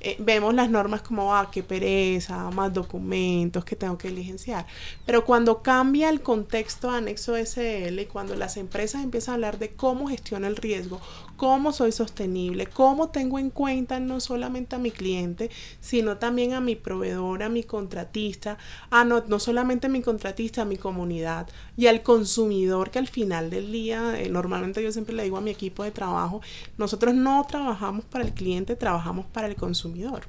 eh, 0.01 0.17
vemos 0.19 0.53
las 0.53 0.69
normas 0.69 1.01
como, 1.01 1.33
ah, 1.35 1.49
qué 1.51 1.63
pereza, 1.63 2.49
más 2.51 2.73
documentos 2.73 3.63
que 3.65 3.75
tengo 3.75 3.97
que 3.97 4.09
diligenciar. 4.09 4.65
Pero 5.05 5.25
cuando 5.25 5.63
cambia 5.63 6.09
el 6.09 6.21
contexto 6.21 6.89
anexo 6.91 7.35
SL 7.35 7.99
y 7.99 8.05
cuando 8.05 8.35
las 8.35 8.57
empresas 8.57 9.03
empiezan 9.03 9.31
a 9.31 9.35
hablar 9.35 9.57
de 9.57 9.71
cómo 9.71 10.07
gestiono 10.09 10.47
el 10.47 10.57
riesgo, 10.57 11.01
cómo 11.37 11.71
soy 11.71 11.91
sostenible, 11.91 12.67
cómo 12.67 13.09
tengo 13.09 13.39
en 13.39 13.49
cuenta 13.49 13.99
no 13.99 14.19
solamente 14.19 14.75
a 14.75 14.79
mi 14.79 14.91
cliente, 14.91 15.49
sino 15.79 16.17
también 16.17 16.53
a 16.53 16.61
mi 16.61 16.75
proveedor, 16.75 17.41
a 17.41 17.49
mi 17.49 17.63
contratista, 17.63 18.57
a 18.89 19.05
no, 19.05 19.23
no 19.27 19.39
solamente 19.39 19.87
a 19.87 19.89
mi 19.95 20.01
contratista, 20.01 20.63
a 20.63 20.65
mi 20.65 20.77
comunidad 20.77 21.47
y 21.77 21.87
al 21.87 22.03
consumidor 22.03 22.91
que 22.91 22.99
al 22.99 23.07
final 23.07 23.49
del 23.49 23.71
día 23.71 24.19
eh, 24.19 24.29
normalmente 24.29 24.83
yo 24.83 24.91
siempre 24.91 25.15
le 25.15 25.23
digo 25.23 25.37
a 25.37 25.41
mi 25.41 25.51
equipo 25.51 25.83
de 25.83 25.91
trabajo, 25.91 26.41
nosotros 26.77 27.15
no 27.15 27.45
trabajamos 27.47 28.03
para 28.05 28.25
el 28.25 28.33
cliente, 28.33 28.75
trabajamos 28.75 29.25
para 29.27 29.47
el 29.47 29.55
consumidor. 29.55 30.23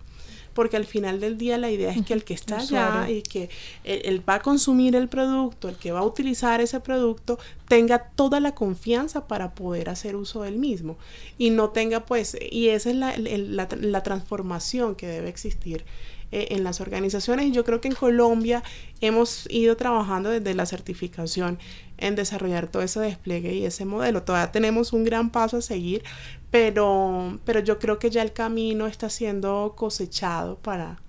Porque 0.54 0.78
al 0.78 0.86
final 0.86 1.20
del 1.20 1.36
día 1.36 1.58
la 1.58 1.70
idea 1.70 1.90
es 1.90 2.02
que 2.06 2.14
el 2.14 2.24
que 2.24 2.32
está 2.32 2.56
allá 2.56 3.10
y 3.10 3.20
que 3.20 3.50
él, 3.84 4.26
va 4.26 4.36
a 4.36 4.40
consumir 4.40 4.96
el 4.96 5.06
producto, 5.06 5.68
el 5.68 5.76
que 5.76 5.92
va 5.92 5.98
a 5.98 6.02
utilizar 6.02 6.62
ese 6.62 6.80
producto, 6.80 7.38
tenga 7.68 7.98
toda 7.98 8.40
la 8.40 8.54
confianza 8.54 9.26
para 9.28 9.54
poder 9.54 9.90
hacer 9.90 10.16
uso 10.16 10.44
del 10.44 10.56
mismo. 10.56 10.96
Y 11.36 11.50
no 11.50 11.68
tenga 11.70 12.06
pues, 12.06 12.38
y 12.40 12.68
esa 12.68 12.88
es 12.88 12.96
la, 12.96 13.18
la, 13.18 13.68
la 13.78 14.02
transformación 14.02 14.94
que 14.94 15.06
debe 15.06 15.28
existir 15.28 15.84
eh, 16.32 16.48
en 16.50 16.64
las 16.64 16.80
organizaciones. 16.80 17.52
Yo 17.52 17.64
creo 17.64 17.80
que 17.80 17.88
en 17.88 17.94
Colombia 17.94 18.62
hemos 19.00 19.46
ido 19.50 19.76
trabajando 19.76 20.30
desde 20.30 20.54
la 20.54 20.66
certificación 20.66 21.58
en 21.98 22.16
desarrollar 22.16 22.68
todo 22.68 22.82
ese 22.82 23.00
despliegue 23.00 23.54
y 23.54 23.64
ese 23.64 23.84
modelo. 23.84 24.22
Todavía 24.22 24.52
tenemos 24.52 24.92
un 24.92 25.04
gran 25.04 25.30
paso 25.30 25.58
a 25.58 25.62
seguir, 25.62 26.02
pero, 26.50 27.38
pero 27.44 27.60
yo 27.60 27.78
creo 27.78 27.98
que 27.98 28.10
ya 28.10 28.22
el 28.22 28.32
camino 28.32 28.86
está 28.86 29.08
siendo 29.08 29.74
cosechado 29.76 30.58
para, 30.58 31.00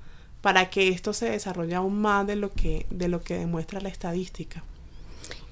para 0.41 0.70
que 0.70 0.89
esto 0.89 1.13
se 1.13 1.30
desarrolle 1.30 1.76
aún 1.76 1.99
más 1.99 2.28
de 2.28 2.36
lo 2.36 2.51
que, 2.53 2.86
de 2.89 3.07
lo 3.07 3.22
que 3.22 3.38
demuestra 3.38 3.82
la 3.82 3.89
estadística. 3.89 4.63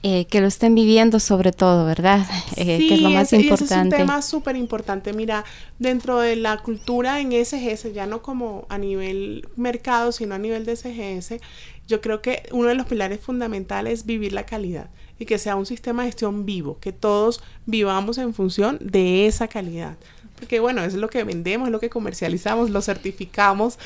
Eh, 0.07 0.27
que 0.27 0.39
lo 0.39 0.45
estén 0.45 0.75
viviendo 0.75 1.19
sobre 1.19 1.51
todo, 1.51 1.83
¿verdad? 1.83 2.27
Eh, 2.57 2.77
que 2.87 2.93
es 2.93 3.01
lo 3.01 3.09
más 3.09 3.33
importante. 3.33 3.95
es 3.95 4.01
un 4.01 4.05
tema 4.05 4.21
súper 4.21 4.55
importante. 4.55 5.13
Mira, 5.13 5.43
dentro 5.79 6.19
de 6.19 6.35
la 6.35 6.59
cultura 6.59 7.19
en 7.19 7.31
SGS, 7.31 7.91
ya 7.91 8.05
no 8.05 8.21
como 8.21 8.67
a 8.69 8.77
nivel 8.77 9.47
mercado, 9.55 10.11
sino 10.11 10.35
a 10.35 10.37
nivel 10.37 10.63
de 10.63 10.75
SGS, 10.75 11.41
yo 11.87 12.01
creo 12.01 12.21
que 12.21 12.43
uno 12.51 12.67
de 12.67 12.75
los 12.75 12.85
pilares 12.85 13.19
fundamentales 13.19 14.01
es 14.01 14.05
vivir 14.05 14.31
la 14.31 14.45
calidad 14.45 14.91
y 15.17 15.25
que 15.25 15.39
sea 15.39 15.55
un 15.55 15.65
sistema 15.65 16.03
de 16.03 16.09
gestión 16.09 16.45
vivo, 16.45 16.77
que 16.79 16.91
todos 16.91 17.41
vivamos 17.65 18.19
en 18.19 18.35
función 18.35 18.77
de 18.81 19.25
esa 19.25 19.47
calidad 19.47 19.97
porque 20.35 20.59
bueno, 20.59 20.83
es 20.83 20.93
lo 20.93 21.09
que 21.09 21.23
vendemos, 21.23 21.67
es 21.67 21.71
lo 21.71 21.79
que 21.79 21.89
comercializamos, 21.89 22.69
lo 22.69 22.81
certificamos, 22.81 23.79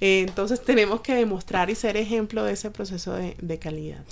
eh, 0.00 0.24
entonces 0.26 0.62
tenemos 0.64 1.02
que 1.02 1.14
demostrar 1.14 1.70
y 1.70 1.74
ser 1.74 1.96
ejemplo 1.96 2.44
de 2.44 2.52
ese 2.54 2.70
proceso 2.70 3.12
de, 3.12 3.58
calidad. 3.58 4.02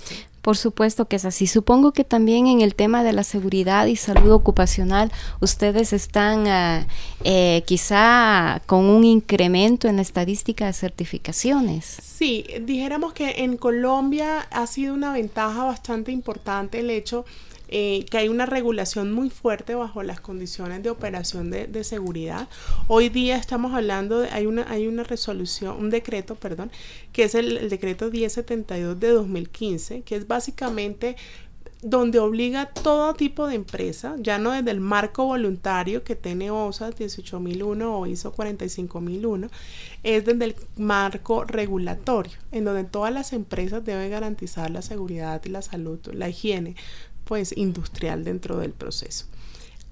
Por 0.49 0.57
supuesto 0.57 1.07
que 1.07 1.17
es 1.17 1.25
así. 1.25 1.45
Supongo 1.45 1.91
que 1.91 2.03
también 2.03 2.47
en 2.47 2.61
el 2.61 2.73
tema 2.73 3.03
de 3.03 3.13
la 3.13 3.23
seguridad 3.23 3.85
y 3.85 3.95
salud 3.95 4.31
ocupacional 4.31 5.11
ustedes 5.41 5.93
están 5.93 6.47
ah, 6.47 6.87
eh, 7.23 7.61
quizá 7.67 8.59
con 8.65 8.85
un 8.85 9.03
incremento 9.03 9.87
en 9.87 9.97
la 9.97 10.01
estadística 10.01 10.65
de 10.65 10.73
certificaciones. 10.73 11.85
Sí, 12.01 12.47
dijéramos 12.61 13.13
que 13.13 13.43
en 13.43 13.57
Colombia 13.57 14.47
ha 14.49 14.65
sido 14.65 14.95
una 14.95 15.13
ventaja 15.13 15.65
bastante 15.65 16.11
importante 16.11 16.79
el 16.79 16.89
hecho 16.89 17.25
eh, 17.71 18.03
que 18.09 18.17
hay 18.17 18.29
una 18.29 18.47
regulación 18.47 19.11
muy 19.11 19.29
fuerte 19.29 19.75
bajo 19.75 20.01
las 20.01 20.19
condiciones 20.19 20.81
de 20.81 20.89
operación 20.89 21.51
de, 21.51 21.83
seguridad. 21.83 22.49
Hoy 22.87 23.09
día 23.09 23.37
estamos 23.37 23.75
hablando, 23.75 24.21
de, 24.21 24.29
hay 24.29 24.47
una, 24.47 24.65
hay 24.71 24.87
una 24.87 25.03
resolución, 25.03 25.77
un 25.77 25.91
decreto, 25.91 26.33
perdón, 26.33 26.71
que 27.13 27.23
es 27.23 27.35
el, 27.35 27.69
decreto 27.69 28.09
1072 28.09 28.99
de 28.99 29.09
2015, 29.09 30.01
que 30.01 30.15
es 30.15 30.27
básicamente 30.27 31.15
donde 31.81 32.19
obliga 32.19 32.61
a 32.61 32.65
todo 32.65 33.13
tipo 33.13 33.47
de 33.47 33.55
empresa, 33.55 34.15
ya 34.19 34.37
no 34.37 34.51
desde 34.51 34.71
el 34.71 34.81
marco 34.81 35.25
voluntario 35.25 36.03
que 36.03 36.15
tiene 36.15 36.51
OSA 36.51 36.87
18001 36.87 37.99
o 37.99 38.05
ISO 38.05 38.33
45001, 38.33 39.47
es 40.03 40.25
desde 40.25 40.43
el 40.43 40.55
marco 40.75 41.45
regulatorio, 41.45 42.37
en 42.51 42.65
donde 42.65 42.83
todas 42.83 43.13
las 43.13 43.31
empresas 43.31 43.85
deben 43.85 44.11
garantizar 44.11 44.71
la 44.71 44.81
seguridad 44.81 45.41
y 45.45 45.49
la 45.49 45.61
salud, 45.61 45.99
la 46.11 46.27
higiene 46.27 46.75
pues 47.29 47.55
industrial 47.55 48.23
dentro 48.23 48.57
del 48.57 48.71
proceso. 48.71 49.27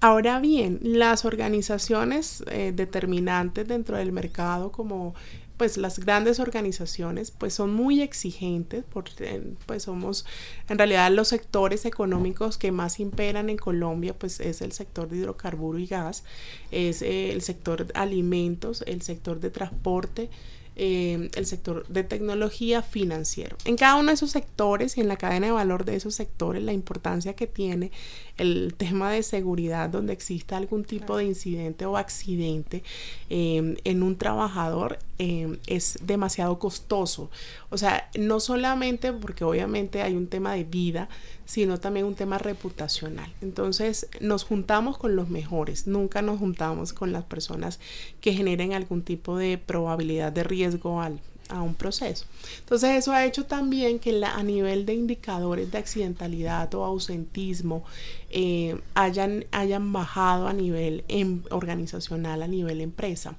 Ahora 0.00 0.40
bien, 0.40 0.80
las 0.82 1.24
organizaciones 1.24 2.42
eh, 2.50 2.72
determinantes 2.74 3.68
dentro 3.68 3.96
del 3.96 4.10
mercado 4.10 4.72
como 4.72 5.14
pues 5.56 5.76
las 5.76 6.00
grandes 6.00 6.40
organizaciones 6.40 7.30
pues 7.30 7.54
son 7.54 7.72
muy 7.72 8.00
exigentes 8.02 8.84
porque 8.92 9.54
pues 9.66 9.84
somos 9.84 10.26
en 10.68 10.78
realidad 10.78 11.12
los 11.12 11.28
sectores 11.28 11.84
económicos 11.84 12.58
que 12.58 12.72
más 12.72 12.98
imperan 12.98 13.50
en 13.50 13.56
Colombia 13.56 14.18
pues 14.18 14.40
es 14.40 14.60
el 14.60 14.72
sector 14.72 15.08
de 15.08 15.18
hidrocarburo 15.18 15.78
y 15.78 15.86
gas 15.86 16.24
es 16.70 17.02
eh, 17.02 17.32
el 17.32 17.42
sector 17.42 17.86
alimentos 17.94 18.84
el 18.86 19.02
sector 19.02 19.40
de 19.40 19.50
transporte 19.50 20.30
eh, 20.78 21.28
el 21.34 21.46
sector 21.46 21.86
de 21.88 22.04
tecnología 22.04 22.82
financiero. 22.82 23.56
En 23.64 23.76
cada 23.76 23.96
uno 23.96 24.08
de 24.08 24.14
esos 24.14 24.30
sectores 24.30 24.96
y 24.96 25.00
en 25.00 25.08
la 25.08 25.16
cadena 25.16 25.48
de 25.48 25.52
valor 25.52 25.84
de 25.84 25.96
esos 25.96 26.14
sectores, 26.14 26.62
la 26.62 26.72
importancia 26.72 27.34
que 27.34 27.48
tiene 27.48 27.90
el 28.36 28.74
tema 28.76 29.10
de 29.10 29.22
seguridad 29.24 29.90
donde 29.90 30.12
exista 30.12 30.56
algún 30.56 30.84
tipo 30.84 31.16
de 31.16 31.24
incidente 31.24 31.84
o 31.84 31.96
accidente 31.96 32.84
eh, 33.28 33.76
en 33.82 34.02
un 34.02 34.16
trabajador 34.16 34.98
eh, 35.18 35.58
es 35.66 35.98
demasiado 36.02 36.58
costoso. 36.58 37.30
O 37.70 37.78
sea, 37.78 38.08
no 38.18 38.40
solamente 38.40 39.12
porque 39.12 39.44
obviamente 39.44 40.02
hay 40.02 40.14
un 40.14 40.28
tema 40.28 40.54
de 40.54 40.64
vida, 40.64 41.08
sino 41.44 41.78
también 41.78 42.06
un 42.06 42.14
tema 42.14 42.38
reputacional. 42.38 43.32
Entonces 43.40 44.08
nos 44.20 44.44
juntamos 44.44 44.98
con 44.98 45.16
los 45.16 45.28
mejores, 45.28 45.86
nunca 45.86 46.22
nos 46.22 46.38
juntamos 46.38 46.92
con 46.92 47.12
las 47.12 47.24
personas 47.24 47.80
que 48.20 48.32
generen 48.32 48.74
algún 48.74 49.02
tipo 49.02 49.36
de 49.36 49.58
probabilidad 49.58 50.30
de 50.30 50.44
riesgo 50.44 51.00
al, 51.00 51.20
a 51.48 51.62
un 51.62 51.74
proceso. 51.74 52.26
Entonces 52.60 52.90
eso 52.90 53.12
ha 53.12 53.24
hecho 53.24 53.46
también 53.46 53.98
que 53.98 54.22
a 54.24 54.42
nivel 54.42 54.86
de 54.86 54.94
indicadores 54.94 55.70
de 55.70 55.78
accidentalidad 55.78 56.72
o 56.74 56.84
ausentismo 56.84 57.84
eh, 58.30 58.78
hayan, 58.94 59.46
hayan 59.50 59.92
bajado 59.92 60.48
a 60.48 60.52
nivel 60.52 61.04
em, 61.08 61.42
organizacional, 61.50 62.42
a 62.42 62.46
nivel 62.48 62.80
empresa. 62.80 63.36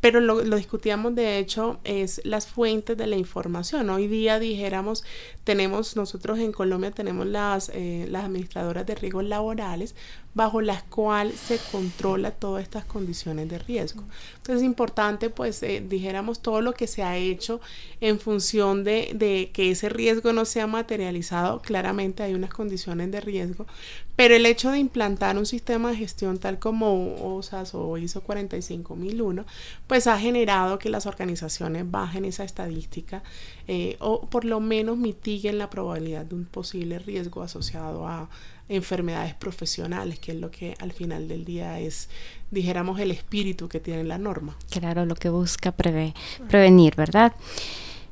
Pero 0.00 0.20
lo, 0.20 0.40
discutíamos 0.40 1.14
de 1.14 1.38
hecho 1.38 1.80
es 1.84 2.20
las 2.24 2.46
fuentes 2.46 2.96
de 2.96 3.06
la 3.06 3.16
información. 3.16 3.90
Hoy 3.90 4.06
día 4.06 4.38
dijéramos, 4.38 5.04
tenemos 5.44 5.96
nosotros 5.96 6.38
en 6.38 6.52
Colombia 6.52 6.92
tenemos 6.92 7.26
las, 7.26 7.70
eh, 7.74 8.06
las 8.08 8.24
administradoras 8.24 8.86
de 8.86 8.94
riesgos 8.94 9.24
laborales 9.24 9.96
bajo 10.38 10.60
las 10.60 10.84
cuales 10.84 11.34
se 11.34 11.58
controla 11.72 12.30
todas 12.30 12.62
estas 12.62 12.84
condiciones 12.84 13.48
de 13.48 13.58
riesgo. 13.58 14.04
Entonces 14.36 14.58
es 14.58 14.62
importante 14.62 15.30
pues 15.30 15.60
eh, 15.64 15.84
dijéramos 15.84 16.38
todo 16.42 16.60
lo 16.60 16.74
que 16.74 16.86
se 16.86 17.02
ha 17.02 17.16
hecho 17.16 17.60
en 18.00 18.20
función 18.20 18.84
de, 18.84 19.50
que 19.52 19.72
ese 19.72 19.88
riesgo 19.88 20.32
no 20.32 20.44
sea 20.44 20.68
materializado. 20.68 21.60
Claramente 21.60 22.22
hay 22.22 22.34
unas 22.34 22.50
condiciones 22.50 23.10
de 23.10 23.20
riesgo, 23.20 23.66
pero 24.14 24.36
el 24.36 24.46
hecho 24.46 24.70
de 24.70 24.78
implantar 24.78 25.36
un 25.36 25.44
sistema 25.44 25.90
de 25.90 25.96
gestión 25.96 26.38
tal 26.38 26.60
como 26.60 27.16
OSAS 27.36 27.74
o 27.74 27.98
ISO 27.98 28.20
45001 28.20 29.44
pues 29.88 30.06
ha 30.06 30.20
generado 30.20 30.78
que 30.78 30.88
las 30.88 31.06
organizaciones 31.06 31.90
bajen 31.90 32.24
esa 32.24 32.44
estadística 32.44 33.24
eh, 33.66 33.96
o 33.98 34.20
por 34.30 34.44
lo 34.44 34.60
menos 34.60 34.98
mitiguen 34.98 35.58
la 35.58 35.68
probabilidad 35.68 36.26
de 36.26 36.36
un 36.36 36.44
posible 36.44 37.00
riesgo 37.00 37.42
asociado 37.42 38.06
a 38.06 38.28
enfermedades 38.68 39.34
profesionales, 39.34 40.18
que 40.18 40.32
es 40.32 40.38
lo 40.38 40.50
que 40.50 40.74
al 40.80 40.92
final 40.92 41.28
del 41.28 41.44
día 41.44 41.80
es, 41.80 42.08
dijéramos, 42.50 43.00
el 43.00 43.10
espíritu 43.10 43.68
que 43.68 43.80
tiene 43.80 44.04
la 44.04 44.18
norma. 44.18 44.56
Claro, 44.70 45.06
lo 45.06 45.14
que 45.14 45.28
busca 45.28 45.72
prevenir, 45.72 46.94
¿verdad? 46.96 47.32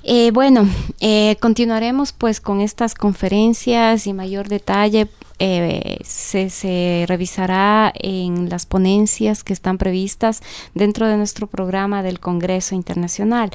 Eh, 0.08 0.30
bueno, 0.30 0.68
eh, 1.00 1.36
continuaremos 1.40 2.12
pues 2.12 2.40
con 2.40 2.60
estas 2.60 2.94
conferencias 2.94 4.06
y 4.06 4.12
mayor 4.12 4.48
detalle 4.48 5.08
eh, 5.38 5.98
se, 6.04 7.04
revisará 7.08 7.92
en 7.94 8.48
las 8.48 8.66
ponencias 8.66 9.44
que 9.44 9.52
están 9.52 9.76
previstas 9.78 10.42
dentro 10.74 11.08
de 11.08 11.16
nuestro 11.16 11.46
programa 11.46 12.02
del 12.02 12.20
Congreso 12.20 12.74
Internacional. 12.74 13.50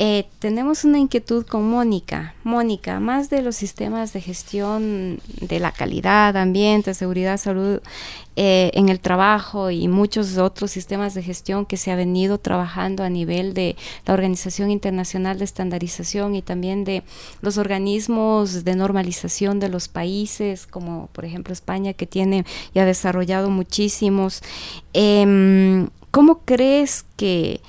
Eh, 0.00 0.28
tenemos 0.38 0.84
una 0.84 1.00
inquietud 1.00 1.44
con 1.44 1.68
Mónica. 1.68 2.36
Mónica, 2.44 3.00
más 3.00 3.30
de 3.30 3.42
los 3.42 3.56
sistemas 3.56 4.12
de 4.12 4.20
gestión 4.20 5.18
de 5.40 5.58
la 5.58 5.72
calidad, 5.72 6.36
ambiente, 6.36 6.94
seguridad, 6.94 7.36
salud 7.36 7.80
eh, 8.36 8.70
en 8.74 8.90
el 8.90 9.00
trabajo 9.00 9.72
y 9.72 9.88
muchos 9.88 10.38
otros 10.38 10.70
sistemas 10.70 11.14
de 11.14 11.24
gestión 11.24 11.66
que 11.66 11.76
se 11.76 11.90
ha 11.90 11.96
venido 11.96 12.38
trabajando 12.38 13.02
a 13.02 13.10
nivel 13.10 13.54
de 13.54 13.74
la 14.06 14.14
Organización 14.14 14.70
Internacional 14.70 15.40
de 15.40 15.44
Estandarización 15.44 16.36
y 16.36 16.42
también 16.42 16.84
de 16.84 17.02
los 17.40 17.58
organismos 17.58 18.62
de 18.62 18.76
normalización 18.76 19.58
de 19.58 19.68
los 19.68 19.88
países, 19.88 20.68
como 20.68 21.08
por 21.12 21.24
ejemplo 21.24 21.52
España, 21.52 21.92
que 21.92 22.06
tiene 22.06 22.44
y 22.72 22.78
ha 22.78 22.84
desarrollado 22.84 23.50
muchísimos. 23.50 24.42
Em, 24.92 25.88
¿Cómo 26.12 26.42
crees 26.44 27.04
que 27.16 27.60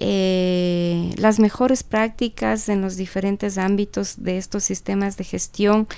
eh, 0.00 1.12
las 1.16 1.40
mejores 1.40 1.82
prácticas 1.82 2.68
en 2.68 2.80
los 2.80 2.96
diferentes 2.96 3.58
ámbitos 3.58 4.22
de 4.22 4.38
estos 4.38 4.62
sistemas 4.62 5.16
de 5.16 5.24
gestión 5.24 5.88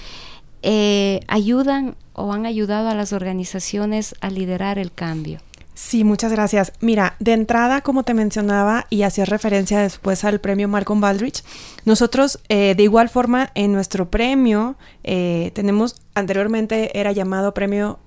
eh, 0.63 1.21
ayudan 1.29 1.97
o 2.15 2.33
han 2.33 2.47
ayudado 2.47 2.89
a 2.89 2.95
las 2.95 3.13
organizaciones 3.13 4.15
a 4.23 4.31
liderar 4.31 4.79
el 4.79 4.91
cambio. 4.91 5.41
Sí, 5.75 6.03
muchas 6.03 6.33
gracias. 6.33 6.73
Mira, 6.81 7.15
de 7.21 7.35
entrada, 7.35 7.83
como 7.83 8.03
te 8.03 8.15
mencionaba 8.15 8.87
y 8.89 9.03
hacía 9.03 9.27
referencia 9.27 9.81
después 9.81 10.25
al 10.25 10.41
premio 10.41 10.67
Malcolm 10.67 11.03
Baldrige, 11.03 11.43
nosotros 11.85 12.41
eh, 12.49 12.75
de 12.75 12.83
igual 12.83 13.11
forma 13.11 13.51
en 13.55 13.73
nuestro 13.73 14.11
premio 14.11 14.77
tenemos, 15.03 15.97
anteriormente 16.15 16.99
era 16.99 17.13
llamado 17.13 17.53
premio 17.53 17.99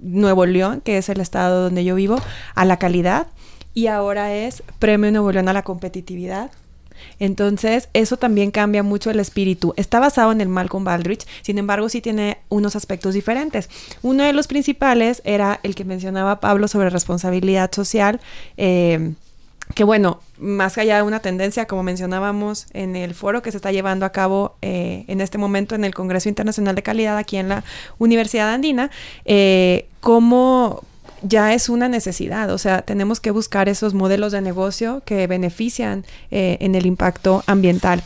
Nuevo 0.00 0.46
León, 0.46 0.80
que 0.80 0.98
es 0.98 1.08
el 1.08 1.20
estado 1.20 1.62
donde 1.62 1.84
yo 1.84 1.94
vivo, 1.94 2.20
a 2.56 2.64
la 2.64 2.76
calidad 2.78 3.28
y 3.74 3.88
ahora 3.88 4.34
es 4.34 4.62
Premio 4.78 5.10
Nuevo 5.10 5.32
León 5.32 5.48
a 5.48 5.52
la 5.52 5.62
competitividad. 5.62 6.50
Entonces, 7.18 7.88
eso 7.92 8.16
también 8.16 8.50
cambia 8.50 8.82
mucho 8.82 9.10
el 9.10 9.20
espíritu. 9.20 9.74
Está 9.76 10.00
basado 10.00 10.32
en 10.32 10.40
el 10.40 10.48
Malcolm 10.48 10.84
Baldrige, 10.84 11.26
sin 11.42 11.58
embargo, 11.58 11.88
sí 11.88 12.00
tiene 12.00 12.38
unos 12.48 12.76
aspectos 12.76 13.14
diferentes. 13.14 13.68
Uno 14.02 14.24
de 14.24 14.32
los 14.32 14.46
principales 14.46 15.20
era 15.24 15.60
el 15.62 15.74
que 15.74 15.84
mencionaba 15.84 16.40
Pablo 16.40 16.68
sobre 16.68 16.90
responsabilidad 16.90 17.72
social. 17.72 18.20
Eh, 18.56 19.14
que 19.74 19.82
bueno, 19.82 20.20
más 20.38 20.76
allá 20.76 20.96
de 20.96 21.02
una 21.02 21.20
tendencia, 21.20 21.66
como 21.66 21.82
mencionábamos 21.82 22.66
en 22.74 22.96
el 22.96 23.14
foro 23.14 23.42
que 23.42 23.50
se 23.50 23.56
está 23.56 23.72
llevando 23.72 24.04
a 24.04 24.12
cabo 24.12 24.56
eh, 24.60 25.04
en 25.08 25.20
este 25.22 25.38
momento 25.38 25.74
en 25.74 25.84
el 25.84 25.94
Congreso 25.94 26.28
Internacional 26.28 26.74
de 26.74 26.82
Calidad 26.82 27.16
aquí 27.16 27.38
en 27.38 27.48
la 27.48 27.64
Universidad 27.98 28.52
Andina, 28.52 28.90
eh, 29.24 29.86
cómo, 30.00 30.84
ya 31.24 31.54
es 31.54 31.68
una 31.68 31.88
necesidad, 31.88 32.50
o 32.50 32.58
sea, 32.58 32.82
tenemos 32.82 33.18
que 33.18 33.30
buscar 33.30 33.68
esos 33.68 33.94
modelos 33.94 34.32
de 34.32 34.40
negocio 34.40 35.02
que 35.04 35.26
benefician 35.26 36.04
eh, 36.30 36.58
en 36.60 36.74
el 36.74 36.86
impacto 36.86 37.42
ambiental. 37.46 38.02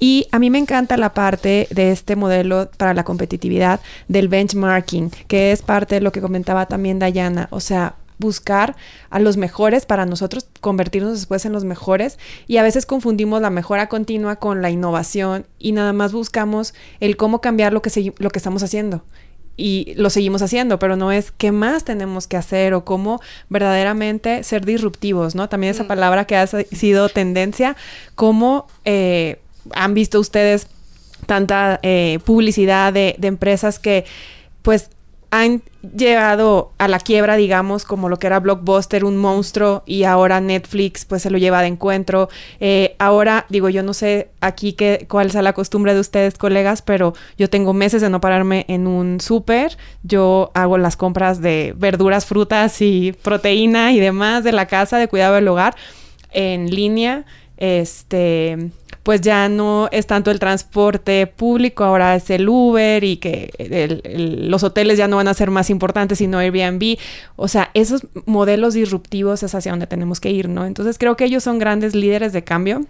Y 0.00 0.28
a 0.30 0.38
mí 0.38 0.48
me 0.48 0.58
encanta 0.58 0.96
la 0.96 1.12
parte 1.12 1.66
de 1.70 1.90
este 1.90 2.14
modelo 2.14 2.70
para 2.76 2.94
la 2.94 3.04
competitividad 3.04 3.80
del 4.06 4.28
benchmarking, 4.28 5.10
que 5.26 5.50
es 5.50 5.62
parte 5.62 5.96
de 5.96 6.00
lo 6.00 6.12
que 6.12 6.20
comentaba 6.20 6.66
también 6.66 7.00
Dayana, 7.00 7.48
o 7.50 7.58
sea, 7.58 7.96
buscar 8.18 8.76
a 9.10 9.18
los 9.18 9.36
mejores 9.36 9.86
para 9.86 10.06
nosotros 10.06 10.46
convertirnos 10.60 11.12
después 11.12 11.44
en 11.46 11.52
los 11.52 11.64
mejores 11.64 12.18
y 12.46 12.56
a 12.56 12.62
veces 12.62 12.84
confundimos 12.84 13.40
la 13.40 13.50
mejora 13.50 13.88
continua 13.88 14.36
con 14.36 14.60
la 14.60 14.70
innovación 14.70 15.46
y 15.58 15.72
nada 15.72 15.92
más 15.92 16.12
buscamos 16.12 16.74
el 17.00 17.16
cómo 17.16 17.40
cambiar 17.40 17.72
lo 17.72 17.80
que, 17.80 18.12
lo 18.18 18.30
que 18.30 18.38
estamos 18.38 18.64
haciendo 18.64 19.04
y 19.58 19.92
lo 19.96 20.08
seguimos 20.08 20.40
haciendo, 20.40 20.78
pero 20.78 20.96
no 20.96 21.12
es 21.12 21.32
qué 21.32 21.52
más 21.52 21.84
tenemos 21.84 22.28
que 22.28 22.36
hacer 22.36 22.72
o 22.72 22.84
cómo 22.84 23.20
verdaderamente 23.50 24.44
ser 24.44 24.64
disruptivos, 24.64 25.34
¿no? 25.34 25.48
También 25.48 25.72
esa 25.72 25.82
mm. 25.82 25.88
palabra 25.88 26.24
que 26.24 26.36
ha 26.36 26.46
sido 26.46 27.08
tendencia, 27.08 27.76
cómo 28.14 28.68
eh, 28.84 29.40
han 29.72 29.94
visto 29.94 30.20
ustedes 30.20 30.68
tanta 31.26 31.80
eh, 31.82 32.20
publicidad 32.24 32.92
de, 32.92 33.16
de 33.18 33.28
empresas 33.28 33.80
que 33.80 34.06
pues 34.62 34.90
han 35.30 35.62
llevado 35.94 36.72
a 36.78 36.88
la 36.88 36.98
quiebra, 36.98 37.36
digamos, 37.36 37.84
como 37.84 38.08
lo 38.08 38.18
que 38.18 38.26
era 38.26 38.40
Blockbuster, 38.40 39.04
un 39.04 39.16
monstruo, 39.16 39.82
y 39.86 40.04
ahora 40.04 40.40
Netflix, 40.40 41.04
pues 41.04 41.22
se 41.22 41.30
lo 41.30 41.38
lleva 41.38 41.60
de 41.60 41.68
encuentro. 41.68 42.28
Eh, 42.60 42.96
ahora, 42.98 43.46
digo, 43.48 43.68
yo 43.68 43.82
no 43.82 43.94
sé 43.94 44.30
aquí 44.40 44.72
qué, 44.72 45.06
cuál 45.08 45.30
sea 45.30 45.42
la 45.42 45.52
costumbre 45.52 45.94
de 45.94 46.00
ustedes, 46.00 46.38
colegas, 46.38 46.82
pero 46.82 47.14
yo 47.36 47.50
tengo 47.50 47.72
meses 47.74 48.00
de 48.00 48.10
no 48.10 48.20
pararme 48.20 48.64
en 48.68 48.86
un 48.86 49.20
súper. 49.20 49.76
Yo 50.02 50.50
hago 50.54 50.78
las 50.78 50.96
compras 50.96 51.40
de 51.40 51.74
verduras, 51.76 52.26
frutas 52.26 52.80
y 52.80 53.12
proteína 53.12 53.92
y 53.92 54.00
demás 54.00 54.44
de 54.44 54.52
la 54.52 54.66
casa, 54.66 54.98
de 54.98 55.08
cuidado 55.08 55.34
del 55.34 55.48
hogar, 55.48 55.76
en 56.32 56.70
línea. 56.70 57.24
Este, 57.58 58.70
pues 59.08 59.22
ya 59.22 59.48
no 59.48 59.88
es 59.90 60.06
tanto 60.06 60.30
el 60.30 60.38
transporte 60.38 61.26
público, 61.26 61.82
ahora 61.82 62.14
es 62.14 62.28
el 62.28 62.46
Uber 62.46 63.02
y 63.04 63.16
que 63.16 64.02
los 64.46 64.62
hoteles 64.62 64.98
ya 64.98 65.08
no 65.08 65.16
van 65.16 65.28
a 65.28 65.32
ser 65.32 65.50
más 65.50 65.70
importantes 65.70 66.18
sino 66.18 66.36
Airbnb. 66.36 66.98
O 67.34 67.48
sea, 67.48 67.70
esos 67.72 68.06
modelos 68.26 68.74
disruptivos 68.74 69.42
es 69.42 69.54
hacia 69.54 69.72
donde 69.72 69.86
tenemos 69.86 70.20
que 70.20 70.30
ir, 70.30 70.50
¿no? 70.50 70.66
Entonces 70.66 70.98
creo 70.98 71.16
que 71.16 71.24
ellos 71.24 71.42
son 71.42 71.58
grandes 71.58 71.94
líderes 71.94 72.34
de 72.34 72.44
cambio. 72.44 72.84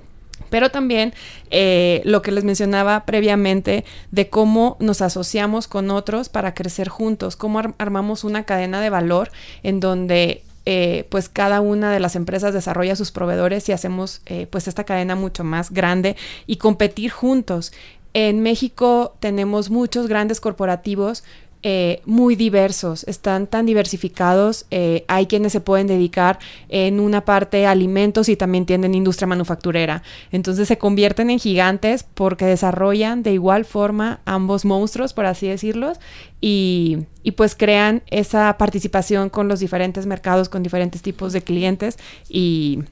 Pero 0.50 0.70
también 0.70 1.14
eh, 1.50 2.02
lo 2.04 2.20
que 2.20 2.32
les 2.32 2.42
mencionaba 2.42 3.04
previamente 3.06 3.84
de 4.10 4.28
cómo 4.28 4.76
nos 4.80 5.02
asociamos 5.02 5.68
con 5.68 5.88
otros 5.88 6.28
para 6.28 6.52
crecer 6.52 6.88
juntos, 6.88 7.36
cómo 7.36 7.60
armamos 7.78 8.24
una 8.24 8.42
cadena 8.42 8.80
de 8.80 8.90
valor 8.90 9.30
en 9.62 9.78
donde 9.78 10.42
eh, 10.70 11.06
pues 11.08 11.30
cada 11.30 11.62
una 11.62 11.90
de 11.90 11.98
las 11.98 12.14
empresas 12.14 12.52
desarrolla 12.52 12.94
sus 12.94 13.10
proveedores 13.10 13.66
y 13.70 13.72
hacemos 13.72 14.20
eh, 14.26 14.46
pues 14.50 14.68
esta 14.68 14.84
cadena 14.84 15.14
mucho 15.14 15.42
más 15.42 15.70
grande 15.70 16.14
y 16.46 16.56
competir 16.56 17.10
juntos. 17.10 17.72
En 18.12 18.42
México 18.42 19.16
tenemos 19.18 19.70
muchos 19.70 20.08
grandes 20.08 20.40
corporativos 20.40 21.24
eh, 21.64 22.02
muy 22.04 22.36
diversos, 22.36 23.02
están 23.08 23.48
tan 23.48 23.66
diversificados, 23.66 24.66
eh, 24.70 25.04
hay 25.08 25.26
quienes 25.26 25.50
se 25.50 25.60
pueden 25.60 25.88
dedicar 25.88 26.38
en 26.68 27.00
una 27.00 27.24
parte 27.24 27.66
a 27.66 27.72
alimentos 27.72 28.28
y 28.28 28.36
también 28.36 28.64
tienen 28.64 28.94
industria 28.94 29.26
manufacturera. 29.26 30.04
Entonces 30.30 30.68
se 30.68 30.78
convierten 30.78 31.30
en 31.30 31.40
gigantes 31.40 32.04
porque 32.14 32.44
desarrollan 32.44 33.24
de 33.24 33.32
igual 33.32 33.64
forma 33.64 34.20
ambos 34.24 34.64
monstruos, 34.64 35.12
por 35.12 35.26
así 35.26 35.48
decirlos, 35.48 35.98
y, 36.40 37.06
pues 37.36 37.54
crean 37.56 38.02
esa 38.06 38.56
participación 38.56 39.28
con 39.28 39.48
los 39.48 39.58
diferentes 39.60 40.06
mercados, 40.06 40.48
con 40.48 40.62
diferentes 40.62 41.02
tipos 41.02 41.32
de 41.32 41.42
clientes 41.42 41.98
y, 42.28 42.84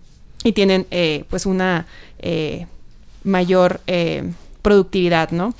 tienen 0.54 0.86
eh, 0.90 1.24
pues 1.28 1.46
una 1.46 1.86
mayor 3.24 3.80
productividad, 4.66 5.30
¿no? 5.30 5.54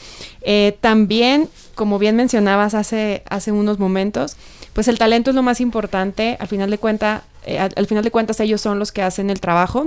también 0.80 1.48
como 1.76 1.98
bien 2.00 2.16
mencionabas 2.16 2.74
hace, 2.74 3.22
hace 3.28 3.52
unos 3.52 3.78
momentos, 3.78 4.36
pues 4.72 4.88
el 4.88 4.98
talento 4.98 5.30
es 5.30 5.36
lo 5.36 5.42
más 5.42 5.60
importante. 5.60 6.36
Al 6.40 6.48
final 6.48 6.70
de 6.70 6.78
cuenta, 6.78 7.22
eh, 7.44 7.58
al, 7.58 7.86
final 7.86 8.02
de 8.02 8.10
cuentas 8.10 8.40
ellos 8.40 8.60
son 8.60 8.80
los 8.80 8.90
que 8.90 9.02
hacen 9.02 9.30
el 9.30 9.40
trabajo. 9.40 9.86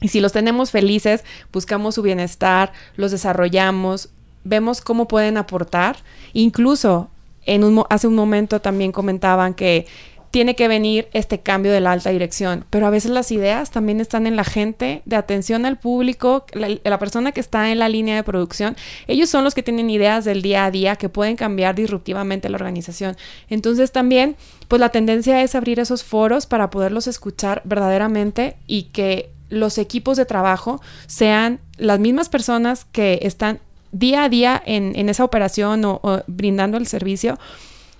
Y 0.00 0.08
si 0.08 0.20
los 0.20 0.32
tenemos 0.32 0.70
felices, 0.70 1.24
buscamos 1.52 1.96
su 1.96 2.02
bienestar, 2.02 2.72
los 2.96 3.10
desarrollamos, 3.10 4.10
vemos 4.44 4.82
cómo 4.82 5.08
pueden 5.08 5.38
aportar. 5.38 5.96
Incluso 6.34 7.10
en 7.46 7.64
un, 7.64 7.84
hace 7.88 8.06
un 8.06 8.14
momento 8.14 8.60
también 8.60 8.92
comentaban 8.92 9.54
que 9.54 9.86
tiene 10.30 10.54
que 10.54 10.68
venir 10.68 11.08
este 11.12 11.40
cambio 11.40 11.72
de 11.72 11.80
la 11.80 11.92
alta 11.92 12.10
dirección, 12.10 12.64
pero 12.70 12.86
a 12.86 12.90
veces 12.90 13.10
las 13.10 13.32
ideas 13.32 13.70
también 13.70 14.00
están 14.00 14.26
en 14.26 14.36
la 14.36 14.44
gente 14.44 15.02
de 15.04 15.16
atención 15.16 15.66
al 15.66 15.78
público, 15.78 16.46
la, 16.52 16.98
persona 16.98 17.32
que 17.32 17.40
está 17.40 17.72
en 17.72 17.80
la 17.80 17.88
línea 17.88 18.14
de 18.14 18.22
producción, 18.22 18.76
ellos 19.08 19.28
son 19.28 19.42
los 19.42 19.54
que 19.54 19.62
tienen 19.62 19.90
ideas 19.90 20.24
del 20.24 20.42
día 20.42 20.66
a 20.66 20.70
día 20.70 20.96
que 20.96 21.08
pueden 21.08 21.36
cambiar 21.36 21.74
disruptivamente 21.74 22.48
la 22.48 22.56
organización. 22.56 23.16
Entonces 23.48 23.90
también, 23.90 24.36
pues 24.68 24.78
la 24.78 24.90
tendencia 24.90 25.42
es 25.42 25.54
abrir 25.54 25.80
esos 25.80 26.04
foros 26.04 26.46
para 26.46 26.70
poderlos 26.70 27.08
escuchar 27.08 27.62
verdaderamente 27.64 28.56
y 28.66 28.84
que 28.84 29.30
los 29.48 29.78
equipos 29.78 30.16
de 30.16 30.26
trabajo 30.26 30.80
sean 31.06 31.58
las 31.76 31.98
mismas 31.98 32.28
personas 32.28 32.84
que 32.84 33.18
están 33.22 33.58
día 33.90 34.22
a 34.22 34.28
día 34.28 34.62
en, 34.64 35.08
esa 35.08 35.24
operación 35.24 35.84
o 35.84 36.22
brindando 36.28 36.76
el 36.76 36.86
servicio. 36.86 37.36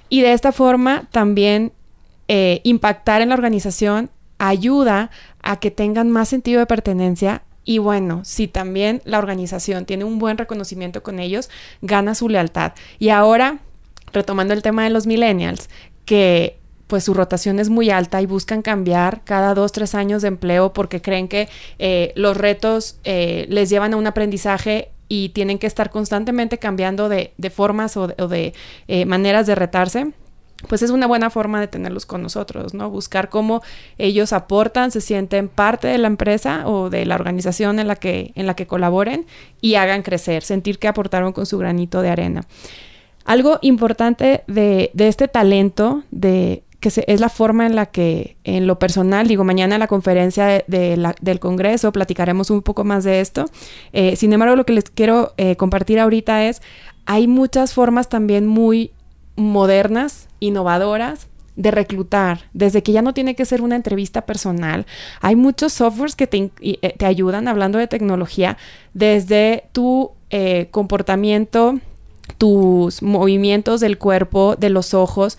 Y 0.09 0.21
de 0.21 0.33
esta 0.33 0.53
forma 0.53 1.09
también 1.11 1.73
eh, 2.33 2.61
impactar 2.63 3.23
en 3.23 3.31
la 3.31 3.35
organización 3.35 4.09
ayuda 4.39 5.11
a 5.43 5.59
que 5.59 5.73
tengan 5.73 6.13
más 6.13 6.29
sentido 6.29 6.61
de 6.61 6.67
pertenencia 6.67 7.43
y 7.65 7.79
bueno, 7.79 8.21
si 8.25 8.47
también 8.47 9.03
la 9.05 9.19
organización 9.19 9.85
tiene 9.85 10.05
un 10.05 10.21
buen 10.21 10.39
reconocimiento 10.39 11.03
con 11.03 11.19
ellos, 11.19 11.51
gana 11.83 12.15
su 12.15 12.29
lealtad. 12.29 12.75
Y 13.01 13.09
ahora, 13.09 13.59
retomando 14.13 14.55
el 14.55 14.63
tema 14.63 14.85
de 14.85 14.91
los 14.91 15.09
millennials, 15.09 15.71
que 16.05 16.61
pues 16.87 17.03
su 17.03 17.15
rotación 17.15 17.59
es 17.59 17.69
muy 17.69 17.91
alta 17.91 18.23
y 18.23 18.27
buscan 18.27 18.63
cambiar 18.63 19.25
cada 19.25 19.53
dos, 19.53 19.73
tres 19.73 19.97
años 19.97 20.23
de 20.23 20.29
empleo 20.29 20.73
porque 20.73 21.03
creen 21.03 21.27
que 21.27 21.49
eh, 21.81 22.13
los 22.15 22.37
retos 22.37 23.01
eh, 23.03 23.47
les 23.49 23.71
llevan 23.71 23.95
a 23.95 23.97
un 23.97 24.07
aprendizaje 24.07 24.93
y 25.09 25.31
tienen 25.31 25.59
que 25.59 25.67
estar 25.67 25.91
constantemente 25.91 26.59
cambiando 26.59 27.09
de, 27.09 27.33
formas 27.53 27.97
o 27.97 28.07
de, 28.07 28.55
maneras 29.05 29.49
de 29.49 29.57
retarse 29.57 30.13
pues 30.69 30.83
es 30.83 30.91
una 30.91 31.07
buena 31.07 31.31
forma 31.31 31.61
de 31.61 31.69
tenerlos 31.69 32.07
con 32.07 32.23
nosotros, 32.23 32.75
¿no? 32.75 32.91
Buscar 32.91 33.29
cómo 33.29 33.63
ellos 33.99 34.33
aportan, 34.33 34.91
se 34.91 35.01
sienten 35.01 35.49
parte 35.49 35.89
de 35.89 35.99
la 35.99 36.07
empresa 36.07 36.67
o 36.67 36.91
de 36.91 37.07
la 37.07 37.15
organización 37.15 37.79
en 37.79 37.89
la 37.89 37.97
que, 37.97 38.33
en 38.35 38.47
la 38.47 38.55
que 38.55 38.67
colaboren 38.67 39.27
y 39.61 39.77
hagan 39.77 40.03
crecer, 40.03 40.43
sentir 40.43 40.79
que 40.79 40.89
aportaron 40.89 41.33
con 41.33 41.47
su 41.47 41.59
granito 41.59 42.03
de 42.03 42.11
arena. 42.11 42.43
Algo 43.25 43.59
importante 43.63 44.43
de, 44.47 44.91
este 44.97 45.29
talento, 45.29 46.03
de 46.11 46.63
que 46.81 46.89
es 47.07 47.21
la 47.21 47.29
forma 47.29 47.67
en 47.67 47.77
la 47.77 47.87
que, 47.87 48.37
en 48.45 48.67
lo 48.67 48.79
personal, 48.79 49.29
digo, 49.29 49.45
mañana 49.45 49.77
en 49.77 49.81
la 49.81 49.87
conferencia 49.87 50.47
de, 50.67 51.15
del 51.21 51.41
Congreso 51.41 51.93
platicaremos 51.93 52.51
un 52.51 52.63
poco 52.63 52.85
más 52.85 53.05
de 53.05 53.21
esto. 53.21 53.45
Eh, 53.93 54.17
sin 54.17 54.33
embargo, 54.33 54.57
lo 54.57 54.65
que 54.65 54.73
les 54.73 54.85
quiero 54.85 55.35
eh, 55.37 55.57
compartir 55.57 56.01
ahorita 56.01 56.47
es, 56.47 56.63
hay 57.05 57.29
muchas 57.29 57.75
formas 57.75 58.09
también 58.09 58.47
muy 58.47 58.93
modernas, 59.37 60.29
innovadoras 60.41 61.29
de 61.57 61.71
reclutar, 61.71 62.41
desde 62.53 62.83
que 62.83 62.93
ya 62.93 63.03
no 63.03 63.13
tiene 63.13 63.35
que 63.35 63.45
ser 63.45 63.61
una 63.61 63.77
entrevista 63.77 64.23
personal. 64.23 64.87
Hay 65.21 65.37
muchos 65.37 65.73
softwares 65.75 66.17
que 66.17 66.27
te, 66.27 66.51
eh, 66.61 66.95
te 66.97 67.07
ayudan 67.07 67.49
hablando 67.49 67.79
de 67.79 67.87
tecnología, 67.87 68.57
desde 68.95 69.65
tu 69.73 70.13
eh, 70.31 70.69
comportamiento, 70.71 71.79
tus 72.39 73.03
movimientos 73.03 73.81
del 73.81 73.99
cuerpo, 73.99 74.57
de 74.57 74.71
los 74.71 74.95
ojos. 74.95 75.37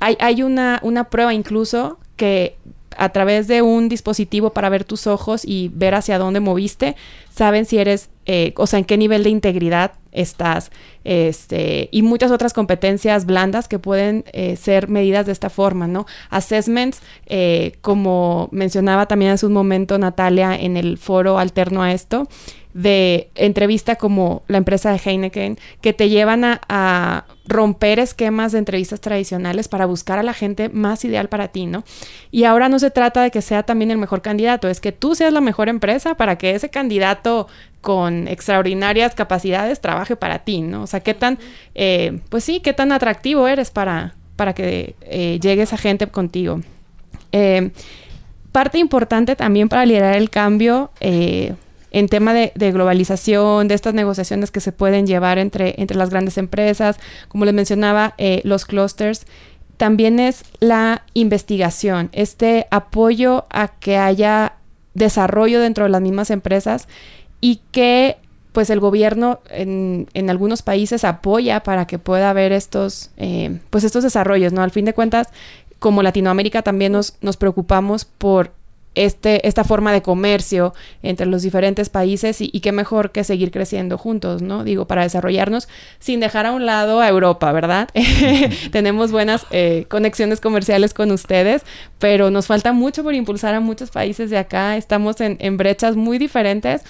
Hay, 0.00 0.16
hay 0.20 0.42
una, 0.42 0.80
una 0.82 1.04
prueba 1.04 1.34
incluso 1.34 1.98
que 2.16 2.56
a 2.96 3.08
través 3.10 3.48
de 3.48 3.62
un 3.62 3.88
dispositivo 3.88 4.50
para 4.50 4.68
ver 4.68 4.84
tus 4.84 5.06
ojos 5.06 5.42
y 5.44 5.70
ver 5.74 5.94
hacia 5.94 6.18
dónde 6.18 6.40
moviste, 6.40 6.96
saben 7.34 7.66
si 7.66 7.78
eres, 7.78 8.10
eh, 8.26 8.52
o 8.56 8.66
sea, 8.66 8.78
en 8.78 8.84
qué 8.84 8.96
nivel 8.96 9.22
de 9.22 9.30
integridad 9.30 9.92
estás, 10.12 10.70
este, 11.04 11.88
y 11.90 12.02
muchas 12.02 12.30
otras 12.30 12.52
competencias 12.52 13.26
blandas 13.26 13.66
que 13.66 13.78
pueden 13.78 14.24
eh, 14.32 14.56
ser 14.56 14.88
medidas 14.88 15.26
de 15.26 15.32
esta 15.32 15.50
forma, 15.50 15.86
¿no? 15.86 16.06
Assessments, 16.30 17.00
eh, 17.26 17.72
como 17.80 18.48
mencionaba 18.52 19.06
también 19.06 19.32
hace 19.32 19.46
un 19.46 19.52
momento 19.52 19.98
Natalia 19.98 20.54
en 20.54 20.76
el 20.76 20.98
foro 20.98 21.38
alterno 21.38 21.82
a 21.82 21.92
esto, 21.92 22.28
de 22.74 23.30
entrevista 23.34 23.96
como 23.96 24.42
la 24.48 24.58
empresa 24.58 24.92
de 24.92 24.98
Heineken, 24.98 25.58
que 25.80 25.92
te 25.92 26.08
llevan 26.08 26.44
a, 26.44 27.26
romper 27.44 27.98
esquemas 27.98 28.52
de 28.52 28.58
entrevistas 28.58 29.00
tradicionales 29.00 29.66
para 29.66 29.84
buscar 29.84 30.20
a 30.20 30.22
la 30.22 30.32
gente 30.32 30.68
más 30.68 31.04
ideal 31.04 31.28
para 31.28 31.48
ti, 31.48 31.66
¿no? 31.66 31.82
Y 32.30 32.44
ahora 32.44 32.68
no 32.68 32.78
se 32.78 32.92
trata 32.92 33.20
de 33.20 33.32
que 33.32 33.42
sea 33.42 33.64
también 33.64 33.90
el 33.90 33.98
mejor 33.98 34.22
candidato, 34.22 34.68
es 34.68 34.80
que 34.80 34.92
tú 34.92 35.16
seas 35.16 35.32
la 35.32 35.40
mejor 35.40 35.68
empresa 35.68 36.14
para 36.14 36.38
que 36.38 36.54
ese 36.54 36.70
candidato 36.70 37.48
con 37.82 38.26
extraordinarias 38.28 39.14
capacidades 39.14 39.80
trabaje 39.80 40.16
para 40.16 40.38
ti, 40.38 40.62
¿no? 40.62 40.84
O 40.84 40.86
sea, 40.86 41.00
qué 41.00 41.12
tan, 41.12 41.38
eh, 41.74 42.20
pues 42.30 42.44
sí, 42.44 42.60
qué 42.60 42.72
tan 42.72 42.92
atractivo 42.92 43.46
eres 43.46 43.70
para, 43.70 44.14
para 44.36 44.54
que 44.54 44.94
eh, 45.02 45.38
llegue 45.42 45.62
esa 45.62 45.76
gente 45.76 46.06
contigo. 46.06 46.62
Eh, 47.32 47.72
parte 48.52 48.78
importante 48.78 49.36
también 49.36 49.68
para 49.68 49.84
liderar 49.84 50.16
el 50.16 50.30
cambio, 50.30 50.90
en 51.92 52.08
tema 52.08 52.32
de, 52.32 52.72
globalización, 52.72 53.68
de 53.68 53.74
estas 53.74 53.94
negociaciones 53.94 54.50
que 54.50 54.60
se 54.60 54.72
pueden 54.72 55.06
llevar 55.06 55.38
entre, 55.38 55.74
entre 55.78 55.96
las 55.96 56.10
grandes 56.10 56.38
empresas, 56.38 56.98
como 57.28 57.44
les 57.44 57.54
mencionaba, 57.54 58.14
eh, 58.18 58.40
los 58.44 58.64
clusters, 58.64 59.26
también 59.76 60.18
es 60.18 60.44
la 60.58 61.02
investigación, 61.12 62.08
este 62.12 62.66
apoyo 62.70 63.46
a 63.50 63.68
que 63.68 63.98
haya 63.98 64.54
desarrollo 64.94 65.60
dentro 65.60 65.84
de 65.84 65.90
las 65.90 66.00
mismas 66.00 66.30
empresas 66.30 66.88
y 67.42 67.60
que 67.72 68.16
pues 68.52 68.70
el 68.70 68.80
gobierno 68.80 69.40
en, 69.50 70.08
en 70.14 70.30
algunos 70.30 70.62
países 70.62 71.04
apoya 71.04 71.62
para 71.62 71.86
que 71.86 71.98
pueda 71.98 72.30
haber 72.30 72.52
estos, 72.52 73.10
eh, 73.16 73.60
pues 73.68 73.84
estos 73.84 74.04
desarrollos, 74.04 74.52
¿no? 74.52 74.62
Al 74.62 74.70
fin 74.70 74.84
de 74.84 74.94
cuentas, 74.94 75.28
como 75.78 76.02
Latinoamérica 76.02 76.62
también 76.62 76.92
nos, 76.92 77.16
nos 77.20 77.36
preocupamos 77.36 78.04
por 78.04 78.52
este, 78.94 79.46
esta 79.48 79.64
forma 79.64 79.92
de 79.92 80.02
comercio 80.02 80.74
entre 81.02 81.26
los 81.26 81.42
diferentes 81.42 81.88
países 81.88 82.40
y, 82.40 82.48
qué 82.60 82.72
mejor 82.72 83.10
que 83.10 83.24
seguir 83.24 83.50
creciendo 83.50 83.96
juntos, 83.96 84.42
¿no? 84.42 84.64
Digo, 84.64 84.86
para 84.86 85.02
desarrollarnos 85.02 85.68
sin 85.98 86.20
dejar 86.20 86.46
a 86.46 86.52
un 86.52 86.66
lado 86.66 87.00
a 87.00 87.08
Europa, 87.08 87.50
¿verdad? 87.52 87.88
Tenemos 88.70 89.10
buenas 89.10 89.46
eh, 89.50 89.86
conexiones 89.88 90.40
comerciales 90.40 90.92
con 90.92 91.10
ustedes, 91.10 91.62
pero 91.98 92.30
nos 92.30 92.46
falta 92.46 92.72
mucho 92.72 93.02
por 93.02 93.14
impulsar 93.14 93.54
a 93.54 93.60
muchos 93.60 93.90
países 93.90 94.28
de 94.28 94.38
acá. 94.38 94.76
Estamos 94.76 95.16
en, 95.20 95.56
brechas 95.56 95.96
muy 95.96 96.18
diferentes. 96.18 96.82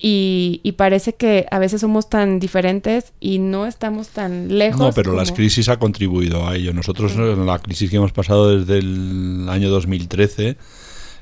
Y, 0.00 0.72
parece 0.76 1.14
que 1.14 1.46
a 1.50 1.58
veces 1.58 1.80
somos 1.80 2.08
tan 2.08 2.38
diferentes 2.38 3.12
y 3.20 3.38
no 3.38 3.66
estamos 3.66 4.08
tan 4.08 4.58
lejos. 4.58 4.80
No, 4.80 4.92
pero 4.92 5.12
las 5.12 5.32
crisis 5.32 5.68
ha 5.68 5.78
contribuido 5.78 6.46
a 6.46 6.54
ello. 6.54 6.72
Nosotros, 6.72 7.12
en 7.16 7.46
la 7.46 7.58
crisis 7.58 7.90
que 7.90 7.96
hemos 7.96 8.12
pasado 8.12 8.56
desde 8.56 8.78
el 8.78 9.48
año 9.48 9.70
2013, 9.70 10.56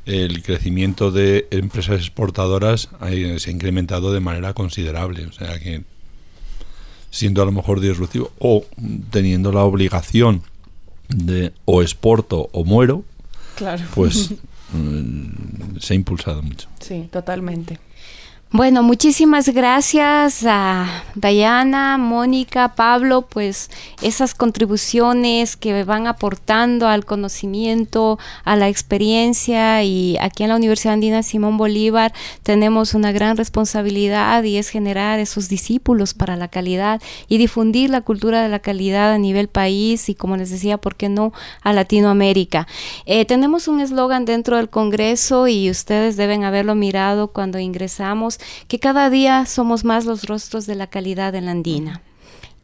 el 0.05 0.43
crecimiento 0.43 1.11
de 1.11 1.49
empresas 1.51 2.01
exportadoras 2.01 2.91
se 3.39 3.51
ha 3.51 3.53
incrementado 3.53 4.13
de 4.13 4.21
manera 4.21 4.53
considerable. 4.53 5.27
O 5.27 5.33
sea 5.33 5.59
que, 5.59 5.83
siendo 7.11 7.43
a 7.43 7.47
lo 7.47 7.53
mejor 7.53 7.81
disruptivo 7.81 8.31
o 8.39 8.65
teniendo 9.11 9.53
la 9.53 9.65
obligación 9.65 10.43
de 11.09 11.53
o 11.65 11.83
exporto 11.83 12.49
o 12.53 12.65
muero, 12.65 13.05
pues 13.95 14.35
mm, 14.73 15.79
se 15.81 15.95
ha 15.95 15.97
impulsado 15.97 16.43
mucho. 16.43 16.69
Sí, 16.81 17.09
totalmente. 17.11 17.79
Bueno, 18.53 18.85
muchísimas 18.85 19.49
gracias 19.49 20.45
a 20.47 21.03
Dayana, 21.17 21.99
Mónica, 21.99 22.77
Pablo, 22.77 23.23
pues 23.23 23.71
esas 24.03 24.35
contribuciones 24.35 25.57
que 25.57 25.83
van 25.83 26.07
aportando 26.07 26.87
al 26.87 27.05
conocimiento, 27.05 28.21
a 28.45 28.55
la 28.55 28.69
experiencia 28.69 29.83
y 29.83 30.17
aquí 30.21 30.45
en 30.45 30.51
la 30.51 30.57
Universidad 30.57 30.95
Andina 30.95 31.25
Simón 31.25 31.59
Bolívar 31.59 32.13
tenemos 32.45 32.95
una 32.95 33.11
gran 33.11 33.37
responsabilidad 33.37 34.45
y 34.45 34.59
es 34.59 34.69
generar 34.69 35.19
esos 35.19 35.49
discípulos 35.49 36.15
para 36.15 36.37
la 36.37 36.47
calidad 36.47 37.03
y 37.27 37.39
difundir 37.39 37.91
la 37.91 38.03
cultura 38.03 38.43
de 38.43 38.49
la 38.49 38.61
calidad 38.61 39.13
a 39.13 39.19
nivel 39.19 39.49
país 39.49 40.09
y 40.09 40.15
como 40.15 40.37
les 40.37 40.51
decía, 40.51 40.79
¿por 40.79 40.95
qué 40.95 41.09
no 41.09 41.33
a 41.63 41.73
Latinoamérica? 41.73 42.69
Eh, 43.07 43.25
tenemos 43.25 43.67
un 43.67 43.81
eslogan 43.81 44.25
dentro 44.25 44.57
del 44.57 44.71
Congreso 44.71 45.49
y 45.49 45.69
ustedes 45.69 46.17
deben 46.17 46.45
haberlo 46.45 46.77
mirado 46.77 47.33
cuando 47.33 47.59
ingresamos 47.59 48.37
que 48.69 48.79
cada 48.79 49.11
día 49.11 49.47
somos 49.47 49.85
más 49.85 50.05
los 50.05 50.25
rostros 50.25 50.67
de 50.67 50.75
la 50.75 50.87
calidad 50.87 51.35
en 51.35 51.47
la 51.47 51.53
andina 51.53 52.03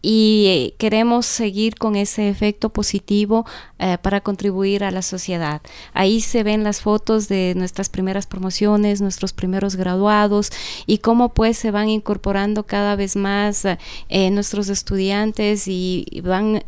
y 0.03 0.47
eh, 0.49 0.75
queremos 0.79 1.27
seguir 1.27 1.77
con 1.77 1.95
ese 1.95 2.29
efecto 2.29 2.71
positivo 2.71 3.47
eh, 3.79 3.97
para 4.03 4.21
contribuir 4.21 4.83
a 4.83 4.91
la 4.91 5.01
sociedad. 5.01 5.63
Ahí 5.95 6.21
se 6.21 6.43
ven 6.43 6.65
las 6.65 6.81
fotos 6.81 7.29
de 7.29 7.55
nuestras 7.57 7.89
primeras 7.89 8.27
promociones, 8.27 9.01
nuestros 9.01 9.33
primeros 9.33 9.77
graduados 9.77 10.51
y 10.87 10.99
cómo 10.99 11.33
pues 11.33 11.57
se 11.57 11.71
van 11.71 11.89
incorporando 11.89 12.65
cada 12.65 12.97
vez 12.97 13.15
más 13.15 13.65
eh, 13.65 14.31
nuestros 14.31 14.69
estudiantes 14.69 15.69
y, 15.69 16.05
van 16.25 16.63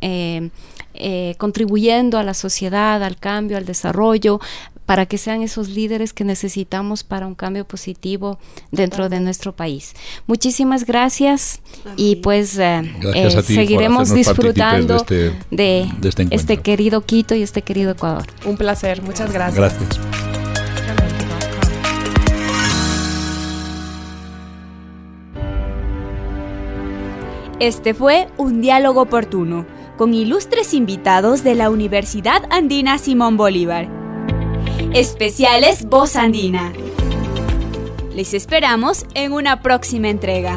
contribuyendo 1.39 2.19
a 2.19 2.23
la 2.23 2.35
sociedad, 2.35 3.03
al 3.03 3.17
cambio, 3.17 3.57
al 3.57 3.65
desarrollo, 3.65 4.41
para 4.87 5.07
que 5.07 5.19
sean 5.19 5.43
esos 5.43 5.69
líderes 5.69 6.13
que 6.13 6.25
necesitamos 6.25 7.05
para 7.05 7.27
un 7.27 7.35
cambio 7.35 7.67
positivo 7.67 8.39
dentro 8.71 9.09
de 9.09 9.21
nuestro 9.21 9.55
país. 9.55 9.95
Muchísimas 10.27 10.85
gracias 10.85 11.61
y 11.97 12.17
pues 12.17 12.59
eh, 12.59 12.83
eh, 13.15 13.43
seguiremos 13.43 14.13
disfrutando 14.13 15.05
de, 15.09 15.29
este, 15.31 15.39
de 15.51 16.09
este, 16.09 16.27
este, 16.31 16.57
querido 16.59 17.01
Quito 17.03 17.35
y 17.35 17.43
este 17.43 17.63
querido 17.63 17.93
Ecuador. 17.93 18.27
Un 18.45 18.57
placer, 18.57 19.03
muchas 19.03 19.33
gracias. 19.33 19.57
Gracias. 19.57 20.01
Este 27.61 27.95
fue 27.95 28.29
un 28.37 28.61
diálogo 28.61 29.03
oportuno 29.03 29.65
con 29.97 30.13
ilustres 30.13 30.75
invitados 30.75 31.45
de 31.45 31.55
la 31.55 31.71
Universidad 31.71 32.43
Andina 32.51 32.99
Simón 32.99 33.37
Bolívar. 33.37 34.04
Especiales 34.95 35.87
Voz 35.87 36.15
Andina. 36.15 36.73
Les 38.15 38.33
esperamos 38.33 39.07
en 39.15 39.33
una 39.33 39.61
próxima 39.61 40.09
entrega. 40.09 40.57